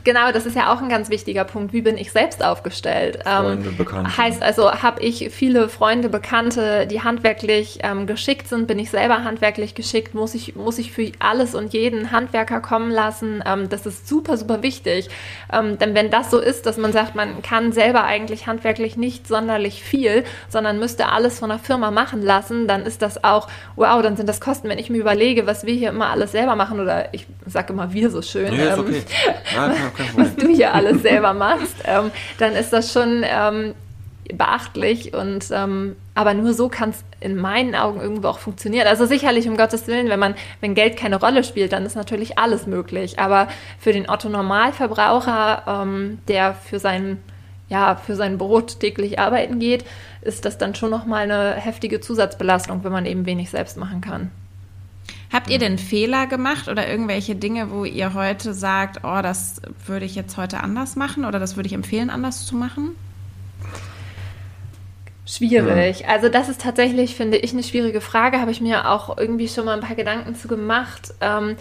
Genau, 0.03 0.31
das 0.33 0.45
ist 0.45 0.55
ja 0.55 0.73
auch 0.73 0.81
ein 0.81 0.89
ganz 0.89 1.09
wichtiger 1.09 1.45
Punkt. 1.45 1.71
Wie 1.71 1.81
bin 1.81 1.97
ich 1.97 2.11
selbst 2.11 2.43
aufgestellt? 2.43 3.19
Ähm, 3.25 3.43
Freunde, 3.43 3.71
Bekannte. 3.71 4.17
Heißt 4.17 4.43
also, 4.43 4.71
habe 4.71 5.01
ich 5.01 5.29
viele 5.31 5.69
Freunde, 5.69 6.09
Bekannte, 6.09 6.85
die 6.85 7.01
handwerklich 7.01 7.79
ähm, 7.81 8.05
geschickt 8.05 8.49
sind? 8.49 8.67
Bin 8.67 8.77
ich 8.77 8.89
selber 8.89 9.23
handwerklich 9.23 9.73
geschickt? 9.73 10.13
Muss 10.13 10.35
ich, 10.35 10.55
muss 10.55 10.79
ich 10.79 10.91
für 10.91 11.11
alles 11.19 11.55
und 11.55 11.73
jeden 11.73 12.11
Handwerker 12.11 12.59
kommen 12.59 12.91
lassen? 12.91 13.41
Ähm, 13.45 13.69
das 13.69 13.85
ist 13.85 14.07
super, 14.07 14.35
super 14.35 14.61
wichtig. 14.61 15.09
Ähm, 15.51 15.77
denn 15.79 15.95
wenn 15.95 16.11
das 16.11 16.29
so 16.29 16.39
ist, 16.39 16.65
dass 16.65 16.77
man 16.77 16.91
sagt, 16.91 17.15
man 17.15 17.41
kann 17.41 17.71
selber 17.71 18.03
eigentlich 18.03 18.47
handwerklich 18.47 18.97
nicht 18.97 19.27
sonderlich 19.27 19.81
viel, 19.81 20.24
sondern 20.49 20.79
müsste 20.79 21.11
alles 21.11 21.39
von 21.39 21.49
der 21.49 21.59
Firma 21.59 21.91
machen 21.91 22.21
lassen, 22.21 22.67
dann 22.67 22.83
ist 22.83 23.01
das 23.01 23.23
auch, 23.23 23.47
wow, 23.75 24.01
dann 24.01 24.17
sind 24.17 24.27
das 24.27 24.41
Kosten, 24.41 24.69
wenn 24.69 24.79
ich 24.79 24.89
mir 24.89 24.97
überlege, 24.97 25.47
was 25.47 25.65
wir 25.65 25.73
hier 25.73 25.89
immer 25.89 26.09
alles 26.09 26.31
selber 26.31 26.55
machen 26.55 26.79
oder 26.79 27.13
ich 27.13 27.27
sage 27.45 27.73
immer 27.73 27.93
wir 27.93 28.09
so 28.09 28.21
schön, 28.21 28.55
nee, 28.55 28.63
ähm, 28.63 28.79
okay. 28.79 29.03
ja, 29.55 29.73
was 30.15 30.35
du 30.35 30.47
hier 30.47 30.73
alles 30.73 31.01
selber 31.01 31.33
machst, 31.33 31.75
ähm, 31.85 32.11
dann 32.37 32.53
ist 32.53 32.73
das 32.73 32.91
schon 32.91 33.23
ähm, 33.23 33.73
beachtlich 34.33 35.13
und 35.13 35.45
ähm, 35.51 35.95
aber 36.13 36.33
nur 36.33 36.53
so 36.53 36.69
kann 36.69 36.91
es 36.91 37.03
in 37.19 37.35
meinen 37.35 37.75
Augen 37.75 37.99
irgendwo 37.99 38.29
auch 38.29 38.39
funktionieren. 38.39 38.87
Also 38.87 39.05
sicherlich 39.05 39.47
um 39.47 39.57
Gottes 39.57 39.87
Willen, 39.87 40.09
wenn 40.09 40.19
man, 40.19 40.35
wenn 40.61 40.73
Geld 40.73 40.97
keine 40.97 41.19
Rolle 41.19 41.43
spielt, 41.43 41.73
dann 41.73 41.85
ist 41.85 41.95
natürlich 41.95 42.39
alles 42.39 42.67
möglich. 42.67 43.19
Aber 43.19 43.47
für 43.79 43.91
den 43.91 44.09
Otto 44.09 44.29
Normalverbraucher, 44.29 45.63
ähm, 45.67 46.19
der 46.27 46.53
für 46.53 46.79
sein, 46.79 47.21
ja, 47.69 47.95
für 47.95 48.15
sein 48.15 48.37
Brot 48.37 48.79
täglich 48.79 49.19
arbeiten 49.19 49.59
geht, 49.59 49.85
ist 50.21 50.45
das 50.45 50.57
dann 50.57 50.75
schon 50.75 50.89
nochmal 50.89 51.23
eine 51.23 51.55
heftige 51.55 51.99
Zusatzbelastung, 51.99 52.83
wenn 52.83 52.91
man 52.91 53.05
eben 53.05 53.25
wenig 53.25 53.49
selbst 53.49 53.77
machen 53.77 54.01
kann. 54.01 54.31
Habt 55.31 55.49
ihr 55.49 55.59
denn 55.59 55.77
Fehler 55.77 56.27
gemacht 56.27 56.67
oder 56.67 56.87
irgendwelche 56.87 57.35
Dinge, 57.35 57.71
wo 57.71 57.83
ihr 57.83 58.13
heute 58.13 58.53
sagt, 58.53 59.01
oh, 59.03 59.21
das 59.21 59.61
würde 59.85 60.05
ich 60.05 60.15
jetzt 60.15 60.37
heute 60.37 60.61
anders 60.61 60.95
machen 60.95 61.25
oder 61.25 61.39
das 61.39 61.55
würde 61.55 61.67
ich 61.67 61.73
empfehlen, 61.73 62.09
anders 62.09 62.45
zu 62.45 62.55
machen? 62.55 62.95
Schwierig. 65.25 66.01
Ja. 66.01 66.07
Also 66.09 66.29
das 66.29 66.49
ist 66.49 66.61
tatsächlich, 66.61 67.15
finde 67.15 67.37
ich, 67.37 67.51
eine 67.51 67.63
schwierige 67.63 67.99
Frage. 67.99 68.39
Habe 68.39 68.51
ich 68.51 68.61
mir 68.61 68.89
auch 68.89 69.17
irgendwie 69.17 69.47
schon 69.47 69.65
mal 69.65 69.73
ein 69.73 69.81
paar 69.81 69.95
Gedanken 69.95 70.35
zu 70.35 70.47
gemacht. 70.47 71.13
Ähm, 71.19 71.55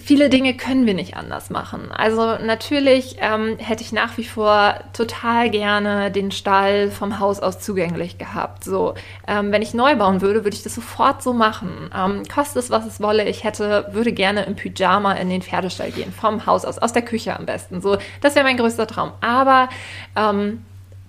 viele 0.00 0.28
Dinge 0.28 0.54
können 0.56 0.86
wir 0.86 0.94
nicht 0.94 1.16
anders 1.16 1.50
machen. 1.50 1.90
Also 1.92 2.36
natürlich 2.44 3.16
ähm, 3.20 3.58
hätte 3.58 3.82
ich 3.82 3.92
nach 3.92 4.16
wie 4.16 4.24
vor 4.24 4.74
total 4.92 5.50
gerne 5.50 6.10
den 6.10 6.30
Stall 6.30 6.90
vom 6.90 7.18
Haus 7.18 7.40
aus 7.40 7.60
zugänglich 7.60 8.18
gehabt. 8.18 8.64
So, 8.64 8.94
ähm, 9.26 9.52
wenn 9.52 9.62
ich 9.62 9.74
neu 9.74 9.96
bauen 9.96 10.20
würde, 10.20 10.44
würde 10.44 10.56
ich 10.56 10.62
das 10.62 10.74
sofort 10.74 11.22
so 11.22 11.32
machen. 11.32 11.90
Ähm, 11.96 12.22
kostet 12.32 12.62
es, 12.62 12.70
was 12.70 12.86
es 12.86 13.00
wolle. 13.00 13.28
Ich 13.28 13.44
hätte, 13.44 13.88
würde 13.92 14.12
gerne 14.12 14.44
im 14.44 14.56
Pyjama 14.56 15.12
in 15.12 15.28
den 15.28 15.42
Pferdestall 15.42 15.90
gehen, 15.90 16.12
vom 16.12 16.46
Haus 16.46 16.64
aus, 16.64 16.78
aus 16.78 16.92
der 16.92 17.02
Küche 17.02 17.38
am 17.38 17.46
besten. 17.46 17.80
So, 17.80 17.96
das 18.20 18.34
wäre 18.34 18.44
mein 18.44 18.56
größter 18.56 18.86
Traum. 18.86 19.12
Aber 19.20 19.68
ähm, 20.16 20.64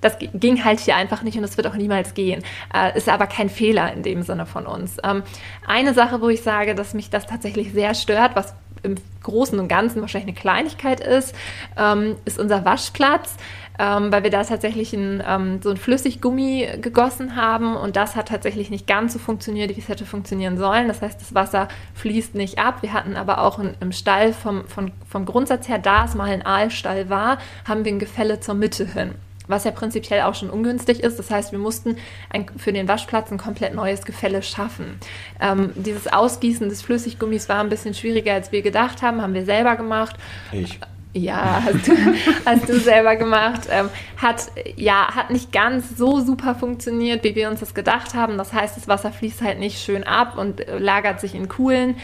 das 0.05 0.17
ging 0.33 0.63
halt 0.63 0.79
hier 0.79 0.95
einfach 0.95 1.23
nicht 1.23 1.35
und 1.35 1.41
das 1.41 1.57
wird 1.57 1.67
auch 1.67 1.75
niemals 1.75 2.13
gehen. 2.13 2.43
Äh, 2.73 2.97
ist 2.97 3.09
aber 3.09 3.27
kein 3.27 3.49
Fehler 3.49 3.91
in 3.91 4.03
dem 4.03 4.21
Sinne 4.21 4.45
von 4.45 4.67
uns. 4.67 4.97
Ähm, 5.03 5.23
eine 5.67 5.93
Sache, 5.93 6.21
wo 6.21 6.29
ich 6.29 6.43
sage, 6.43 6.75
dass 6.75 6.93
mich 6.93 7.09
das 7.09 7.25
tatsächlich 7.25 7.73
sehr 7.73 7.95
stört, 7.95 8.35
was 8.35 8.53
im 8.83 8.95
Großen 9.23 9.59
und 9.59 9.67
Ganzen 9.67 10.01
wahrscheinlich 10.01 10.27
eine 10.27 10.39
Kleinigkeit 10.39 10.99
ist, 10.99 11.33
ähm, 11.75 12.17
ist 12.25 12.37
unser 12.37 12.65
Waschplatz 12.65 13.35
ähm, 13.77 14.11
weil 14.11 14.23
wir 14.23 14.29
da 14.29 14.43
tatsächlich 14.43 14.93
ein, 14.93 15.21
ähm, 15.27 15.59
so 15.61 15.69
ein 15.69 15.77
Flüssiggummi 15.77 16.67
gegossen 16.81 17.35
haben 17.35 17.75
und 17.75 17.95
das 17.95 18.15
hat 18.15 18.29
tatsächlich 18.29 18.69
nicht 18.69 18.87
ganz 18.87 19.13
so 19.13 19.19
funktioniert, 19.19 19.75
wie 19.75 19.79
es 19.79 19.89
hätte 19.89 20.05
funktionieren 20.05 20.57
sollen. 20.57 20.87
Das 20.87 21.01
heißt, 21.01 21.19
das 21.19 21.35
Wasser 21.35 21.67
fließt 21.95 22.35
nicht 22.35 22.57
ab. 22.57 22.81
Wir 22.81 22.93
hatten 22.93 23.15
aber 23.15 23.41
auch 23.41 23.59
in, 23.59 23.73
im 23.81 23.91
Stall 23.91 24.33
vom, 24.33 24.65
vom, 24.67 24.91
vom 25.09 25.25
Grundsatz 25.25 25.67
her, 25.67 25.79
da 25.79 26.05
es 26.05 26.15
mal 26.15 26.29
ein 26.29 26.45
Aalstall 26.45 27.09
war, 27.09 27.37
haben 27.67 27.83
wir 27.83 27.91
ein 27.91 27.99
Gefälle 27.99 28.39
zur 28.39 28.55
Mitte 28.55 28.85
hin 28.85 29.15
was 29.47 29.63
ja 29.63 29.71
prinzipiell 29.71 30.21
auch 30.21 30.35
schon 30.35 30.49
ungünstig 30.49 31.01
ist. 31.01 31.17
Das 31.19 31.31
heißt, 31.31 31.51
wir 31.51 31.59
mussten 31.59 31.97
ein, 32.29 32.45
für 32.57 32.73
den 32.73 32.87
Waschplatz 32.87 33.31
ein 33.31 33.37
komplett 33.37 33.75
neues 33.75 34.05
Gefälle 34.05 34.41
schaffen. 34.43 34.99
Ähm, 35.39 35.71
dieses 35.75 36.07
Ausgießen 36.11 36.69
des 36.69 36.81
Flüssiggummis 36.81 37.49
war 37.49 37.59
ein 37.59 37.69
bisschen 37.69 37.93
schwieriger, 37.93 38.33
als 38.33 38.51
wir 38.51 38.61
gedacht 38.61 39.01
haben, 39.01 39.21
haben 39.21 39.33
wir 39.33 39.45
selber 39.45 39.75
gemacht. 39.75 40.15
Ich. 40.51 40.79
Ja, 41.15 41.63
hast 41.63 41.87
du, 41.87 41.93
hast 42.45 42.67
du 42.67 42.77
selber 42.77 43.15
gemacht. 43.15 43.61
Ähm, 43.71 43.89
hat, 44.17 44.51
ja, 44.75 45.15
hat 45.15 45.31
nicht 45.31 45.53
ganz 45.53 45.97
so 45.97 46.19
super 46.19 46.55
funktioniert, 46.55 47.23
wie 47.23 47.35
wir 47.35 47.49
uns 47.49 47.61
das 47.61 47.73
gedacht 47.73 48.13
haben. 48.13 48.37
Das 48.37 48.51
heißt, 48.51 48.75
das 48.75 48.89
Wasser 48.89 49.13
fließt 49.13 49.41
halt 49.41 49.59
nicht 49.59 49.79
schön 49.81 50.03
ab 50.03 50.37
und 50.37 50.67
äh, 50.67 50.77
lagert 50.77 51.21
sich 51.21 51.33
in 51.33 51.47
Kuhlen. 51.47 51.95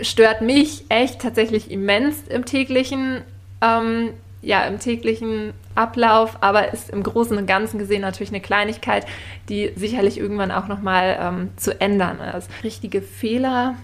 Stört 0.00 0.40
mich 0.40 0.86
echt 0.88 1.20
tatsächlich 1.20 1.70
immens 1.70 2.22
im 2.28 2.46
täglichen, 2.46 3.22
ähm, 3.60 4.10
ja, 4.46 4.64
im 4.64 4.78
täglichen 4.78 5.52
Ablauf, 5.74 6.36
aber 6.40 6.72
ist 6.72 6.88
im 6.90 7.02
Großen 7.02 7.36
und 7.36 7.46
Ganzen 7.46 7.80
gesehen 7.80 8.02
natürlich 8.02 8.30
eine 8.30 8.40
Kleinigkeit, 8.40 9.04
die 9.48 9.72
sicherlich 9.74 10.18
irgendwann 10.18 10.52
auch 10.52 10.68
nochmal 10.68 11.18
ähm, 11.20 11.50
zu 11.56 11.80
ändern 11.80 12.20
ist. 12.20 12.48
Richtige 12.62 13.02
Fehler 13.02 13.74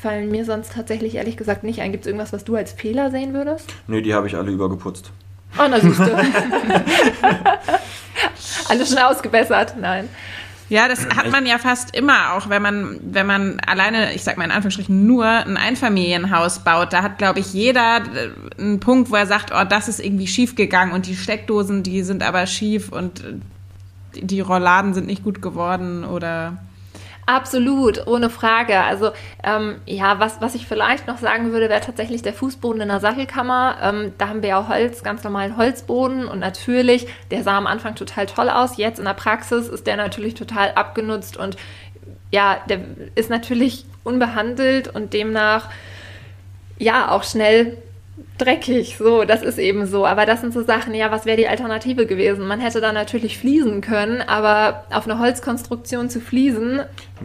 fallen 0.00 0.30
mir 0.30 0.46
sonst 0.46 0.72
tatsächlich 0.72 1.16
ehrlich 1.16 1.36
gesagt 1.36 1.64
nicht 1.64 1.82
ein. 1.82 1.92
Gibt 1.92 2.04
es 2.04 2.08
irgendwas, 2.08 2.32
was 2.32 2.44
du 2.44 2.56
als 2.56 2.72
Fehler 2.72 3.10
sehen 3.10 3.34
würdest? 3.34 3.74
Nö, 3.88 4.00
die 4.00 4.14
habe 4.14 4.26
ich 4.26 4.36
alle 4.36 4.50
übergeputzt. 4.50 5.12
Oh, 5.58 5.66
na 5.68 5.78
siehst 5.78 6.00
du. 6.00 6.16
Alles 8.68 8.88
schon 8.88 8.98
ausgebessert? 8.98 9.74
Nein. 9.78 10.08
Ja, 10.70 10.86
das 10.86 11.04
hat 11.16 11.32
man 11.32 11.46
ja 11.46 11.58
fast 11.58 11.96
immer 11.96 12.32
auch, 12.32 12.48
wenn 12.48 12.62
man, 12.62 13.00
wenn 13.02 13.26
man 13.26 13.58
alleine, 13.66 14.14
ich 14.14 14.22
sag 14.22 14.38
mal 14.38 14.44
in 14.44 14.52
Anführungsstrichen, 14.52 15.04
nur 15.04 15.26
ein 15.26 15.56
Einfamilienhaus 15.56 16.60
baut. 16.60 16.92
Da 16.92 17.02
hat, 17.02 17.18
glaube 17.18 17.40
ich, 17.40 17.52
jeder 17.52 17.96
äh, 17.96 18.30
einen 18.56 18.78
Punkt, 18.78 19.10
wo 19.10 19.16
er 19.16 19.26
sagt, 19.26 19.52
oh, 19.52 19.64
das 19.68 19.88
ist 19.88 19.98
irgendwie 19.98 20.28
schief 20.28 20.54
gegangen 20.54 20.92
und 20.92 21.06
die 21.06 21.16
Steckdosen, 21.16 21.82
die 21.82 22.04
sind 22.04 22.22
aber 22.22 22.46
schief 22.46 22.92
und 22.92 23.24
äh, 23.24 24.20
die 24.22 24.40
Rolladen 24.40 24.94
sind 24.94 25.08
nicht 25.08 25.24
gut 25.24 25.42
geworden 25.42 26.04
oder 26.04 26.58
Absolut, 27.30 28.08
ohne 28.08 28.28
Frage. 28.28 28.80
Also 28.80 29.12
ähm, 29.44 29.76
ja, 29.86 30.18
was, 30.18 30.40
was 30.40 30.56
ich 30.56 30.66
vielleicht 30.66 31.06
noch 31.06 31.18
sagen 31.18 31.52
würde, 31.52 31.68
wäre 31.68 31.80
tatsächlich 31.80 32.22
der 32.22 32.32
Fußboden 32.34 32.80
in 32.80 32.88
der 32.88 32.98
Sattelkammer. 32.98 33.76
Ähm, 33.80 34.12
da 34.18 34.26
haben 34.26 34.42
wir 34.42 34.48
ja 34.48 34.66
Holz, 34.66 35.04
ganz 35.04 35.22
normalen 35.22 35.56
Holzboden 35.56 36.26
und 36.26 36.40
natürlich, 36.40 37.06
der 37.30 37.44
sah 37.44 37.56
am 37.56 37.68
Anfang 37.68 37.94
total 37.94 38.26
toll 38.26 38.50
aus. 38.50 38.78
Jetzt 38.78 38.98
in 38.98 39.04
der 39.04 39.14
Praxis 39.14 39.68
ist 39.68 39.86
der 39.86 39.96
natürlich 39.96 40.34
total 40.34 40.72
abgenutzt 40.72 41.36
und 41.36 41.56
ja, 42.32 42.58
der 42.68 42.80
ist 43.14 43.30
natürlich 43.30 43.84
unbehandelt 44.02 44.88
und 44.88 45.12
demnach 45.12 45.68
ja 46.78 47.12
auch 47.12 47.22
schnell 47.22 47.76
dreckig, 48.38 48.96
so, 48.98 49.24
das 49.24 49.42
ist 49.42 49.58
eben 49.58 49.86
so. 49.86 50.06
Aber 50.06 50.26
das 50.26 50.40
sind 50.40 50.52
so 50.52 50.62
Sachen, 50.62 50.94
ja, 50.94 51.10
was 51.10 51.26
wäre 51.26 51.36
die 51.36 51.48
Alternative 51.48 52.06
gewesen? 52.06 52.46
Man 52.46 52.60
hätte 52.60 52.80
da 52.80 52.92
natürlich 52.92 53.38
fließen 53.38 53.80
können, 53.80 54.22
aber 54.22 54.84
auf 54.90 55.06
eine 55.06 55.18
Holzkonstruktion 55.18 56.10
zu 56.10 56.20
fließen. 56.20 56.80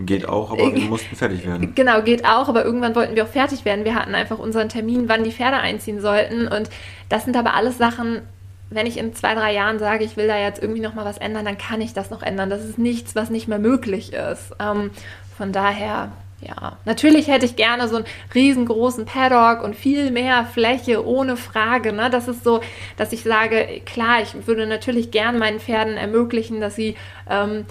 Geht 0.05 0.27
auch, 0.27 0.51
aber 0.51 0.73
wir 0.73 0.81
mussten 0.81 1.15
fertig 1.15 1.45
werden. 1.45 1.73
Genau, 1.75 2.01
geht 2.01 2.25
auch, 2.25 2.49
aber 2.49 2.65
irgendwann 2.65 2.95
wollten 2.95 3.15
wir 3.15 3.23
auch 3.23 3.29
fertig 3.29 3.65
werden. 3.65 3.85
Wir 3.85 3.95
hatten 3.95 4.15
einfach 4.15 4.39
unseren 4.39 4.69
Termin, 4.69 5.07
wann 5.07 5.23
die 5.23 5.31
Pferde 5.31 5.57
einziehen 5.57 6.01
sollten. 6.01 6.47
Und 6.47 6.69
das 7.09 7.25
sind 7.25 7.37
aber 7.37 7.53
alles 7.53 7.77
Sachen, 7.77 8.21
wenn 8.69 8.85
ich 8.85 8.97
in 8.97 9.13
zwei, 9.13 9.35
drei 9.35 9.53
Jahren 9.53 9.79
sage, 9.79 10.03
ich 10.03 10.17
will 10.17 10.27
da 10.27 10.37
jetzt 10.37 10.61
irgendwie 10.61 10.81
nochmal 10.81 11.05
was 11.05 11.17
ändern, 11.17 11.45
dann 11.45 11.57
kann 11.57 11.81
ich 11.81 11.93
das 11.93 12.09
noch 12.09 12.21
ändern. 12.21 12.49
Das 12.49 12.63
ist 12.63 12.77
nichts, 12.77 13.15
was 13.15 13.29
nicht 13.29 13.47
mehr 13.47 13.59
möglich 13.59 14.13
ist. 14.13 14.51
Ähm, 14.59 14.91
von 15.37 15.51
daher, 15.51 16.11
ja, 16.41 16.77
natürlich 16.85 17.27
hätte 17.27 17.45
ich 17.45 17.55
gerne 17.55 17.87
so 17.87 17.97
einen 17.97 18.05
riesengroßen 18.33 19.05
Paddock 19.05 19.63
und 19.63 19.75
viel 19.75 20.11
mehr 20.11 20.45
Fläche, 20.45 21.05
ohne 21.05 21.37
Frage. 21.37 21.93
Ne? 21.93 22.09
Das 22.09 22.27
ist 22.27 22.43
so, 22.43 22.61
dass 22.97 23.13
ich 23.13 23.23
sage, 23.23 23.81
klar, 23.85 24.21
ich 24.21 24.47
würde 24.47 24.67
natürlich 24.67 25.11
gern 25.11 25.39
meinen 25.39 25.59
Pferden 25.59 25.95
ermöglichen, 25.97 26.59
dass 26.59 26.75
sie 26.75 26.95
ähm, 27.29 27.65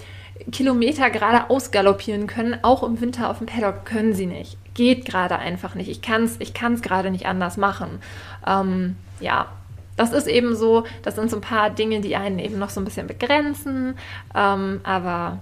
Kilometer 0.51 1.09
gerade 1.09 1.49
ausgaloppieren 1.49 2.27
können. 2.27 2.57
Auch 2.63 2.83
im 2.83 2.99
Winter 2.99 3.29
auf 3.29 3.37
dem 3.37 3.47
Paddock 3.47 3.85
können 3.85 4.13
sie 4.13 4.25
nicht. 4.25 4.57
Geht 4.73 5.05
gerade 5.05 5.37
einfach 5.37 5.75
nicht. 5.75 5.89
Ich 5.89 6.01
kann 6.01 6.23
es 6.23 6.35
ich 6.39 6.53
kann's 6.53 6.81
gerade 6.81 7.11
nicht 7.11 7.27
anders 7.27 7.57
machen. 7.57 7.99
Ähm, 8.45 8.97
ja, 9.19 9.47
das 9.95 10.11
ist 10.11 10.27
eben 10.27 10.55
so, 10.55 10.83
das 11.03 11.15
sind 11.15 11.29
so 11.29 11.37
ein 11.37 11.41
paar 11.41 11.69
Dinge, 11.69 12.01
die 12.01 12.15
einen 12.15 12.39
eben 12.39 12.59
noch 12.59 12.69
so 12.69 12.81
ein 12.81 12.85
bisschen 12.85 13.07
begrenzen. 13.07 13.97
Ähm, 14.35 14.81
aber 14.83 15.39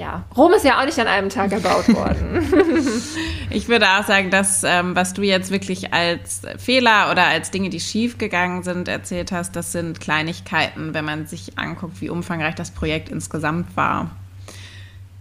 ja, 0.00 0.24
Rom 0.34 0.54
ist 0.54 0.64
ja 0.64 0.80
auch 0.80 0.86
nicht 0.86 0.98
an 0.98 1.06
einem 1.06 1.28
Tag 1.28 1.52
erbaut 1.52 1.86
worden. 1.94 2.42
ich 3.50 3.68
würde 3.68 3.86
auch 3.86 4.04
sagen, 4.06 4.30
dass 4.30 4.64
ähm, 4.64 4.96
was 4.96 5.12
du 5.12 5.20
jetzt 5.20 5.50
wirklich 5.50 5.92
als 5.92 6.40
Fehler 6.56 7.10
oder 7.10 7.26
als 7.26 7.50
Dinge, 7.50 7.68
die 7.68 7.80
schief 7.80 8.16
gegangen 8.16 8.62
sind, 8.62 8.88
erzählt 8.88 9.30
hast, 9.30 9.56
das 9.56 9.72
sind 9.72 10.00
Kleinigkeiten, 10.00 10.94
wenn 10.94 11.04
man 11.04 11.26
sich 11.26 11.58
anguckt, 11.58 12.00
wie 12.00 12.08
umfangreich 12.08 12.54
das 12.54 12.70
Projekt 12.70 13.10
insgesamt 13.10 13.76
war. 13.76 14.10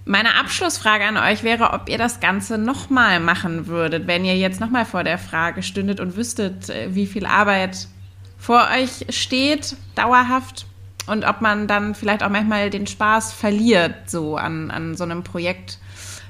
Meine 0.06 0.36
Abschlussfrage 0.36 1.04
an 1.04 1.18
euch 1.18 1.44
wäre, 1.44 1.74
ob 1.74 1.90
ihr 1.90 1.98
das 1.98 2.22
Ganze 2.22 2.58
nochmal 2.58 3.20
machen 3.20 3.68
würdet, 3.68 4.08
wenn 4.08 4.24
ihr 4.24 4.38
jetzt 4.38 4.62
nochmal 4.62 4.86
vor 4.86 5.04
der 5.04 5.18
Frage 5.18 5.62
stündet 5.62 6.00
und 6.00 6.16
wüsstet, 6.16 6.70
äh, 6.70 6.96
wie 6.96 7.06
viel 7.06 7.26
Arbeit 7.26 7.90
vor 8.38 8.70
euch 8.74 9.14
steht, 9.14 9.76
dauerhaft 9.96 10.68
und 11.10 11.26
ob 11.26 11.42
man 11.42 11.68
dann 11.68 11.96
vielleicht 11.96 12.24
auch 12.24 12.30
manchmal 12.30 12.70
den 12.70 12.88
Spaß 12.88 13.34
verliert, 13.34 14.10
so 14.10 14.38
an, 14.38 14.72
an 14.72 14.96
so 14.96 15.04
einem 15.04 15.24
Projekt, 15.24 15.80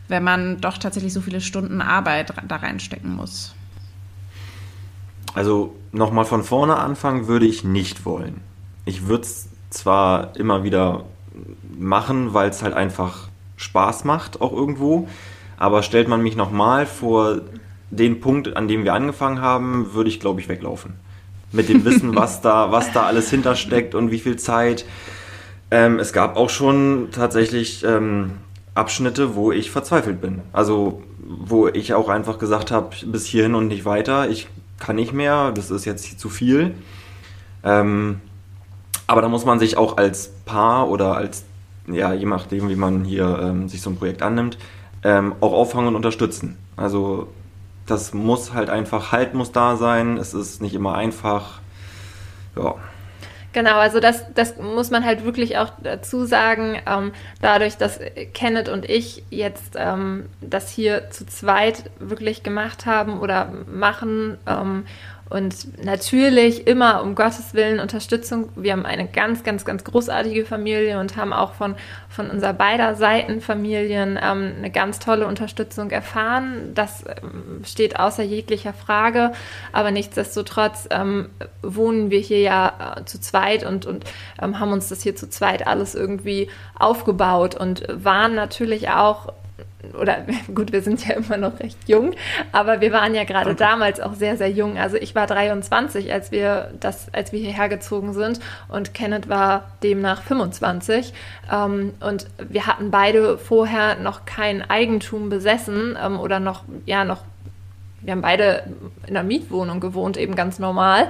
wenn 0.08 0.24
man 0.24 0.62
doch 0.62 0.78
tatsächlich 0.78 1.14
so 1.14 1.22
viele 1.22 1.42
Stunden 1.42 1.82
Arbeit 1.82 2.34
da 2.48 2.56
reinstecken 2.56 3.16
muss. 3.16 3.54
Also 5.34 5.76
nochmal 5.92 6.26
von 6.26 6.44
vorne 6.44 6.78
anfangen 6.78 7.28
würde 7.28 7.46
ich 7.46 7.64
nicht 7.64 8.06
wollen. 8.06 8.42
Ich 8.86 9.08
würde 9.08 9.24
es 9.24 9.50
zwar 9.70 10.36
immer 10.36 10.64
wieder 10.64 11.04
machen, 11.78 12.34
weil 12.34 12.50
es 12.50 12.64
halt 12.64 12.74
einfach 12.74 13.28
Spaß 13.58 14.06
macht, 14.06 14.42
auch 14.42 14.54
irgendwo, 14.54 15.08
aber 15.58 15.84
stellt 15.84 16.08
man 16.08 16.24
mich 16.24 16.36
nochmal 16.36 16.86
vor 16.86 17.42
den 17.92 18.22
Punkt, 18.22 18.56
an 18.56 18.68
dem 18.68 18.84
wir 18.84 18.94
angefangen 18.94 19.42
haben, 19.42 19.94
würde 19.94 20.10
ich, 20.10 20.20
glaube 20.20 20.40
ich, 20.42 20.48
weglaufen 20.48 20.94
mit 21.52 21.70
dem 21.70 21.84
Wissen, 21.86 22.16
was 22.16 22.42
da, 22.42 22.72
was 22.72 22.92
da 22.92 23.04
alles 23.04 23.30
hintersteckt 23.30 23.96
und 23.96 24.12
wie 24.12 24.20
viel 24.20 24.38
Zeit. 24.38 24.86
Ähm, 25.72 26.00
es 26.00 26.14
gab 26.14 26.36
auch 26.36 26.50
schon 26.50 27.10
tatsächlich 27.12 27.84
ähm, 27.84 28.32
Abschnitte, 28.76 29.36
wo 29.36 29.52
ich 29.52 29.72
verzweifelt 29.72 30.22
bin. 30.22 30.42
Also 30.54 31.04
wo 31.30 31.68
ich 31.68 31.94
auch 31.94 32.10
einfach 32.10 32.40
gesagt 32.40 32.72
habe, 32.72 32.96
bis 33.06 33.26
hierhin 33.26 33.54
und 33.54 33.68
nicht 33.68 33.86
weiter, 33.86 34.30
ich 34.30 34.48
kann 34.80 34.96
nicht 34.96 35.14
mehr, 35.14 35.52
das 35.52 35.70
ist 35.70 35.86
jetzt 35.86 36.20
zu 36.20 36.30
viel. 36.30 36.74
Ähm, 37.64 38.22
aber 39.06 39.22
da 39.22 39.28
muss 39.28 39.46
man 39.46 39.60
sich 39.60 39.78
auch 39.78 39.98
als 39.98 40.32
Paar 40.46 40.90
oder 40.90 41.16
als, 41.16 41.44
ja, 41.88 42.14
je 42.14 42.26
nachdem, 42.26 42.70
wie 42.70 42.76
man 42.76 43.04
hier 43.04 43.40
ähm, 43.42 43.70
sich 43.70 43.82
so 43.82 43.90
ein 43.90 43.98
Projekt 43.98 44.22
annimmt, 44.22 44.58
ähm, 45.04 45.36
auch 45.40 45.54
auffangen 45.54 45.90
und 45.90 45.96
unterstützen. 45.96 46.58
Also 46.76 47.28
das 47.90 48.14
muss 48.14 48.54
halt 48.54 48.70
einfach, 48.70 49.12
Halt 49.12 49.34
muss 49.34 49.52
da 49.52 49.76
sein, 49.76 50.18
es 50.18 50.34
ist 50.34 50.62
nicht 50.62 50.76
immer 50.76 50.96
einfach. 50.96 51.60
Ja. 52.56 52.76
Genau, 53.52 53.78
also 53.78 54.00
das, 54.00 54.32
das 54.36 54.58
muss 54.58 54.92
man 54.92 55.04
halt 55.04 55.26
wirklich 55.26 55.58
auch 55.58 55.72
dazu 55.82 56.26
sagen. 56.26 56.80
Ähm, 56.86 57.14
dadurch, 57.42 57.78
dass 57.78 58.00
Kenneth 58.34 58.70
und 58.70 58.88
ich 58.88 59.24
jetzt 59.32 59.74
ähm, 59.76 60.30
das 60.40 60.70
hier 60.70 61.10
zu 61.10 61.26
zweit 61.26 61.90
wirklich 62.00 62.44
gemacht 62.44 62.86
haben 62.86 63.20
oder 63.20 63.52
machen 63.68 64.38
ähm, 64.46 64.86
und 65.30 65.84
natürlich 65.84 66.66
immer 66.66 67.04
um 67.04 67.14
Gottes 67.14 67.54
Willen 67.54 67.80
Unterstützung. 67.80 68.50
Wir 68.56 68.72
haben 68.72 68.86
eine 68.86 69.08
ganz, 69.08 69.44
ganz, 69.44 69.64
ganz 69.64 69.84
großartige 69.84 70.44
Familie 70.44 71.00
und 71.00 71.18
haben 71.18 71.34
auch 71.34 71.54
von, 71.54 71.76
von 72.10 72.32
unserer 72.32 72.54
beider 72.54 72.96
Seiten 72.96 73.40
Familien 73.40 74.18
ähm, 74.22 74.54
eine 74.58 74.72
ganz 74.72 74.98
tolle 74.98 75.28
Unterstützung 75.28 75.92
erfahren. 75.92 76.72
Das 76.74 77.04
ähm, 77.06 77.64
steht 77.64 78.00
außer 78.00 78.24
jeglicher 78.24 78.74
Frage. 78.74 79.32
Aber 79.72 79.92
nichtsdestotrotz 79.92 80.88
ähm, 80.90 81.30
wohnen 81.62 82.10
wir 82.10 82.20
hier 82.20 82.42
ja 82.42 82.96
äh, 82.98 83.06
zu 83.06 83.22
zweit 83.22 83.64
und, 83.64 83.86
und 83.86 84.06
ähm, 84.42 84.60
haben 84.60 84.72
uns 84.72 84.90
das 84.90 85.04
hier 85.04 85.16
zu 85.16 85.30
zweit 85.30 85.68
alles 85.68 85.94
irgendwie 85.94 86.50
aufgebaut 86.78 87.54
und 87.54 87.86
waren 87.88 88.34
natürlich 88.34 88.90
auch 88.90 89.34
oder 90.00 90.26
gut, 90.54 90.72
wir 90.72 90.82
sind 90.82 91.08
ja 91.08 91.16
immer 91.16 91.38
noch 91.38 91.60
recht 91.60 91.78
jung, 91.88 92.12
aber 92.52 92.82
wir 92.82 92.92
waren 92.92 93.16
ja 93.16 93.24
gerade 93.24 93.56
damals 93.56 94.00
auch 94.00 94.14
sehr, 94.14 94.38
sehr 94.38 94.50
jung. 94.50 94.78
Also 94.78 94.98
ich 94.98 95.16
war 95.16 95.28
23, 95.28 96.12
als 96.12 96.32
wir 96.32 96.72
das, 96.80 97.14
als 97.14 97.32
wir 97.32 97.40
hierher 97.40 97.70
gezogen 97.70 98.14
sind 98.14 98.40
und 98.68 98.94
Kenneth 98.94 99.30
war 99.30 99.72
demnach 99.84 100.22
25. 100.24 101.14
Ähm, 101.52 101.94
und 102.00 102.28
wir 102.38 102.68
hatten 102.68 102.92
beide 102.92 103.38
vorher 103.38 103.96
noch 103.96 104.26
kein 104.26 104.70
Eigentum 104.70 105.30
besessen 105.30 105.98
ähm, 106.02 106.20
oder 106.20 106.40
noch, 106.40 106.64
ja, 106.86 107.04
noch 107.04 107.24
wir 108.02 108.14
haben 108.14 108.22
beide 108.22 108.64
in 109.08 109.18
einer 109.18 109.28
Mietwohnung 109.28 109.80
gewohnt, 109.80 110.18
eben 110.18 110.36
ganz 110.36 110.60
normal. 110.60 111.10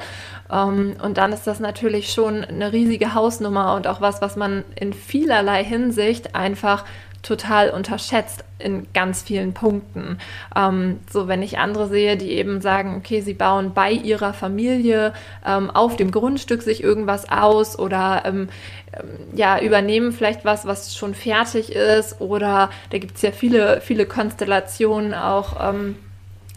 Ähm, 0.51 0.95
und 1.03 1.17
dann 1.17 1.31
ist 1.31 1.45
das 1.45 1.59
natürlich 1.59 2.11
schon 2.11 2.43
eine 2.43 2.71
riesige 2.71 3.13
Hausnummer 3.13 3.75
und 3.75 3.87
auch 3.87 4.01
was, 4.01 4.21
was 4.21 4.35
man 4.35 4.63
in 4.75 4.93
vielerlei 4.93 5.63
Hinsicht 5.63 6.35
einfach 6.35 6.85
total 7.21 7.69
unterschätzt 7.69 8.43
in 8.59 8.87
ganz 8.93 9.21
vielen 9.21 9.53
Punkten. 9.53 10.17
Ähm, 10.55 10.99
so, 11.11 11.27
wenn 11.27 11.41
ich 11.41 11.57
andere 11.57 11.87
sehe, 11.87 12.17
die 12.17 12.31
eben 12.31 12.61
sagen, 12.61 12.95
okay, 12.97 13.21
sie 13.21 13.33
bauen 13.33 13.73
bei 13.73 13.91
ihrer 13.91 14.33
Familie 14.33 15.13
ähm, 15.45 15.69
auf 15.69 15.95
dem 15.95 16.11
Grundstück 16.11 16.61
sich 16.61 16.83
irgendwas 16.83 17.29
aus 17.29 17.77
oder 17.79 18.23
ähm, 18.25 18.49
ähm 18.93 19.09
ja, 19.33 19.59
übernehmen 19.59 20.11
vielleicht 20.11 20.45
was, 20.45 20.65
was 20.65 20.95
schon 20.95 21.13
fertig 21.13 21.71
ist 21.71 22.19
oder 22.19 22.69
da 22.89 22.97
gibt 22.97 23.15
es 23.15 23.21
ja 23.21 23.31
viele, 23.31 23.81
viele 23.81 24.05
Konstellationen 24.05 25.13
auch. 25.13 25.69
Ähm, 25.69 25.95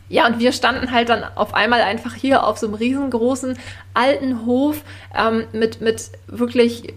ja, 0.08 0.26
und 0.26 0.40
wir 0.40 0.52
standen 0.52 0.92
halt 0.92 1.08
dann 1.08 1.24
auf 1.36 1.54
einmal 1.54 1.80
einfach 1.80 2.14
hier 2.14 2.44
auf 2.44 2.58
so 2.58 2.66
einem 2.66 2.74
riesengroßen 2.74 3.58
alten 3.94 4.44
Hof 4.44 4.82
ähm, 5.16 5.44
mit, 5.52 5.80
mit 5.80 6.10
wirklich 6.26 6.92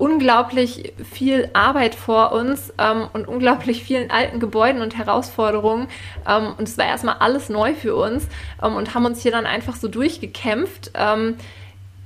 unglaublich 0.00 0.94
viel 1.12 1.50
Arbeit 1.52 1.94
vor 1.94 2.32
uns 2.32 2.72
ähm, 2.78 3.06
und 3.12 3.28
unglaublich 3.28 3.84
vielen 3.84 4.10
alten 4.10 4.40
Gebäuden 4.40 4.80
und 4.80 4.96
Herausforderungen. 4.96 5.88
Ähm, 6.26 6.54
und 6.56 6.66
es 6.66 6.78
war 6.78 6.86
erstmal 6.86 7.16
alles 7.18 7.50
neu 7.50 7.74
für 7.74 7.94
uns 7.94 8.26
ähm, 8.62 8.76
und 8.76 8.94
haben 8.94 9.04
uns 9.04 9.20
hier 9.20 9.30
dann 9.30 9.44
einfach 9.44 9.76
so 9.76 9.88
durchgekämpft. 9.88 10.92
Ähm, 10.94 11.36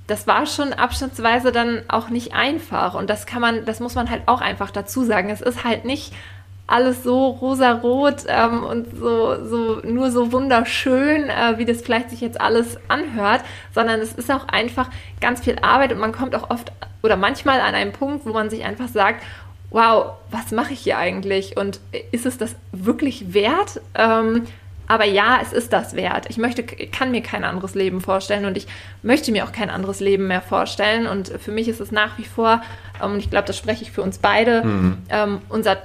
das 0.08 0.26
war 0.26 0.44
schon 0.46 0.72
abschnittsweise 0.72 1.52
dann 1.52 1.82
auch 1.86 2.08
nicht 2.10 2.34
einfach. 2.34 2.94
Und 2.94 3.08
das 3.08 3.26
kann 3.26 3.40
man, 3.40 3.64
das 3.64 3.78
muss 3.78 3.94
man 3.94 4.10
halt 4.10 4.22
auch 4.26 4.40
einfach 4.40 4.72
dazu 4.72 5.04
sagen. 5.04 5.30
Es 5.30 5.40
ist 5.40 5.62
halt 5.62 5.84
nicht 5.84 6.12
alles 6.66 7.02
so 7.02 7.26
rosarot 7.28 8.24
ähm, 8.26 8.62
und 8.64 8.86
so, 8.98 9.44
so 9.44 9.80
nur 9.84 10.10
so 10.10 10.32
wunderschön, 10.32 11.28
äh, 11.28 11.58
wie 11.58 11.66
das 11.66 11.82
vielleicht 11.82 12.10
sich 12.10 12.20
jetzt 12.20 12.40
alles 12.40 12.78
anhört, 12.88 13.42
sondern 13.74 14.00
es 14.00 14.14
ist 14.14 14.30
auch 14.30 14.48
einfach 14.48 14.88
ganz 15.20 15.40
viel 15.42 15.58
Arbeit 15.60 15.92
und 15.92 15.98
man 15.98 16.12
kommt 16.12 16.34
auch 16.34 16.48
oft 16.50 16.72
oder 17.02 17.16
manchmal 17.16 17.60
an 17.60 17.74
einem 17.74 17.92
Punkt, 17.92 18.24
wo 18.24 18.32
man 18.32 18.48
sich 18.48 18.64
einfach 18.64 18.88
sagt, 18.88 19.22
wow, 19.70 20.12
was 20.30 20.52
mache 20.52 20.72
ich 20.72 20.80
hier 20.80 20.96
eigentlich? 20.96 21.56
Und 21.56 21.80
ist 22.12 22.24
es 22.24 22.38
das 22.38 22.56
wirklich 22.72 23.34
wert? 23.34 23.80
Ähm, 23.94 24.46
aber 24.86 25.04
ja, 25.04 25.38
es 25.42 25.52
ist 25.52 25.72
das 25.72 25.96
wert. 25.96 26.26
Ich 26.28 26.36
möchte, 26.36 26.62
kann 26.62 27.10
mir 27.10 27.22
kein 27.22 27.44
anderes 27.44 27.74
Leben 27.74 28.00
vorstellen 28.00 28.44
und 28.44 28.56
ich 28.56 28.66
möchte 29.02 29.32
mir 29.32 29.44
auch 29.44 29.52
kein 29.52 29.70
anderes 29.70 30.00
Leben 30.00 30.26
mehr 30.28 30.42
vorstellen. 30.42 31.06
Und 31.06 31.28
für 31.28 31.52
mich 31.52 31.68
ist 31.68 31.80
es 31.80 31.90
nach 31.90 32.18
wie 32.18 32.24
vor, 32.24 32.62
ähm, 33.02 33.12
und 33.12 33.18
ich 33.18 33.30
glaube, 33.30 33.46
das 33.46 33.56
spreche 33.56 33.82
ich 33.82 33.92
für 33.92 34.02
uns 34.02 34.18
beide, 34.18 34.64
mhm. 34.64 34.98
ähm, 35.08 35.42
unser 35.48 35.78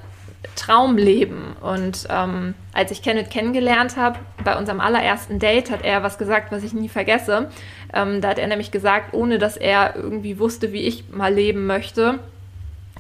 Traumleben. 0.55 1.53
Und 1.61 2.07
ähm, 2.09 2.53
als 2.73 2.91
ich 2.91 3.01
Kenneth 3.01 3.29
kennengelernt 3.29 3.97
habe, 3.97 4.19
bei 4.43 4.57
unserem 4.57 4.79
allerersten 4.79 5.39
Date, 5.39 5.71
hat 5.71 5.83
er 5.83 6.03
was 6.03 6.17
gesagt, 6.17 6.51
was 6.51 6.63
ich 6.63 6.73
nie 6.73 6.89
vergesse. 6.89 7.49
Ähm, 7.93 8.21
da 8.21 8.29
hat 8.29 8.39
er 8.39 8.47
nämlich 8.47 8.71
gesagt, 8.71 9.13
ohne 9.13 9.37
dass 9.37 9.57
er 9.57 9.95
irgendwie 9.95 10.39
wusste, 10.39 10.71
wie 10.71 10.83
ich 10.83 11.09
mal 11.09 11.33
leben 11.33 11.65
möchte, 11.65 12.19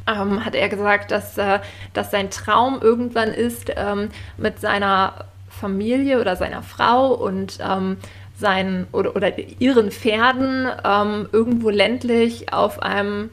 ähm, 0.07 0.43
hat 0.43 0.55
er 0.55 0.69
gesagt, 0.69 1.11
dass, 1.11 1.37
äh, 1.37 1.59
dass 1.93 2.11
sein 2.11 2.29
Traum 2.29 2.79
irgendwann 2.81 3.29
ist, 3.29 3.71
ähm, 3.75 4.09
mit 4.37 4.59
seiner 4.59 5.25
Familie 5.49 6.19
oder 6.19 6.35
seiner 6.35 6.61
Frau 6.61 7.13
und 7.13 7.59
ähm, 7.61 7.97
seinen 8.37 8.87
oder, 8.91 9.15
oder 9.15 9.37
ihren 9.37 9.91
Pferden 9.91 10.67
ähm, 10.83 11.27
irgendwo 11.31 11.69
ländlich 11.69 12.53
auf 12.53 12.81
einem 12.81 13.29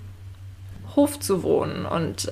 Hof 0.97 1.21
zu 1.21 1.43
wohnen. 1.43 1.87
Und 1.87 2.29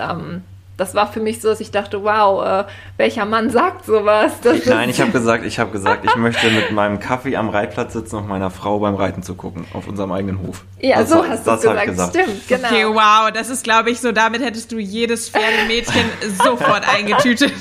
das 0.76 0.94
war 0.94 1.10
für 1.10 1.20
mich 1.20 1.40
so, 1.40 1.48
dass 1.48 1.60
ich 1.60 1.70
dachte, 1.70 2.02
wow, 2.02 2.44
äh, 2.44 2.64
welcher 2.96 3.24
Mann 3.24 3.50
sagt 3.50 3.86
sowas? 3.86 4.32
Das 4.42 4.66
Nein, 4.66 4.90
ich 4.90 5.00
habe 5.00 5.12
gesagt, 5.12 5.44
ich 5.44 5.58
habe 5.58 5.70
gesagt, 5.70 6.04
ich 6.04 6.16
möchte 6.16 6.50
mit 6.50 6.72
meinem 6.72 6.98
Kaffee 6.98 7.36
am 7.36 7.48
Reitplatz 7.48 7.92
sitzen 7.92 8.16
und 8.16 8.28
meiner 8.28 8.50
Frau 8.50 8.80
beim 8.80 8.96
Reiten 8.96 9.22
zu 9.22 9.34
gucken 9.34 9.66
auf 9.72 9.86
unserem 9.86 10.10
eigenen 10.10 10.40
Hof. 10.40 10.64
Ja, 10.80 10.98
das, 10.98 11.10
so 11.10 11.26
hast 11.26 11.46
du 11.46 11.52
gesagt. 11.52 11.86
gesagt. 11.86 12.16
Stimmt, 12.16 12.48
genau. 12.48 12.68
Okay, 12.68 12.86
wow, 12.86 13.30
das 13.32 13.50
ist, 13.50 13.62
glaube 13.62 13.90
ich, 13.90 14.00
so. 14.00 14.10
Damit 14.10 14.42
hättest 14.42 14.72
du 14.72 14.78
jedes 14.78 15.28
Pferdemädchen 15.28 16.04
sofort 16.42 16.88
eingetütet. 16.92 17.52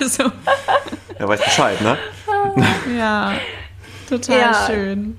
Also. 0.00 0.24
Ja, 1.18 1.28
weiß 1.28 1.44
Bescheid, 1.44 1.80
ne? 1.82 1.98
ja, 2.98 3.34
total 4.08 4.38
ja, 4.38 4.66
schön. 4.66 5.16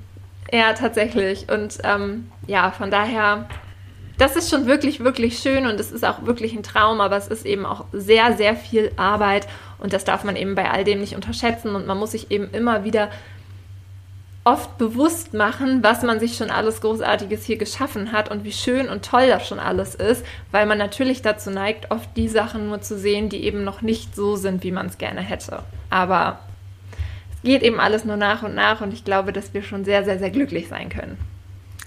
Ja, 0.52 0.74
tatsächlich. 0.74 1.48
Und 1.50 1.78
ähm, 1.84 2.32
ja, 2.48 2.72
von 2.72 2.92
daher 2.92 3.46
das 4.18 4.36
ist 4.36 4.50
schon 4.50 4.68
wirklich, 4.68 5.00
wirklich 5.00 5.40
schön 5.40 5.66
und 5.66 5.80
es 5.80 5.92
ist 5.92 6.06
auch 6.06 6.26
wirklich 6.26 6.54
ein 6.54 6.64
Traum, 6.64 7.02
aber 7.02 7.18
es 7.18 7.28
ist 7.28 7.46
eben 7.46 7.66
auch 7.66 7.86
sehr, 7.92 8.38
sehr 8.38 8.56
viel 8.56 8.92
Arbeit 8.96 9.48
und 9.80 9.94
das 9.94 10.06
darf 10.06 10.24
man 10.24 10.36
eben 10.36 10.56
bei 10.56 10.70
all 10.70 10.84
dem 10.84 11.00
nicht 11.00 11.16
unterschätzen 11.16 11.76
und 11.76 11.88
man 11.88 11.98
muss 11.98 12.12
sich 12.12 12.30
eben 12.32 12.50
immer 12.52 12.84
wieder 12.84 13.10
oft 14.46 14.78
bewusst 14.78 15.34
machen, 15.34 15.84
was 15.84 16.04
man 16.04 16.20
sich 16.20 16.36
schon 16.36 16.52
alles 16.52 16.82
Großartiges 16.82 17.46
hier 17.46 17.58
geschaffen 17.58 18.12
hat 18.12 18.30
und 18.30 18.44
wie 18.44 18.52
schön 18.52 18.90
und 18.90 19.06
toll 19.06 19.28
das 19.28 19.48
schon 19.48 19.60
alles 19.60 19.96
ist, 19.96 20.26
weil 20.52 20.66
man 20.66 20.78
natürlich 20.78 21.22
dazu 21.22 21.50
neigt, 21.50 21.92
oft 21.92 22.10
die 22.18 22.28
Sachen 22.28 22.68
nur 22.68 22.82
zu 22.82 22.98
sehen, 22.98 23.30
die 23.30 23.46
eben 23.46 23.64
noch 23.64 23.82
nicht 23.82 24.16
so 24.16 24.36
sind, 24.36 24.64
wie 24.64 24.72
man 24.72 24.88
es 24.88 24.98
gerne 24.98 25.22
hätte. 25.22 25.64
Aber 25.90 26.40
es 27.34 27.42
geht 27.44 27.64
eben 27.64 27.80
alles 27.80 28.04
nur 28.04 28.18
nach 28.18 28.44
und 28.44 28.54
nach 28.54 28.82
und 28.82 28.94
ich 28.94 29.06
glaube, 29.06 29.32
dass 29.32 29.54
wir 29.54 29.64
schon 29.64 29.86
sehr, 29.86 30.04
sehr, 30.04 30.20
sehr 30.20 30.30
glücklich 30.30 30.68
sein 30.68 30.90
können. 30.90 31.18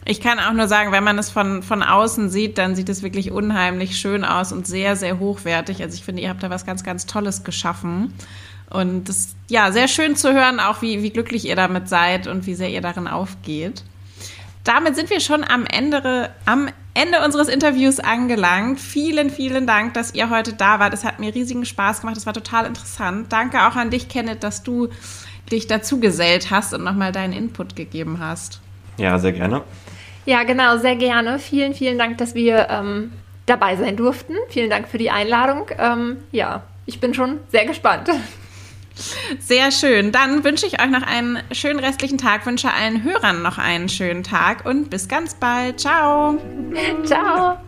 Ich 0.09 0.20
kann 0.20 0.38
auch 0.38 0.52
nur 0.52 0.68
sagen, 0.68 0.92
wenn 0.92 1.02
man 1.02 1.18
es 1.18 1.30
von, 1.30 1.64
von 1.64 1.82
außen 1.82 2.30
sieht, 2.30 2.59
dann 2.59 2.76
sieht 2.76 2.88
es 2.88 3.02
wirklich 3.02 3.32
unheimlich 3.32 3.98
schön 3.98 4.24
aus 4.24 4.52
und 4.52 4.64
sehr, 4.64 4.94
sehr 4.94 5.18
hochwertig. 5.18 5.82
Also 5.82 5.96
ich 5.96 6.04
finde, 6.04 6.22
ihr 6.22 6.28
habt 6.28 6.44
da 6.44 6.48
was 6.48 6.64
ganz, 6.64 6.84
ganz 6.84 7.07
Tolles 7.07 7.42
geschaffen. 7.42 8.14
Und 8.70 9.09
es 9.09 9.16
ist 9.16 9.36
ja 9.48 9.72
sehr 9.72 9.88
schön 9.88 10.14
zu 10.14 10.32
hören, 10.32 10.61
auch 10.61 10.80
wie, 10.80 11.02
wie 11.02 11.11
glücklich 11.11 11.44
ihr 11.46 11.57
damit 11.57 11.88
seid 11.88 12.28
und 12.28 12.46
wie 12.46 12.54
sehr 12.54 12.70
ihr 12.70 12.82
darin 12.82 13.09
aufgeht. 13.09 13.82
Damit 14.62 14.94
sind 14.94 15.11
wir 15.11 15.18
schon 15.18 15.42
am 15.42 15.66
Ende, 15.66 16.30
am 16.44 16.68
Ende 16.94 17.24
unseres 17.24 17.48
Interviews 17.48 17.98
angelangt. 17.98 18.78
Vielen, 18.78 19.30
vielen 19.30 19.66
Dank, 19.66 19.94
dass 19.94 20.14
ihr 20.14 20.30
heute 20.30 20.52
da 20.52 20.78
wart. 20.78 20.94
Es 20.94 21.04
hat 21.04 21.18
mir 21.18 21.34
riesigen 21.34 21.64
Spaß 21.64 22.02
gemacht. 22.02 22.16
Es 22.16 22.26
war 22.26 22.32
total 22.32 22.66
interessant. 22.66 23.32
Danke 23.32 23.66
auch 23.66 23.74
an 23.74 23.90
dich, 23.90 24.09
Kenneth, 24.09 24.44
dass 24.44 24.62
du 24.62 24.88
dich 25.50 25.66
dazu 25.66 25.98
gesellt 25.98 26.52
hast 26.52 26.74
und 26.74 26.84
nochmal 26.84 27.11
deinen 27.11 27.32
Input 27.32 27.74
gegeben 27.74 28.20
hast. 28.20 28.61
Ja, 28.98 29.18
sehr 29.18 29.32
gerne. 29.32 29.62
Ja, 30.26 30.42
genau, 30.42 30.76
sehr 30.78 30.96
gerne. 30.96 31.38
Vielen, 31.38 31.72
vielen 31.72 31.98
Dank, 31.98 32.18
dass 32.18 32.34
wir 32.34 32.68
ähm, 32.68 33.12
dabei 33.46 33.76
sein 33.76 33.96
durften. 33.96 34.34
Vielen 34.48 34.68
Dank 34.68 34.88
für 34.88 34.98
die 34.98 35.10
Einladung. 35.10 35.66
Ähm, 35.78 36.18
ja, 36.32 36.62
ich 36.84 37.00
bin 37.00 37.14
schon 37.14 37.40
sehr 37.50 37.64
gespannt. 37.64 38.10
Sehr 39.38 39.70
schön. 39.72 40.10
Dann 40.10 40.42
wünsche 40.42 40.66
ich 40.66 40.80
euch 40.80 40.88
noch 40.90 41.02
einen 41.02 41.38
schönen 41.52 41.78
restlichen 41.80 42.16
Tag, 42.18 42.46
wünsche 42.46 42.72
allen 42.72 43.04
Hörern 43.04 43.42
noch 43.42 43.58
einen 43.58 43.88
schönen 43.88 44.22
Tag 44.22 44.64
und 44.64 44.88
bis 44.90 45.06
ganz 45.08 45.34
bald. 45.34 45.80
Ciao. 45.80 46.38
Ciao. 47.04 47.58